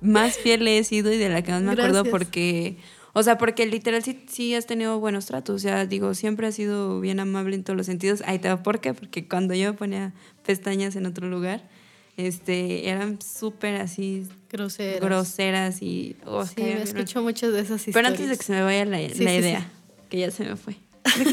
más 0.00 0.36
fiel 0.38 0.66
he 0.68 0.82
sido 0.84 1.12
y 1.12 1.18
de 1.18 1.28
la 1.28 1.42
que 1.42 1.52
más 1.52 1.62
me 1.62 1.72
acuerdo 1.72 2.04
porque 2.04 2.76
o 3.18 3.22
sea, 3.24 3.36
porque 3.36 3.66
literal 3.66 4.04
sí, 4.04 4.22
sí 4.28 4.54
has 4.54 4.66
tenido 4.66 5.00
buenos 5.00 5.26
tratos. 5.26 5.56
O 5.56 5.58
sea, 5.58 5.86
digo, 5.86 6.14
siempre 6.14 6.46
has 6.46 6.54
sido 6.54 7.00
bien 7.00 7.18
amable 7.18 7.56
en 7.56 7.64
todos 7.64 7.76
los 7.76 7.86
sentidos. 7.86 8.22
Ahí 8.24 8.38
te 8.38 8.48
va, 8.48 8.62
¿por 8.62 8.80
qué? 8.80 8.94
Porque 8.94 9.26
cuando 9.26 9.54
yo 9.54 9.72
me 9.72 9.76
ponía 9.76 10.12
pestañas 10.46 10.94
en 10.94 11.04
otro 11.04 11.26
lugar, 11.28 11.68
este, 12.16 12.88
eran 12.88 13.20
súper 13.20 13.80
así 13.80 14.28
groseras. 14.48 15.00
groseras 15.00 15.82
y... 15.82 16.14
Oh, 16.26 16.46
sí, 16.46 16.54
me 16.58 16.82
escucho 16.82 17.20
muchas 17.20 17.52
de 17.52 17.60
esas 17.60 17.80
historias. 17.88 17.94
Pero 17.94 18.08
antes 18.08 18.28
de 18.28 18.36
que 18.36 18.44
se 18.44 18.52
me 18.52 18.62
vaya 18.62 18.84
la, 18.84 19.02
idea, 19.02 19.68
que 20.08 20.18
ya 20.18 20.30
se 20.30 20.44
me 20.44 20.54
fue. 20.54 20.76
¿De 21.18 21.32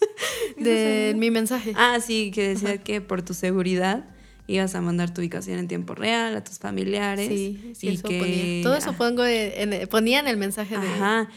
De 0.56 1.14
mi 1.16 1.30
mensaje. 1.30 1.72
Ah, 1.76 1.98
sí, 2.00 2.30
que 2.30 2.48
decía 2.48 2.78
que 2.78 3.00
por 3.00 3.22
tu 3.22 3.34
seguridad 3.34 4.04
ibas 4.48 4.74
a 4.74 4.80
mandar 4.80 5.12
tu 5.12 5.20
ubicación 5.20 5.58
en 5.58 5.68
tiempo 5.68 5.94
real 5.94 6.36
a 6.36 6.44
tus 6.44 6.58
familiares. 6.58 7.28
Sí, 7.28 7.72
sí 7.74 7.88
y 7.88 7.98
que... 7.98 8.60
Todo 8.62 8.76
eso 8.76 8.92
pongo 8.92 9.24
en, 9.24 9.88
ponía 9.88 10.20
en 10.20 10.28
el 10.28 10.36
mensaje 10.36 10.78
de 10.78 10.86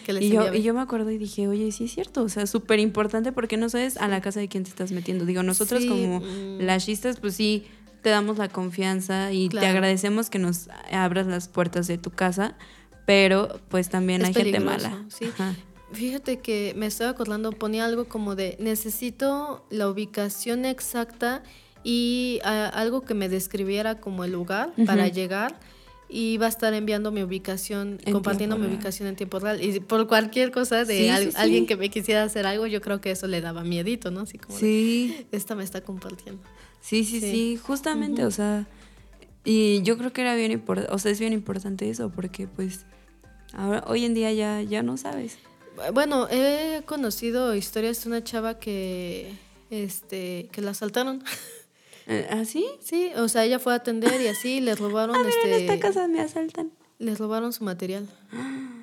que 0.05 0.13
les 0.13 0.23
y 0.23 0.29
yo, 0.29 0.53
y 0.53 0.61
yo 0.61 0.73
me 0.73 0.81
acuerdo 0.81 1.09
y 1.09 1.17
dije, 1.17 1.47
oye, 1.47 1.71
sí 1.71 1.85
es 1.85 1.91
cierto, 1.91 2.23
o 2.23 2.29
sea, 2.29 2.45
súper 2.45 2.79
importante 2.79 3.31
porque 3.31 3.57
no 3.57 3.69
sabes 3.69 3.97
a 3.97 4.07
la 4.07 4.21
casa 4.21 4.39
de 4.39 4.47
quién 4.47 4.63
te 4.63 4.69
estás 4.69 4.91
metiendo. 4.91 5.25
Digo, 5.25 5.43
nosotros 5.43 5.85
como 5.85 6.19
mm. 6.19 6.59
las 6.61 6.85
chistas, 6.85 7.19
pues 7.19 7.35
sí, 7.35 7.65
te 8.01 8.09
damos 8.09 8.37
la 8.37 8.47
confianza 8.47 9.31
y 9.33 9.49
te 9.49 9.65
agradecemos 9.65 10.29
que 10.29 10.39
nos 10.39 10.69
abras 10.91 11.27
las 11.27 11.47
puertas 11.47 11.87
de 11.87 11.97
tu 11.97 12.11
casa, 12.11 12.55
pero 13.05 13.59
pues 13.69 13.89
también 13.89 14.23
hay 14.23 14.33
gente 14.33 14.59
mala. 14.59 15.03
Sí. 15.09 15.25
Fíjate 15.91 16.39
que 16.39 16.73
me 16.75 16.85
estaba 16.85 17.11
acordando, 17.11 17.51
ponía 17.51 17.85
algo 17.85 18.05
como 18.05 18.35
de 18.35 18.55
necesito 18.59 19.65
la 19.69 19.89
ubicación 19.89 20.65
exacta 20.65 21.43
y 21.83 22.39
algo 22.43 23.01
que 23.01 23.13
me 23.13 23.29
describiera 23.29 23.99
como 23.99 24.23
el 24.23 24.31
lugar 24.31 24.73
para 24.85 25.07
llegar 25.07 25.59
y 26.11 26.37
va 26.37 26.47
a 26.47 26.49
estar 26.49 26.73
enviando 26.73 27.11
mi 27.11 27.21
ubicación, 27.21 27.99
compartiendo 28.11 28.57
mi 28.57 28.67
ubicación 28.67 29.07
en 29.07 29.15
tiempo 29.15 29.39
real. 29.39 29.63
Y 29.63 29.79
por 29.79 30.07
cualquier 30.07 30.51
cosa 30.51 30.83
de 30.83 31.11
alguien 31.35 31.65
que 31.65 31.75
me 31.75 31.89
quisiera 31.89 32.23
hacer 32.23 32.45
algo, 32.45 32.67
yo 32.67 32.81
creo 32.81 32.99
que 32.99 33.11
eso 33.11 33.27
le 33.27 33.41
daba 33.41 33.63
miedito, 33.63 34.11
¿no? 34.11 34.21
Así 34.21 34.37
como 34.37 34.57
sí. 34.57 35.27
esta 35.31 35.55
me 35.55 35.63
está 35.63 35.81
compartiendo. 35.81 36.41
Sí, 36.81 37.03
sí, 37.03 37.19
sí, 37.19 37.57
justamente, 37.57 38.25
o 38.25 38.31
sea, 38.31 38.67
y 39.43 39.81
yo 39.83 39.97
creo 39.97 40.13
que 40.13 40.21
era 40.21 40.35
bien 40.35 40.51
importante, 40.51 40.93
o 40.93 40.99
sea, 40.99 41.11
es 41.11 41.19
bien 41.19 41.33
importante 41.33 41.89
eso, 41.89 42.09
porque 42.09 42.47
pues 42.47 42.85
ahora, 43.53 43.83
hoy 43.87 44.05
en 44.05 44.13
día 44.13 44.31
ya, 44.33 44.61
ya 44.61 44.83
no 44.83 44.97
sabes. 44.97 45.37
Bueno, 45.93 46.27
he 46.29 46.83
conocido 46.85 47.55
historias 47.55 48.03
de 48.03 48.09
una 48.09 48.23
chava 48.23 48.59
que, 48.59 49.33
este, 49.69 50.49
que 50.51 50.61
la 50.61 50.71
asaltaron. 50.71 51.23
¿Ah, 52.31 52.43
sí? 52.45 52.65
Sí, 52.81 53.11
o 53.15 53.27
sea, 53.27 53.45
ella 53.45 53.59
fue 53.59 53.73
a 53.73 53.77
atender 53.77 54.19
y 54.21 54.27
así 54.27 54.61
les 54.61 54.79
robaron 54.79 55.15
a 55.25 55.29
este. 55.29 55.55
en 55.55 55.61
esta 55.61 55.79
casa 55.79 56.07
me 56.07 56.21
asaltan. 56.21 56.71
Les 56.97 57.17
robaron 57.19 57.53
su 57.53 57.63
material. 57.63 58.07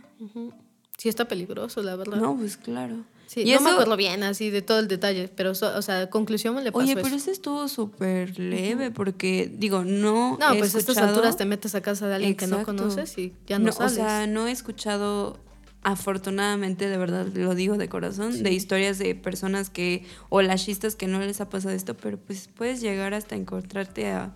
Sí, 0.98 1.10
está 1.10 1.28
peligroso, 1.28 1.82
la 1.82 1.94
verdad. 1.94 2.16
No, 2.16 2.34
pues 2.38 2.56
claro. 2.56 3.04
Sí, 3.26 3.44
no 3.44 3.60
me 3.60 3.70
acuerdo 3.70 3.96
bien 3.96 4.22
así 4.22 4.50
de 4.50 4.62
todo 4.62 4.78
el 4.78 4.88
detalle, 4.88 5.28
pero, 5.28 5.50
o 5.50 5.82
sea, 5.82 6.08
conclusión 6.08 6.54
me 6.54 6.62
le 6.62 6.72
pasó 6.72 6.84
Oye, 6.84 6.94
pero 6.94 7.14
eso. 7.14 7.30
estuvo 7.30 7.68
súper 7.68 8.38
leve 8.38 8.90
porque, 8.90 9.50
digo, 9.52 9.84
no 9.84 10.38
No, 10.38 10.56
pues 10.56 10.74
a 10.74 10.78
estas 10.78 10.96
alturas 10.96 11.36
te 11.36 11.44
metes 11.44 11.74
a 11.74 11.82
casa 11.82 12.08
de 12.08 12.14
alguien 12.14 12.36
que 12.36 12.46
no 12.46 12.62
conoces 12.62 13.18
y 13.18 13.34
ya 13.46 13.58
no, 13.58 13.66
no 13.66 13.72
sales. 13.72 13.92
O 13.92 13.94
sea, 13.96 14.26
no 14.26 14.46
he 14.46 14.52
escuchado 14.52 15.38
afortunadamente, 15.86 16.88
de 16.88 16.98
verdad 16.98 17.28
lo 17.32 17.54
digo 17.54 17.76
de 17.76 17.88
corazón, 17.88 18.42
de 18.42 18.50
historias 18.50 18.98
de 18.98 19.14
personas 19.14 19.70
que, 19.70 20.04
o 20.30 20.42
lashistas 20.42 20.96
que 20.96 21.06
no 21.06 21.20
les 21.20 21.40
ha 21.40 21.48
pasado 21.48 21.76
esto, 21.76 21.96
pero 21.96 22.18
pues 22.18 22.48
puedes 22.52 22.80
llegar 22.80 23.14
hasta 23.14 23.36
encontrarte 23.36 24.10
a 24.10 24.34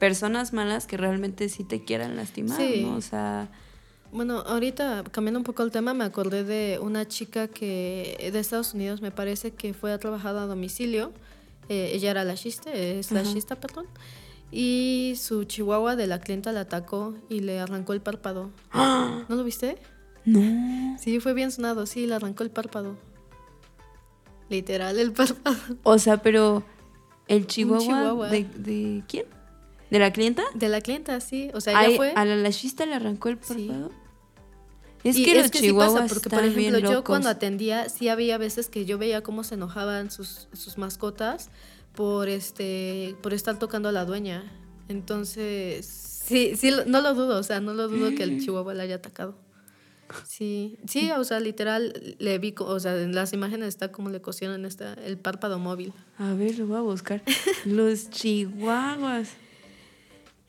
personas 0.00 0.52
malas 0.52 0.88
que 0.88 0.96
realmente 0.96 1.48
sí 1.50 1.62
te 1.62 1.84
quieran 1.84 2.16
lastimar, 2.16 2.60
¿no? 2.82 2.96
O 2.96 3.00
sea... 3.00 3.48
Bueno, 4.10 4.40
ahorita 4.40 5.04
cambiando 5.12 5.38
un 5.38 5.44
poco 5.44 5.62
el 5.62 5.70
tema, 5.70 5.94
me 5.94 6.02
acordé 6.02 6.42
de 6.42 6.80
una 6.82 7.06
chica 7.06 7.46
que 7.46 8.30
de 8.32 8.40
Estados 8.40 8.74
Unidos 8.74 9.00
me 9.00 9.12
parece 9.12 9.52
que 9.52 9.74
fue 9.74 9.92
a 9.92 9.98
trabajar 9.98 10.34
a 10.34 10.46
domicilio. 10.46 11.12
Eh, 11.68 11.92
ella 11.94 12.10
era 12.10 12.24
lashista, 12.24 12.72
es 12.72 13.12
lashista, 13.12 13.54
perdón. 13.54 13.86
Y 14.50 15.14
su 15.16 15.44
chihuahua 15.44 15.94
de 15.94 16.08
la 16.08 16.18
clienta 16.18 16.50
la 16.50 16.62
atacó 16.62 17.14
y 17.28 17.38
le 17.38 17.60
arrancó 17.60 17.92
el 17.92 18.00
párpado. 18.00 18.50
¿No 18.74 19.36
lo 19.36 19.44
viste? 19.44 19.76
No. 20.28 20.98
Sí, 20.98 21.20
fue 21.20 21.32
bien 21.32 21.50
sonado, 21.50 21.86
sí, 21.86 22.06
le 22.06 22.14
arrancó 22.14 22.42
el 22.42 22.50
párpado. 22.50 22.96
Literal, 24.50 24.98
el 24.98 25.12
párpado. 25.12 25.56
O 25.82 25.98
sea, 25.98 26.18
pero 26.22 26.64
el 27.28 27.46
chihuahua, 27.46 28.28
De, 28.28 29.02
quién? 29.08 29.24
¿De 29.90 29.98
la 29.98 30.12
clienta? 30.12 30.42
De 30.54 30.68
la 30.68 30.82
clienta, 30.82 31.20
sí. 31.20 31.50
O 31.54 31.62
sea, 31.62 31.82
ella 31.82 31.96
fue. 31.96 32.12
¿A 32.14 32.26
la 32.26 32.36
lashista 32.36 32.84
le 32.84 32.94
arrancó 32.94 33.30
el 33.30 33.38
párpado? 33.38 33.90
Es 35.02 35.16
que 35.16 35.34
los 35.34 35.50
chihuahuas 35.50 36.12
porque, 36.12 36.28
por 36.28 36.44
ejemplo, 36.44 36.78
yo 36.78 37.04
cuando 37.04 37.30
atendía, 37.30 37.88
sí 37.88 38.08
había 38.08 38.36
veces 38.36 38.68
que 38.68 38.84
yo 38.84 38.98
veía 38.98 39.22
cómo 39.22 39.44
se 39.44 39.54
enojaban 39.54 40.10
sus, 40.10 40.48
sus 40.52 40.76
mascotas 40.76 41.50
por 41.94 42.28
este 42.28 43.16
por 43.22 43.32
estar 43.32 43.58
tocando 43.58 43.88
a 43.88 43.92
la 43.92 44.04
dueña. 44.04 44.44
Entonces, 44.88 45.86
sí, 45.86 46.54
sí, 46.56 46.70
no 46.86 47.00
lo 47.00 47.14
dudo, 47.14 47.38
o 47.38 47.42
sea, 47.42 47.60
no 47.60 47.72
lo 47.72 47.88
dudo 47.88 48.10
que 48.14 48.24
el 48.24 48.40
chihuahua 48.44 48.74
la 48.74 48.82
haya 48.82 48.96
atacado. 48.96 49.47
Sí, 50.26 50.78
sí, 50.86 51.10
o 51.10 51.24
sea, 51.24 51.40
literal, 51.40 52.16
le 52.18 52.38
vi, 52.38 52.54
o 52.58 52.80
sea, 52.80 53.00
en 53.00 53.14
las 53.14 53.32
imágenes 53.32 53.68
está 53.68 53.92
como 53.92 54.10
le 54.10 54.20
cosieron 54.20 54.64
esta, 54.64 54.94
el 54.94 55.18
párpado 55.18 55.58
móvil. 55.58 55.92
A 56.18 56.32
ver, 56.34 56.58
lo 56.58 56.66
voy 56.66 56.78
a 56.78 56.80
buscar. 56.80 57.22
Los 57.64 58.10
chihuahuas. 58.10 59.30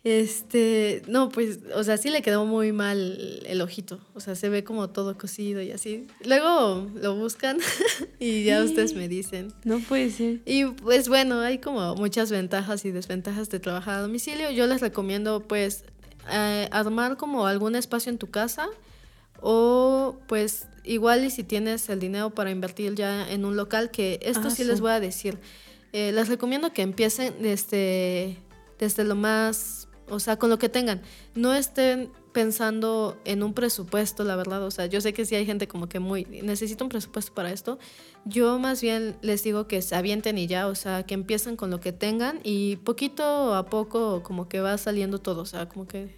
Este, 0.06 1.02
no, 1.08 1.30
pues, 1.30 1.60
o 1.76 1.84
sea, 1.84 1.98
sí 1.98 2.10
le 2.10 2.22
quedó 2.22 2.46
muy 2.46 2.72
mal 2.72 3.42
el 3.46 3.62
ojito. 3.62 4.00
O 4.14 4.22
sea, 4.22 4.36
se 4.36 4.48
ve 4.48 4.64
como 4.64 4.90
todo 4.90 5.18
cosido 5.18 5.62
y 5.62 5.72
así. 5.72 6.08
Luego 6.26 6.90
lo 6.96 7.16
buscan 7.16 7.58
y 8.20 8.46
ya 8.46 8.64
ustedes 8.64 8.94
me 8.94 9.10
dicen. 9.10 9.54
No 9.66 9.80
puede 9.80 10.10
ser. 10.10 10.40
Y 10.46 10.66
pues 10.66 11.10
bueno, 11.10 11.42
hay 11.42 11.60
como 11.60 11.96
muchas 11.96 12.32
ventajas 12.32 12.86
y 12.86 12.92
desventajas 12.92 13.50
de 13.50 13.60
trabajar 13.60 14.00
a 14.00 14.02
domicilio. 14.02 14.52
Yo 14.52 14.68
les 14.68 14.80
recomiendo, 14.80 15.42
pues, 15.42 15.84
eh, 16.32 16.70
armar 16.72 17.18
como 17.18 17.46
algún 17.46 17.76
espacio 17.76 18.10
en 18.10 18.18
tu 18.18 18.28
casa 18.28 18.70
o 19.42 20.18
pues 20.28 20.68
igual 20.84 21.24
y 21.24 21.30
si 21.30 21.44
tienes 21.44 21.90
el 21.90 22.00
dinero 22.00 22.32
para 22.32 22.52
invertir 22.52 22.96
ya 22.96 23.30
en 23.30 23.46
un 23.46 23.56
local, 23.56 23.92
que 23.92 24.20
esto 24.22 24.48
ah, 24.48 24.52
sí, 24.52 24.64
les 24.64 24.82
voy 24.82 24.92
a 24.92 25.00
decir. 25.00 25.40
Eh, 25.94 26.12
les 26.12 26.28
recomiendo 26.28 26.72
que 26.72 26.82
empiecen 26.82 27.34
desde, 27.42 28.38
desde 28.78 29.04
lo 29.04 29.16
más, 29.16 29.88
o 30.08 30.20
sea, 30.20 30.38
con 30.38 30.50
lo 30.50 30.60
que 30.60 30.70
tengan. 30.70 31.02
No 31.36 31.54
estén 31.54 32.12
pensando 32.32 33.18
en 33.26 33.44
un 33.44 33.54
presupuesto, 33.54 34.24
la 34.24 34.36
verdad. 34.36 34.64
O 34.64 34.72
sea, 34.72 34.86
yo 34.86 35.02
sé 35.02 35.14
que 35.14 35.26
sí 35.26 35.36
hay 35.36 35.46
gente 35.46 35.68
como 35.68 35.90
que 35.90 36.00
muy, 36.00 36.26
necesito 36.26 36.84
un 36.84 36.90
presupuesto 36.90 37.34
para 37.34 37.52
esto. 37.52 37.80
Yo 38.26 38.60
más 38.60 38.82
bien 38.82 39.18
les 39.22 39.44
digo 39.44 39.68
que 39.68 39.82
se 39.82 39.96
avienten 39.96 40.38
y 40.38 40.48
ya, 40.48 40.68
o 40.68 40.76
sea, 40.76 41.04
que 41.04 41.14
empiecen 41.14 41.56
con 41.56 41.70
lo 41.70 41.80
que 41.80 41.92
tengan 41.92 42.40
y 42.44 42.78
poquito 42.78 43.56
a 43.56 43.66
poco 43.66 44.22
como 44.24 44.48
que 44.48 44.60
va 44.60 44.78
saliendo 44.78 45.20
todo, 45.20 45.42
o 45.42 45.46
sea, 45.46 45.68
como 45.68 45.88
que 45.88 46.16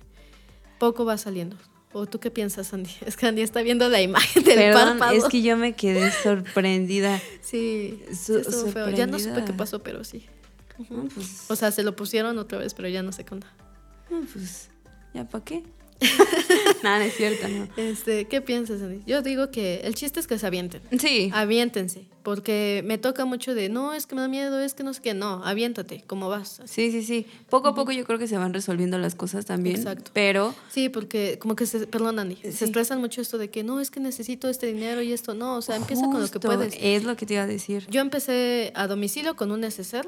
poco 0.79 1.05
va 1.05 1.17
saliendo. 1.17 1.57
¿O 1.93 2.05
tú 2.05 2.19
qué 2.19 2.31
piensas, 2.31 2.73
Andy? 2.73 2.91
Es 3.05 3.17
que 3.17 3.25
Andy 3.27 3.41
está 3.41 3.61
viendo 3.61 3.89
la 3.89 4.01
imagen 4.01 4.43
del 4.43 4.55
Perdón, 4.55 4.99
párpado. 4.99 5.17
es 5.17 5.25
que 5.25 5.41
yo 5.41 5.57
me 5.57 5.73
quedé 5.73 6.11
sorprendida. 6.11 7.19
sí, 7.41 8.01
feo. 8.73 8.89
Ya 8.91 9.07
no 9.07 9.19
supe 9.19 9.43
qué 9.45 9.53
pasó, 9.53 9.79
pero 9.79 10.03
sí. 10.03 10.25
Pues 11.13 11.45
o 11.49 11.55
sea, 11.55 11.71
se 11.71 11.83
lo 11.83 11.95
pusieron 11.95 12.37
otra 12.39 12.57
vez, 12.57 12.73
pero 12.73 12.87
ya 12.87 13.03
no 13.03 13.11
sé 13.11 13.25
cuándo. 13.25 13.45
pues, 14.09 14.69
¿ya 15.13 15.27
para 15.27 15.43
qué? 15.43 15.63
Nada, 16.83 17.05
es 17.05 17.15
cierto, 17.15 17.47
¿no? 17.47 17.67
Este, 17.77 18.25
¿Qué 18.25 18.41
piensas, 18.41 18.81
Andy? 18.81 19.01
Yo 19.05 19.21
digo 19.21 19.51
que 19.51 19.81
el 19.83 19.95
chiste 19.95 20.19
es 20.19 20.27
que 20.27 20.39
se 20.39 20.47
avienten. 20.47 20.81
Sí. 20.99 21.29
Aviéntense. 21.33 22.05
Porque 22.23 22.83
me 22.85 22.97
toca 22.97 23.25
mucho 23.25 23.55
de, 23.55 23.69
no, 23.69 23.93
es 23.93 24.05
que 24.05 24.15
me 24.15 24.21
da 24.21 24.27
miedo, 24.27 24.59
es 24.59 24.73
que 24.73 24.83
no 24.83 24.93
sé 24.93 25.01
qué. 25.01 25.13
No, 25.13 25.43
aviéntate, 25.43 26.03
¿cómo 26.05 26.29
vas? 26.29 26.61
Sí, 26.65 26.91
sí, 26.91 27.03
sí. 27.03 27.25
Poco 27.49 27.69
a 27.69 27.75
poco 27.75 27.91
yo 27.91 28.05
creo 28.05 28.19
que 28.19 28.27
se 28.27 28.37
van 28.37 28.53
resolviendo 28.53 28.97
las 28.97 29.15
cosas 29.15 29.45
también. 29.45 29.77
Exacto. 29.77 30.11
Pero. 30.13 30.53
Sí, 30.69 30.89
porque 30.89 31.39
como 31.39 31.55
que 31.55 31.65
se, 31.65 31.87
perdón, 31.87 32.19
Andy, 32.19 32.35
se 32.35 32.65
estresan 32.65 32.99
mucho 32.99 33.21
esto 33.21 33.37
de 33.37 33.49
que 33.49 33.63
no, 33.63 33.79
es 33.79 33.89
que 33.89 33.99
necesito 33.99 34.49
este 34.49 34.67
dinero 34.67 35.01
y 35.01 35.13
esto. 35.13 35.33
No, 35.33 35.57
o 35.57 35.61
sea, 35.61 35.75
empieza 35.75 36.03
con 36.03 36.21
lo 36.21 36.27
que 36.27 36.39
puedes. 36.39 36.75
Es 36.79 37.03
lo 37.03 37.15
que 37.15 37.25
te 37.25 37.35
iba 37.35 37.43
a 37.43 37.47
decir. 37.47 37.87
Yo 37.89 38.01
empecé 38.01 38.71
a 38.75 38.87
domicilio 38.87 39.35
con 39.35 39.51
un 39.51 39.61
neceser. 39.61 40.07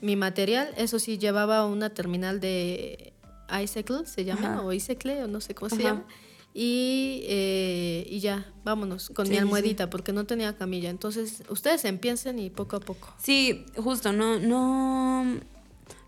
Mi 0.00 0.14
material, 0.14 0.70
eso 0.76 1.00
sí, 1.00 1.18
llevaba 1.18 1.66
una 1.66 1.90
terminal 1.90 2.38
de 2.38 3.12
Icicle 3.60 4.06
se 4.06 4.24
llama, 4.24 4.62
o 4.62 4.72
Icecle, 4.72 5.24
o 5.24 5.28
no 5.28 5.40
sé 5.40 5.54
cómo 5.54 5.74
se 5.74 5.82
llama. 5.82 6.04
Y, 6.54 7.24
eh, 7.28 8.06
y 8.10 8.20
ya, 8.20 8.46
vámonos, 8.62 9.08
con 9.10 9.28
mi 9.28 9.36
almohadita, 9.36 9.88
porque 9.88 10.12
no 10.12 10.24
tenía 10.26 10.56
camilla. 10.56 10.90
Entonces, 10.90 11.42
ustedes 11.48 11.84
empiecen 11.84 12.38
y 12.38 12.50
poco 12.50 12.76
a 12.76 12.80
poco. 12.80 13.12
Sí, 13.22 13.64
justo, 13.76 14.12
no, 14.12 14.38
no, 14.38 15.40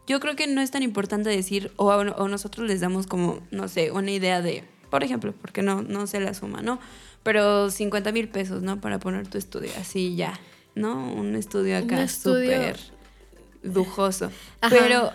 yo 0.06 0.20
creo 0.20 0.36
que 0.36 0.46
no 0.46 0.60
es 0.60 0.70
tan 0.70 0.82
importante 0.82 1.30
decir, 1.30 1.72
o, 1.76 1.86
o 1.86 2.28
nosotros 2.28 2.68
les 2.68 2.80
damos 2.80 3.06
como, 3.06 3.40
no 3.50 3.68
sé, 3.68 3.90
una 3.90 4.10
idea 4.10 4.42
de, 4.42 4.64
por 4.90 5.02
ejemplo, 5.02 5.32
porque 5.40 5.62
no, 5.62 5.82
no 5.82 6.06
se 6.06 6.20
la 6.20 6.34
suma, 6.34 6.60
¿no? 6.60 6.78
Pero 7.22 7.70
50 7.70 8.12
mil 8.12 8.28
pesos, 8.28 8.62
¿no? 8.62 8.82
Para 8.82 8.98
poner 8.98 9.26
tu 9.26 9.38
estudio, 9.38 9.70
así 9.80 10.14
ya, 10.14 10.38
¿no? 10.74 11.10
Un 11.14 11.34
estudio 11.36 11.78
acá 11.78 12.06
súper 12.06 12.78
lujoso. 13.62 14.30
Pero, 14.68 15.10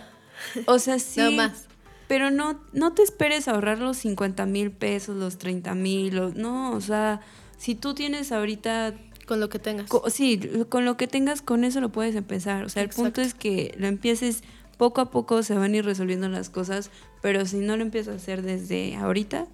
o 0.66 0.78
sea, 0.80 0.98
sí. 0.98 1.20
No 1.20 1.30
más. 1.30 1.69
Pero 2.10 2.32
no, 2.32 2.60
no 2.72 2.92
te 2.92 3.04
esperes 3.04 3.46
ahorrar 3.46 3.78
los 3.78 3.98
50 3.98 4.44
mil 4.44 4.72
pesos, 4.72 5.16
los 5.16 5.38
30 5.38 5.76
mil, 5.76 6.32
no, 6.34 6.72
o 6.72 6.80
sea, 6.80 7.20
si 7.56 7.76
tú 7.76 7.94
tienes 7.94 8.32
ahorita 8.32 8.96
con 9.28 9.38
lo 9.38 9.48
que 9.48 9.60
tengas. 9.60 9.88
sí, 10.08 10.40
con 10.68 10.84
lo 10.84 10.96
que 10.96 11.06
tengas, 11.06 11.40
con 11.40 11.62
eso 11.62 11.80
lo 11.80 11.90
puedes 11.92 12.16
empezar. 12.16 12.64
O 12.64 12.68
sea, 12.68 12.82
el 12.82 12.88
punto 12.88 13.20
es 13.20 13.32
que 13.32 13.76
lo 13.78 13.86
empieces 13.86 14.42
poco 14.76 15.00
a 15.00 15.12
poco, 15.12 15.44
se 15.44 15.54
van 15.54 15.72
a 15.72 15.76
ir 15.76 15.84
resolviendo 15.84 16.28
las 16.28 16.50
cosas, 16.50 16.90
pero 17.22 17.46
si 17.46 17.58
no 17.58 17.76
lo 17.76 17.82
empiezas 17.82 18.14
a 18.14 18.16
hacer 18.16 18.42
desde 18.42 18.96
ahorita, 18.96 19.46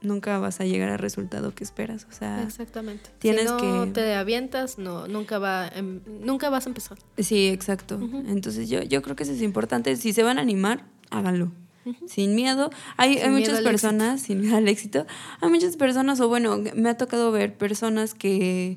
nunca 0.00 0.38
vas 0.38 0.60
a 0.60 0.64
llegar 0.64 0.88
al 0.88 0.98
resultado 0.98 1.54
que 1.54 1.64
esperas. 1.64 2.06
O 2.08 2.14
sea, 2.14 2.44
exactamente. 2.44 3.10
Tienes 3.18 3.50
si 3.60 3.66
no 3.66 3.92
te 3.92 4.14
avientas, 4.14 4.78
no, 4.78 5.06
nunca 5.06 5.38
va, 5.38 5.68
em, 5.68 6.00
nunca 6.22 6.48
vas 6.48 6.64
a 6.64 6.70
empezar. 6.70 6.96
Sí, 7.18 7.48
exacto. 7.48 8.00
Entonces 8.26 8.70
yo, 8.70 8.82
yo 8.82 9.02
creo 9.02 9.16
que 9.16 9.24
eso 9.24 9.32
es 9.32 9.42
importante. 9.42 9.94
Si 9.96 10.14
se 10.14 10.22
van 10.22 10.38
a 10.38 10.40
animar, 10.40 10.86
háganlo. 11.10 11.52
Sin 12.06 12.34
miedo. 12.34 12.70
Hay, 12.98 13.16
hay 13.16 13.30
muchas 13.30 13.62
personas, 13.62 14.20
sin 14.20 14.42
miedo 14.42 14.56
al 14.56 14.68
éxito, 14.68 15.06
hay 15.40 15.48
muchas 15.48 15.76
personas, 15.76 16.20
o 16.20 16.28
bueno, 16.28 16.58
me 16.74 16.90
ha 16.90 16.96
tocado 16.98 17.32
ver 17.32 17.56
personas 17.56 18.12
que 18.12 18.76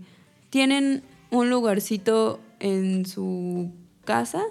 tienen 0.50 1.04
un 1.30 1.50
lugarcito 1.50 2.40
en 2.60 3.06
su 3.06 3.72
casa, 4.06 4.44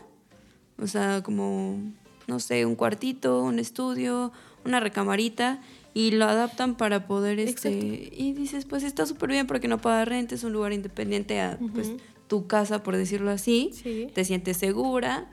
o 0.79 0.87
sea, 0.87 1.23
como, 1.23 1.79
no 2.27 2.41
sé, 2.41 2.67
un 2.67 2.75
cuartito, 2.75 3.43
un 3.43 3.59
estudio, 3.59 4.33
una 4.65 4.81
recamarita, 4.81 5.61
y 5.93 6.13
lo 6.13 6.25
adaptan 6.27 6.77
para 6.77 7.07
poder, 7.07 7.41
este, 7.41 8.11
y 8.13 8.33
dices, 8.33 8.65
pues 8.65 8.83
está 8.83 9.07
súper 9.07 9.31
bien 9.31 9.47
porque 9.47 9.69
no 9.69 9.79
paga 9.81 10.05
renta, 10.05 10.35
es 10.35 10.45
un 10.45 10.53
lugar 10.53 10.73
independiente 10.73 11.41
a, 11.41 11.59
pues, 11.75 11.93
tu 12.29 12.47
casa, 12.47 12.83
por 12.83 12.97
decirlo 12.97 13.31
así, 13.31 13.71
te 14.15 14.25
sientes 14.25 14.57
segura, 14.57 15.31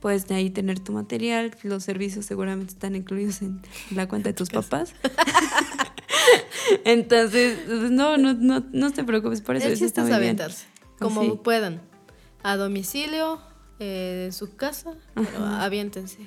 Puedes 0.00 0.26
de 0.28 0.36
ahí 0.36 0.50
tener 0.50 0.78
tu 0.78 0.92
material, 0.92 1.56
los 1.62 1.82
servicios 1.82 2.24
seguramente 2.24 2.72
están 2.72 2.94
incluidos 2.94 3.42
en 3.42 3.60
la 3.90 4.08
cuenta 4.08 4.30
de 4.30 4.32
tus 4.34 4.50
papás. 4.50 4.94
Entonces, 6.84 7.58
pues, 7.66 7.90
no, 7.90 8.16
no, 8.16 8.34
no, 8.34 8.64
no 8.72 8.92
te 8.92 9.04
preocupes 9.04 9.40
por 9.40 9.56
eso. 9.56 9.68
aventarse, 10.12 10.66
como 10.98 11.42
puedan. 11.42 11.80
A 12.42 12.56
domicilio, 12.56 13.40
eh, 13.80 14.24
en 14.26 14.32
su 14.32 14.54
casa, 14.56 14.94
pero 15.14 15.44
aviéntense. 15.44 16.18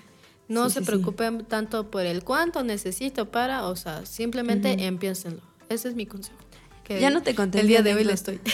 No 0.47 0.69
se 0.69 0.82
preocupen 0.82 1.45
tanto 1.45 1.89
por 1.89 2.05
el 2.05 2.24
cuánto 2.24 2.63
necesito 2.63 3.32
para, 3.32 3.65
o 3.67 3.76
sea, 3.78 4.05
simplemente 4.05 4.76
uh 4.76 5.39
Ese 5.69 5.88
es 5.88 5.95
mi 5.95 6.05
consejo. 6.05 6.38
ya 6.89 7.09
no 7.09 7.24
te 7.24 7.36
conté. 7.36 7.61
El 7.61 7.67
día 7.67 7.82
de 7.82 7.93
hoy 7.93 8.03
le 8.03 8.13
estoy. 8.13 8.41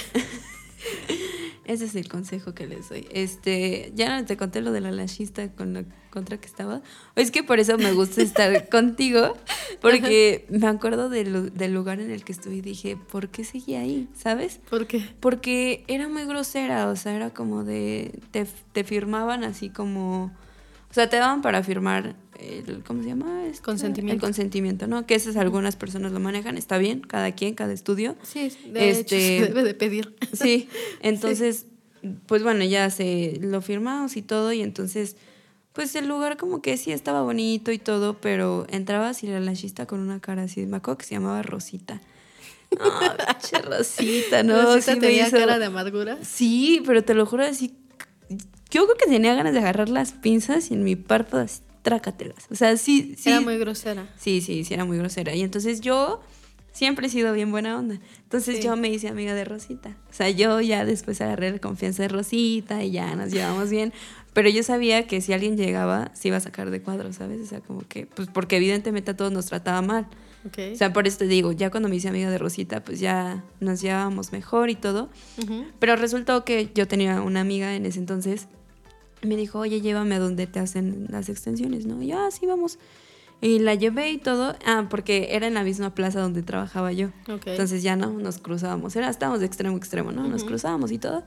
Ese 1.67 1.85
es 1.85 1.95
el 1.95 2.07
consejo 2.07 2.53
que 2.53 2.65
les 2.65 2.89
doy. 2.89 3.07
Este, 3.11 3.91
ya 3.93 4.17
no 4.17 4.25
te 4.25 4.37
conté 4.37 4.61
lo 4.61 4.71
de 4.71 4.81
la 4.81 4.91
lashista 4.91 5.49
con 5.51 5.73
la 5.73 5.83
contra 6.09 6.37
que 6.37 6.47
estaba. 6.47 6.81
Es 7.15 7.29
que 7.29 7.43
por 7.43 7.59
eso 7.59 7.77
me 7.77 7.91
gusta 7.91 8.21
estar 8.21 8.69
contigo, 8.71 9.37
porque 9.81 10.45
me 10.49 10.67
acuerdo 10.67 11.09
del 11.09 11.73
lugar 11.73 11.99
en 11.99 12.09
el 12.09 12.23
que 12.23 12.31
estuve 12.31 12.55
y 12.55 12.61
dije, 12.61 12.97
¿por 13.11 13.29
qué 13.29 13.43
seguía 13.43 13.81
ahí? 13.81 14.07
¿Sabes? 14.15 14.59
¿Por 14.69 14.87
qué? 14.87 15.03
Porque 15.19 15.83
era 15.87 16.07
muy 16.07 16.25
grosera, 16.25 16.87
o 16.87 16.95
sea, 16.95 17.15
era 17.15 17.29
como 17.29 17.63
de, 17.63 18.19
te, 18.31 18.47
te 18.71 18.83
firmaban 18.83 19.43
así 19.43 19.69
como, 19.69 20.31
o 20.89 20.93
sea, 20.93 21.09
te 21.09 21.17
daban 21.17 21.41
para 21.41 21.61
firmar 21.63 22.15
el, 22.39 22.83
¿cómo 22.83 23.01
se 23.03 23.09
llama? 23.09 23.45
Este, 23.45 23.63
consentimiento. 23.63 24.13
El 24.13 24.21
consentimiento, 24.21 24.87
¿no? 24.87 25.05
Que 25.05 25.15
esas 25.15 25.35
algunas 25.37 25.75
personas 25.75 26.11
lo 26.11 26.19
manejan, 26.19 26.57
está 26.57 26.77
bien, 26.77 27.01
cada 27.01 27.31
quien, 27.33 27.55
cada 27.55 27.73
estudio. 27.73 28.15
Sí, 28.23 28.51
de 28.71 28.89
este, 28.89 29.37
hecho, 29.37 29.47
debe 29.47 29.63
de 29.63 29.73
pedir. 29.73 30.15
Sí, 30.33 30.69
entonces, 31.01 31.65
pues 32.27 32.43
bueno, 32.43 32.63
ya 32.63 32.89
se 32.89 33.39
lo 33.41 33.61
firmamos 33.61 34.17
y 34.17 34.21
todo, 34.21 34.53
y 34.53 34.61
entonces, 34.61 35.15
pues 35.73 35.95
el 35.95 36.07
lugar 36.07 36.37
como 36.37 36.61
que 36.61 36.77
sí 36.77 36.91
estaba 36.91 37.21
bonito 37.21 37.71
y 37.71 37.79
todo, 37.79 38.19
pero 38.19 38.67
entrabas 38.69 39.23
y 39.23 39.27
la 39.27 39.39
lachista 39.39 39.85
con 39.85 39.99
una 39.99 40.19
cara 40.19 40.43
así, 40.43 40.65
me 40.65 40.77
acuerdo 40.77 40.99
que 40.99 41.05
se 41.05 41.15
llamaba 41.15 41.41
Rosita. 41.41 42.01
Ah, 42.79 43.37
Rosita, 43.63 44.43
¿no? 44.43 44.61
Rosita 44.61 44.93
sí 44.93 44.99
tenía 44.99 45.31
cara 45.31 45.57
de 45.57 45.65
amargura. 45.65 46.17
Sí, 46.23 46.83
pero 46.85 47.03
te 47.03 47.13
lo 47.13 47.25
juro 47.25 47.45
así, 47.45 47.73
yo 48.69 48.85
creo 48.85 48.97
que 48.97 49.05
tenía 49.09 49.33
ganas 49.33 49.53
de 49.53 49.59
agarrar 49.59 49.89
las 49.89 50.11
pinzas 50.11 50.71
y 50.71 50.73
en 50.73 50.83
mi 50.83 50.95
párpado 50.95 51.43
así 51.43 51.61
trácatelas. 51.87 52.47
O 52.51 52.55
sea, 52.55 52.75
sí, 52.75 53.15
sí. 53.17 53.29
Era 53.29 53.41
muy 53.41 53.57
grosera. 53.57 54.07
Sí, 54.17 54.41
sí, 54.41 54.63
sí, 54.63 54.73
era 54.73 54.83
muy 54.83 54.97
grosera. 54.97 55.33
Y 55.33 55.41
entonces 55.41 55.79
yo 55.79 56.21
siempre 56.73 57.07
he 57.07 57.09
sido 57.09 57.33
bien 57.33 57.49
buena 57.49 57.77
onda. 57.77 57.99
Entonces 58.23 58.63
yo 58.63 58.75
me 58.75 58.89
hice 58.89 59.07
amiga 59.07 59.33
de 59.33 59.45
Rosita. 59.45 59.95
O 60.09 60.13
sea, 60.13 60.29
yo 60.29 60.59
ya 60.61 60.85
después 60.85 61.21
agarré 61.21 61.51
la 61.51 61.59
confianza 61.59 62.03
de 62.03 62.09
Rosita 62.09 62.83
y 62.83 62.91
ya 62.91 63.15
nos 63.15 63.31
llevamos 63.31 63.69
bien. 63.69 63.93
Pero 64.33 64.49
yo 64.49 64.61
sabía 64.63 65.07
que 65.07 65.21
si 65.21 65.33
alguien 65.33 65.55
llegaba, 65.55 66.11
se 66.13 66.27
iba 66.27 66.37
a 66.37 66.41
sacar 66.41 66.69
de 66.69 66.81
cuadro, 66.81 67.13
¿sabes? 67.13 67.41
O 67.41 67.45
sea, 67.45 67.61
como 67.61 67.87
que, 67.87 68.05
pues 68.05 68.27
porque 68.27 68.57
evidentemente 68.57 69.11
a 69.11 69.17
todos 69.17 69.31
nos 69.31 69.45
trataba 69.45 69.81
mal. 69.81 70.07
O 70.45 70.75
sea, 70.75 70.93
por 70.93 71.07
eso 71.07 71.17
te 71.17 71.27
digo, 71.27 71.51
ya 71.51 71.71
cuando 71.71 71.89
me 71.89 71.95
hice 71.95 72.09
amiga 72.09 72.29
de 72.29 72.37
Rosita, 72.37 72.83
pues 72.83 72.99
ya 72.99 73.43
nos 73.59 73.81
llevábamos 73.81 74.31
mejor 74.31 74.69
y 74.69 74.75
todo. 74.75 75.09
Pero 75.79 75.95
resultó 75.95 76.45
que 76.45 76.69
yo 76.75 76.87
tenía 76.87 77.21
una 77.21 77.41
amiga 77.41 77.75
en 77.75 77.85
ese 77.85 77.99
entonces 77.99 78.47
me 79.21 79.35
dijo, 79.35 79.59
oye, 79.59 79.81
llévame 79.81 80.15
a 80.15 80.19
donde 80.19 80.47
te 80.47 80.59
hacen 80.59 81.07
las 81.09 81.29
extensiones, 81.29 81.85
¿no? 81.85 82.01
Y 82.01 82.07
yo, 82.07 82.19
ah, 82.19 82.29
sí, 82.31 82.45
vamos. 82.45 82.79
Y 83.41 83.59
la 83.59 83.75
llevé 83.75 84.11
y 84.11 84.17
todo. 84.17 84.55
Ah, 84.65 84.87
porque 84.89 85.29
era 85.31 85.47
en 85.47 85.53
la 85.53 85.63
misma 85.63 85.93
plaza 85.93 86.19
donde 86.19 86.41
trabajaba 86.43 86.91
yo. 86.91 87.09
Entonces 87.27 87.83
ya 87.83 87.95
no, 87.95 88.11
nos 88.11 88.39
cruzábamos. 88.39 88.95
Era, 88.95 89.09
estábamos 89.09 89.39
de 89.39 89.45
extremo 89.45 89.75
a 89.75 89.77
extremo, 89.77 90.11
¿no? 90.11 90.27
Nos 90.27 90.43
cruzábamos 90.43 90.91
y 90.91 90.97
todo. 90.97 91.23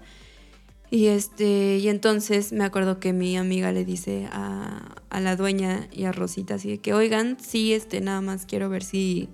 Y 0.91 1.07
este, 1.07 1.78
y 1.78 1.88
entonces 1.88 2.53
me 2.53 2.64
acuerdo 2.64 2.99
que 2.99 3.12
mi 3.12 3.36
amiga 3.36 3.70
le 3.70 3.84
dice 3.84 4.28
a, 4.32 4.97
a 5.09 5.20
la 5.20 5.36
dueña 5.36 5.86
y 5.93 6.05
a 6.05 6.12
Rosita 6.12 6.57
así 6.57 6.68
de 6.68 6.78
que, 6.78 6.95
oigan, 6.95 7.36
sí, 7.41 7.72
este, 7.72 8.01
nada 8.01 8.20
más 8.20 8.45
quiero 8.45 8.68
ver 8.68 8.82
si 8.82 9.28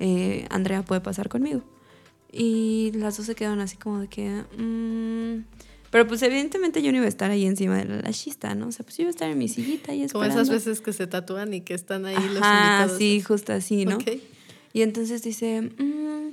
eh, 0.00 0.46
Andrea 0.50 0.82
puede 0.82 1.00
pasar 1.00 1.28
conmigo. 1.28 1.62
Y 2.32 2.90
las 2.94 3.16
dos 3.16 3.26
se 3.26 3.36
quedaron 3.36 3.60
así 3.60 3.76
como 3.76 4.00
de 4.00 4.08
que, 4.08 4.44
mmm, 4.58 5.44
pero 5.90 6.06
pues 6.06 6.22
evidentemente 6.22 6.82
yo 6.82 6.90
no 6.92 6.98
iba 6.98 7.06
a 7.06 7.08
estar 7.08 7.30
ahí 7.30 7.46
encima 7.46 7.76
de 7.76 7.84
la 7.84 7.96
lachista, 7.96 8.54
¿no? 8.54 8.68
O 8.68 8.72
sea, 8.72 8.84
pues 8.84 8.96
yo 8.96 9.02
iba 9.02 9.08
a 9.08 9.10
estar 9.10 9.30
en 9.30 9.38
mi 9.38 9.48
sillita 9.48 9.94
y 9.94 10.02
esperando. 10.02 10.34
Como 10.34 10.42
esas 10.42 10.48
veces 10.48 10.80
que 10.80 10.92
se 10.92 11.06
tatúan 11.06 11.54
y 11.54 11.60
que 11.60 11.74
están 11.74 12.06
ahí 12.06 12.14
los 12.14 12.26
invitados. 12.36 12.98
sí, 12.98 13.20
justo 13.20 13.52
así, 13.52 13.84
¿no? 13.84 13.98
Y 14.72 14.82
entonces 14.82 15.22
dice, 15.22 15.62
mm, 15.62 16.32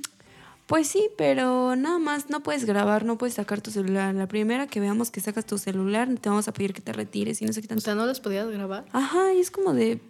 pues 0.66 0.88
sí, 0.88 1.08
pero 1.16 1.76
nada 1.76 1.98
más 1.98 2.30
no 2.30 2.42
puedes 2.42 2.64
grabar, 2.64 3.04
no 3.04 3.16
puedes 3.16 3.34
sacar 3.34 3.60
tu 3.60 3.70
celular. 3.70 4.14
La 4.14 4.26
primera 4.26 4.66
que 4.66 4.80
veamos 4.80 5.10
que 5.10 5.20
sacas 5.20 5.46
tu 5.46 5.58
celular, 5.58 6.08
te 6.20 6.28
vamos 6.28 6.48
a 6.48 6.52
pedir 6.52 6.74
que 6.74 6.80
te 6.80 6.92
retires 6.92 7.40
y 7.40 7.46
no 7.46 7.52
sé 7.52 7.62
qué 7.62 7.68
tanto. 7.68 7.80
O 7.80 7.84
sea, 7.84 7.94
¿no 7.94 8.06
los 8.06 8.20
podías 8.20 8.48
grabar? 8.48 8.84
Ajá, 8.92 9.32
y 9.32 9.40
es 9.40 9.50
como 9.50 9.72
de... 9.72 10.00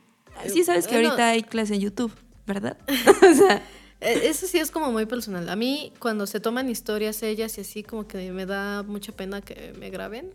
Sí 0.52 0.64
sabes 0.64 0.88
que 0.88 0.96
ahorita 0.96 1.28
hay 1.28 1.42
clase 1.42 1.74
en 1.74 1.80
YouTube, 1.80 2.12
¿verdad? 2.46 2.76
o 3.30 3.34
sea... 3.34 3.62
E, 4.04 4.28
eso 4.28 4.46
sí 4.46 4.58
es 4.58 4.70
como 4.70 4.92
muy 4.92 5.06
personal. 5.06 5.48
A 5.48 5.56
mí 5.56 5.92
cuando 5.98 6.26
se 6.26 6.40
toman 6.40 6.68
historias 6.68 7.22
ellas 7.22 7.56
y 7.58 7.62
así 7.62 7.82
como 7.82 8.06
que 8.06 8.30
me 8.32 8.46
da 8.46 8.82
mucha 8.82 9.12
pena 9.12 9.40
que 9.40 9.74
me 9.78 9.90
graben. 9.90 10.32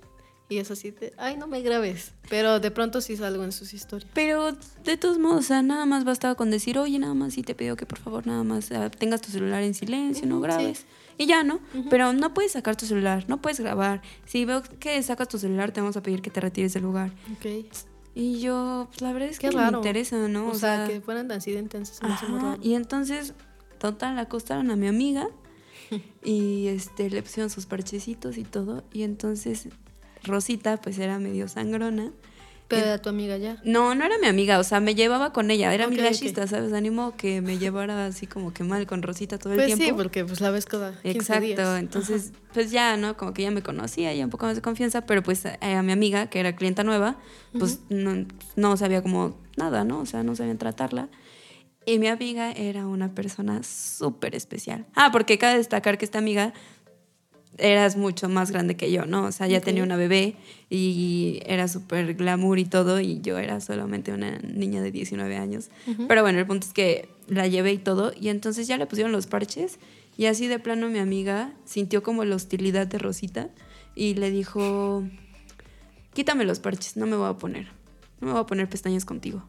Y 0.52 0.58
es 0.58 0.72
así 0.72 0.90
de, 0.90 1.14
ay, 1.18 1.38
no 1.38 1.46
me 1.46 1.62
grabes. 1.62 2.14
Pero 2.28 2.60
de 2.60 2.72
pronto 2.72 3.02
sí 3.02 3.16
salgo 3.16 3.44
en 3.44 3.52
sus 3.52 3.72
historias. 3.72 4.10
Pero 4.16 4.58
de 4.84 4.98
todos 4.98 5.20
modos, 5.20 5.42
o 5.42 5.48
sea, 5.48 5.62
nada 5.62 5.86
más 5.86 6.06
bastaba 6.06 6.34
con 6.34 6.50
decir, 6.50 6.80
oye, 6.80 6.98
nada 6.98 7.14
más 7.14 7.36
sí 7.36 7.44
te 7.44 7.54
pido 7.54 7.76
que 7.76 7.86
por 7.86 8.00
favor 8.00 8.26
nada 8.26 8.44
más 8.44 8.72
ah, 8.72 8.90
tengas 8.90 9.22
tu 9.22 9.30
celular 9.30 9.62
en 9.62 9.76
silencio, 9.76 10.26
no 10.26 10.42
grabes. 10.42 10.88
Y 11.20 11.28
ya, 11.28 11.44
¿no? 11.44 11.60
Pero 11.92 12.14
no 12.14 12.34
puedes 12.34 12.54
sacar 12.54 12.76
tu 12.76 12.88
celular, 12.88 13.26
no 13.28 13.42
puedes 13.42 13.60
grabar. 13.60 14.02
Si 14.26 14.44
veo 14.46 14.64
que 14.80 15.04
sacas 15.04 15.28
tu 15.28 15.38
celular, 15.38 15.72
te 15.72 15.82
vamos 15.82 15.98
a 15.98 16.02
pedir 16.02 16.24
que 16.24 16.32
te 16.32 16.42
retires 16.42 16.74
del 16.74 16.84
lugar. 16.84 17.12
Ok. 17.34 17.68
Y 18.16 18.40
yo, 18.40 18.88
pues 18.90 19.02
la 19.02 19.14
verdad 19.14 19.30
es 19.30 19.38
que 19.38 19.52
me 19.52 19.68
interesa, 19.68 20.18
¿no? 20.28 20.48
O, 20.48 20.56
sea, 20.56 20.88
que 20.88 21.00
fueran 21.00 21.32
así 21.32 21.52
de 21.52 21.60
intensos. 21.60 22.00
Y 22.62 22.74
entonces 22.74 23.34
Total, 23.80 24.18
acostaron 24.20 24.70
a 24.72 24.76
mi 24.76 24.88
amiga 24.88 25.30
y 26.24 26.68
este, 26.68 27.10
le 27.10 27.24
pusieron 27.24 27.50
sus 27.50 27.66
parchecitos 27.66 28.38
y 28.38 28.44
todo. 28.44 28.84
Y 28.94 29.04
entonces 29.04 29.70
Rosita, 30.24 30.78
pues 30.78 31.00
era 31.00 31.20
medio 31.20 31.48
sangrona. 31.48 32.12
¿Pero 32.68 32.86
era 32.86 33.02
tu 33.02 33.10
amiga 33.10 33.36
ya? 33.38 33.60
No, 33.64 33.96
no 33.96 34.06
era 34.06 34.20
mi 34.20 34.28
amiga, 34.28 34.60
o 34.60 34.64
sea, 34.64 34.80
me 34.80 34.94
llevaba 34.94 35.34
con 35.34 35.50
ella, 35.50 35.74
era 35.74 35.88
mi 35.88 35.96
lachista, 35.96 36.46
¿sabes? 36.46 36.72
Animo 36.72 37.16
que 37.18 37.42
me 37.42 37.58
llevara 37.58 38.06
así 38.06 38.28
como 38.28 38.54
que 38.54 38.64
mal 38.64 38.86
con 38.86 39.02
Rosita 39.02 39.40
todo 39.40 39.54
el 39.54 39.58
pues 39.58 39.68
tiempo. 39.68 39.86
Sí, 39.86 39.92
porque 39.94 40.24
pues 40.24 40.40
la 40.40 40.52
ves 40.52 40.68
cada 40.68 40.92
15 41.02 41.10
Exacto, 41.10 41.78
entonces 41.78 42.32
pues 42.54 42.70
ya, 42.70 42.96
¿no? 42.96 43.18
Como 43.18 43.34
que 43.34 43.42
ya 43.42 43.50
me 43.50 43.64
conocía, 43.64 44.14
ya 44.14 44.24
un 44.24 44.30
poco 44.30 44.46
más 44.46 44.56
de 44.56 44.62
confianza, 44.62 45.02
pero 45.08 45.24
pues 45.24 45.48
a 45.48 45.82
mi 45.82 45.92
amiga, 45.92 46.30
que 46.30 46.40
era 46.40 46.56
clienta 46.56 46.84
nueva, 46.84 47.18
pues 47.58 47.80
no, 47.90 48.28
no 48.56 48.78
sabía 48.78 49.02
como 49.02 49.36
nada, 49.58 49.84
¿no? 49.84 50.02
O 50.02 50.06
sea, 50.06 50.22
no 50.22 50.36
sabía 50.36 50.56
tratarla. 50.56 51.10
Y 51.90 51.98
mi 51.98 52.08
amiga 52.08 52.52
era 52.52 52.86
una 52.86 53.16
persona 53.16 53.64
súper 53.64 54.36
especial. 54.36 54.86
Ah, 54.94 55.10
porque 55.12 55.40
cabe 55.40 55.58
destacar 55.58 55.98
que 55.98 56.06
esta 56.06 56.20
amiga 56.20 56.54
eras 57.58 57.98
mucho 57.98 58.30
más 58.30 58.52
grande 58.52 58.76
que 58.76 58.92
yo, 58.92 59.08
¿no? 59.08 59.26
O 59.26 59.32
sea, 59.32 59.48
ya 59.48 59.60
tenía 59.60 59.82
una 59.82 59.96
bebé 59.98 60.36
y 60.70 61.42
era 61.48 61.68
súper 61.68 62.14
glamour 62.14 62.60
y 62.60 62.66
todo 62.66 63.00
y 63.00 63.22
yo 63.22 63.40
era 63.40 63.60
solamente 63.60 64.14
una 64.14 64.38
niña 64.38 64.84
de 64.84 64.92
19 64.92 65.36
años. 65.36 65.72
Pero 66.08 66.22
bueno, 66.22 66.38
el 66.38 66.46
punto 66.46 66.68
es 66.68 66.74
que 66.74 67.10
la 67.28 67.48
llevé 67.48 67.74
y 67.74 67.80
todo 67.80 68.14
y 68.16 68.30
entonces 68.30 68.68
ya 68.68 68.78
le 68.78 68.86
pusieron 68.86 69.12
los 69.12 69.26
parches 69.26 69.80
y 70.16 70.28
así 70.28 70.46
de 70.46 70.60
plano 70.60 70.90
mi 70.90 71.00
amiga 71.00 71.54
sintió 71.66 72.04
como 72.04 72.24
la 72.24 72.36
hostilidad 72.36 72.86
de 72.86 73.00
Rosita 73.00 73.50
y 73.96 74.14
le 74.14 74.30
dijo, 74.30 75.04
quítame 76.14 76.46
los 76.46 76.60
parches, 76.60 76.98
no 76.98 77.08
me 77.08 77.16
voy 77.16 77.30
a 77.30 77.34
poner, 77.34 77.72
no 78.22 78.28
me 78.28 78.34
voy 78.34 78.42
a 78.42 78.46
poner 78.46 78.70
pestañas 78.70 79.06
contigo. 79.06 79.44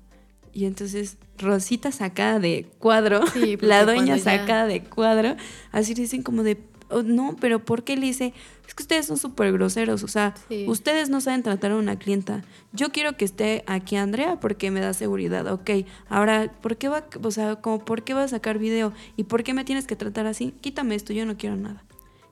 Y 0.53 0.64
entonces 0.64 1.16
Rosita 1.38 1.92
sacada 1.92 2.38
de 2.38 2.66
cuadro, 2.78 3.20
la 3.61 3.84
doña 3.84 4.18
sacada 4.18 4.66
de 4.66 4.82
cuadro, 4.84 5.36
así 5.72 5.94
dicen 5.94 6.22
como 6.22 6.42
de, 6.42 6.59
no, 7.05 7.36
pero 7.40 7.64
¿por 7.64 7.84
qué 7.84 7.96
le 7.96 8.07
dice? 8.07 8.34
Es 8.66 8.74
que 8.74 8.82
ustedes 8.82 9.07
son 9.07 9.16
súper 9.16 9.53
groseros, 9.53 10.03
o 10.03 10.09
sea, 10.09 10.34
ustedes 10.66 11.09
no 11.09 11.20
saben 11.20 11.42
tratar 11.42 11.72
a 11.72 11.76
una 11.76 11.98
clienta. 11.98 12.42
Yo 12.72 12.90
quiero 12.90 13.16
que 13.16 13.24
esté 13.24 13.64
aquí 13.66 13.96
Andrea 13.96 14.38
porque 14.40 14.70
me 14.70 14.80
da 14.80 14.92
seguridad, 14.92 15.46
ok. 15.53 15.70
Ahora, 16.09 16.53
¿por 16.61 16.76
qué 16.76 16.88
va, 16.88 17.07
o 17.22 17.30
sea, 17.30 17.57
como, 17.57 17.84
¿por 17.84 18.03
qué 18.03 18.14
va 18.14 18.24
a 18.24 18.28
sacar 18.28 18.59
video? 18.59 18.92
¿Y 19.16 19.24
por 19.24 19.42
qué 19.42 19.55
me 19.55 19.64
tienes 19.64 19.86
que 19.86 19.96
tratar 19.96 20.26
así? 20.26 20.55
Quítame 20.61 20.94
esto, 20.94 21.12
yo 21.12 21.24
no 21.26 21.36
quiero 21.36 21.57
nada. 21.57 21.84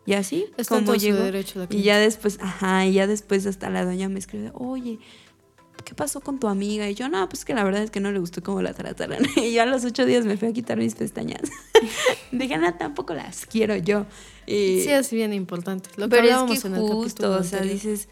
Y 0.07 0.15
así, 0.15 0.47
como 0.69 0.95
llegó. 0.95 1.19
y 1.69 1.83
ya 1.83 1.99
después, 1.99 2.39
ajá, 2.41 2.87
y 2.87 2.95
ya 2.95 3.07
después 3.07 3.45
hasta 3.47 3.69
la 3.69 3.85
doña 3.85 4.09
me 4.09 4.19
escribe, 4.19 4.51
oye, 4.55 5.01
¿qué 5.89 5.95
pasó 5.95 6.21
con 6.21 6.39
tu 6.39 6.49
amiga? 6.49 6.87
Y 6.91 6.95
yo, 6.95 7.09
no, 7.09 7.27
pues 7.31 7.47
que 7.47 7.55
la 7.55 7.65
verdad 7.65 7.83
es 7.83 7.91
que 7.91 7.99
no 7.99 8.13
le 8.13 8.19
gustó 8.19 8.43
cómo 8.43 8.61
la 8.61 8.75
trataron. 8.75 9.23
Y 9.37 9.55
yo 9.55 9.63
a 9.63 9.67
los 9.67 9.87
ocho 9.87 10.05
días 10.05 10.27
me 10.27 10.37
fui 10.37 10.49
a 10.49 10.53
quitar 10.53 10.77
mis 10.77 10.95
pestañas. 10.95 11.41
Dije, 12.31 12.59
no, 12.59 12.75
tampoco 12.75 13.15
las 13.15 13.47
quiero 13.47 13.75
yo. 13.75 14.05
Y, 14.47 14.83
sí, 14.83 14.91
es 14.91 15.11
bien 15.11 15.33
importante. 15.33 15.89
Lo 15.97 16.11
que 16.11 16.17
pero 16.17 16.47
es 16.53 16.61
que 16.61 16.69
en 16.69 16.77
justo, 16.77 17.33
o 17.33 17.43
sea, 17.43 17.63
dices, 17.63 18.11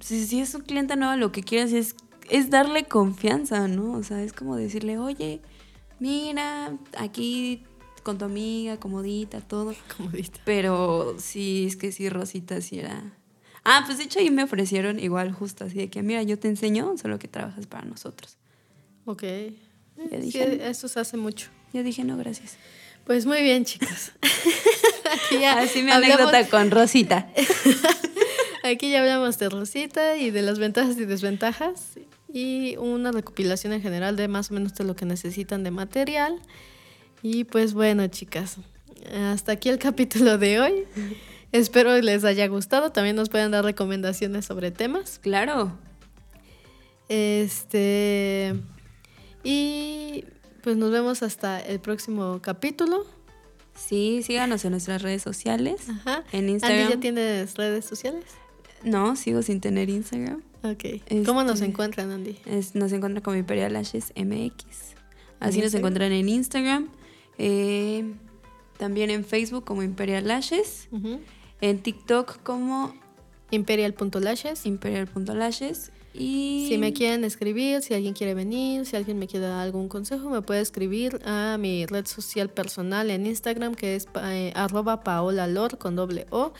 si, 0.00 0.38
es 0.38 0.54
un 0.54 0.62
cliente 0.62 0.94
nuevo, 0.94 1.16
lo 1.16 1.32
que 1.32 1.42
quieres 1.42 1.72
es, 1.72 1.96
es 2.30 2.48
darle 2.48 2.84
confianza, 2.84 3.66
¿no? 3.66 3.94
O 3.94 4.04
sea, 4.04 4.22
es 4.22 4.32
como 4.32 4.54
decirle, 4.54 4.96
oye, 4.96 5.40
mira, 5.98 6.78
aquí 6.96 7.64
con 8.04 8.18
tu 8.18 8.24
amiga, 8.24 8.78
comodita, 8.78 9.40
todo. 9.40 9.74
Comodita. 9.96 10.38
Pero 10.44 11.16
sí, 11.18 11.66
es 11.66 11.74
que 11.74 11.90
sí, 11.90 12.08
Rosita 12.08 12.60
sí 12.60 12.78
era 12.78 13.02
Ah, 13.68 13.82
pues 13.84 13.98
de 13.98 14.04
hecho 14.04 14.20
ahí 14.20 14.30
me 14.30 14.44
ofrecieron 14.44 15.00
igual 15.00 15.32
justo 15.32 15.64
así 15.64 15.76
de 15.76 15.88
que, 15.88 16.00
mira, 16.00 16.22
yo 16.22 16.38
te 16.38 16.46
enseño, 16.46 16.96
solo 17.02 17.18
que 17.18 17.26
trabajas 17.26 17.66
para 17.66 17.84
nosotros. 17.84 18.36
Ok. 19.06 19.24
Ya 20.08 20.18
dije, 20.18 20.68
eso 20.68 20.86
se 20.86 21.00
hace 21.00 21.16
mucho. 21.16 21.48
Yo 21.72 21.82
dije, 21.82 22.04
no, 22.04 22.16
gracias. 22.16 22.56
Pues 23.04 23.26
muy 23.26 23.42
bien, 23.42 23.64
chicos. 23.64 24.12
Aquí 24.22 25.40
ya 25.40 25.58
así 25.58 25.82
mi 25.82 25.90
anécdota 25.90 26.48
con 26.48 26.70
Rosita. 26.70 27.28
Aquí 28.62 28.90
ya 28.90 29.00
hablamos 29.00 29.36
de 29.40 29.48
Rosita 29.48 30.16
y 30.16 30.30
de 30.30 30.42
las 30.42 30.60
ventajas 30.60 30.96
y 30.98 31.04
desventajas 31.04 31.98
y 32.32 32.76
una 32.76 33.10
recopilación 33.10 33.72
en 33.72 33.82
general 33.82 34.14
de 34.14 34.28
más 34.28 34.52
o 34.52 34.54
menos 34.54 34.74
de 34.74 34.84
lo 34.84 34.94
que 34.94 35.06
necesitan 35.06 35.64
de 35.64 35.72
material. 35.72 36.40
Y 37.20 37.42
pues 37.42 37.74
bueno, 37.74 38.06
chicas, 38.06 38.58
hasta 39.12 39.52
aquí 39.52 39.70
el 39.70 39.78
capítulo 39.78 40.38
de 40.38 40.60
hoy. 40.60 40.84
Espero 41.56 41.98
les 42.00 42.24
haya 42.24 42.46
gustado. 42.48 42.90
También 42.90 43.16
nos 43.16 43.30
pueden 43.30 43.50
dar 43.50 43.64
recomendaciones 43.64 44.44
sobre 44.44 44.70
temas. 44.70 45.18
Claro. 45.18 45.72
Este. 47.08 48.54
Y 49.42 50.24
pues 50.62 50.76
nos 50.76 50.90
vemos 50.90 51.22
hasta 51.22 51.58
el 51.60 51.80
próximo 51.80 52.40
capítulo. 52.42 53.06
Sí, 53.74 54.22
síganos 54.22 54.64
en 54.64 54.72
nuestras 54.72 55.00
redes 55.00 55.22
sociales. 55.22 55.88
Ajá. 55.88 56.24
En 56.32 56.48
Instagram. 56.48 56.80
¿Andy 56.80 56.94
ya 56.94 57.00
tienes 57.00 57.54
redes 57.54 57.84
sociales? 57.86 58.24
No, 58.82 59.16
sigo 59.16 59.40
sin 59.42 59.60
tener 59.60 59.88
Instagram. 59.88 60.42
Ok. 60.62 61.24
¿Cómo 61.24 61.42
nos 61.42 61.54
este, 61.54 61.66
encuentran, 61.66 62.10
Andy? 62.10 62.38
nos 62.74 62.92
encuentran 62.92 63.22
como 63.22 63.36
Imperial 63.36 63.72
Lashes 63.72 64.12
MX. 64.14 64.94
Así 65.40 65.60
nos 65.60 65.72
encuentran 65.72 66.12
en 66.12 66.28
Instagram. 66.28 66.88
Eh, 67.38 68.14
también 68.78 69.10
en 69.10 69.24
Facebook 69.24 69.64
como 69.64 69.82
Imperial 69.82 70.28
Lashes. 70.28 70.88
En 71.60 71.82
TikTok 71.82 72.42
como 72.42 72.94
imperial.lashes. 73.50 74.66
Imperial.lashes. 74.66 75.92
Y 76.18 76.66
si 76.68 76.78
me 76.78 76.94
quieren 76.94 77.24
escribir, 77.24 77.82
si 77.82 77.92
alguien 77.92 78.14
quiere 78.14 78.32
venir, 78.32 78.86
si 78.86 78.96
alguien 78.96 79.18
me 79.18 79.26
quiere 79.26 79.46
dar 79.46 79.60
algún 79.60 79.88
consejo, 79.88 80.30
me 80.30 80.40
puede 80.40 80.62
escribir 80.62 81.20
a 81.26 81.58
mi 81.58 81.84
red 81.84 82.06
social 82.06 82.48
personal 82.48 83.10
en 83.10 83.26
Instagram 83.26 83.74
que 83.74 83.96
es 83.96 84.08
eh, 84.22 84.52
arroba 84.54 85.04
paolalor 85.04 85.76
con 85.76 85.94
doble 85.94 86.26
O. 86.30 86.52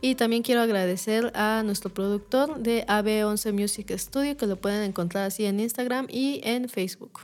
Y 0.00 0.16
también 0.16 0.42
quiero 0.42 0.60
agradecer 0.60 1.32
a 1.36 1.62
nuestro 1.64 1.94
productor 1.94 2.58
de 2.58 2.84
AB11 2.86 3.52
Music 3.52 3.96
Studio 3.96 4.36
que 4.36 4.46
lo 4.46 4.56
pueden 4.56 4.82
encontrar 4.82 5.24
así 5.24 5.44
en 5.44 5.60
Instagram 5.60 6.06
y 6.10 6.40
en 6.42 6.68
Facebook. 6.68 7.20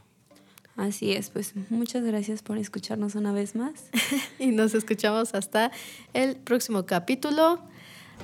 Así 0.82 1.12
es, 1.12 1.30
pues 1.30 1.54
muchas 1.70 2.02
gracias 2.02 2.42
por 2.42 2.58
escucharnos 2.58 3.14
una 3.14 3.32
vez 3.32 3.54
más. 3.54 3.84
y 4.40 4.48
nos 4.48 4.74
escuchamos 4.74 5.32
hasta 5.32 5.70
el 6.12 6.34
próximo 6.34 6.86
capítulo. 6.86 7.60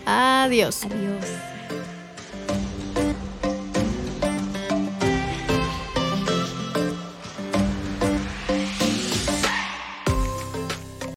Adiós. 0.05 0.83
Adiós. 0.83 1.98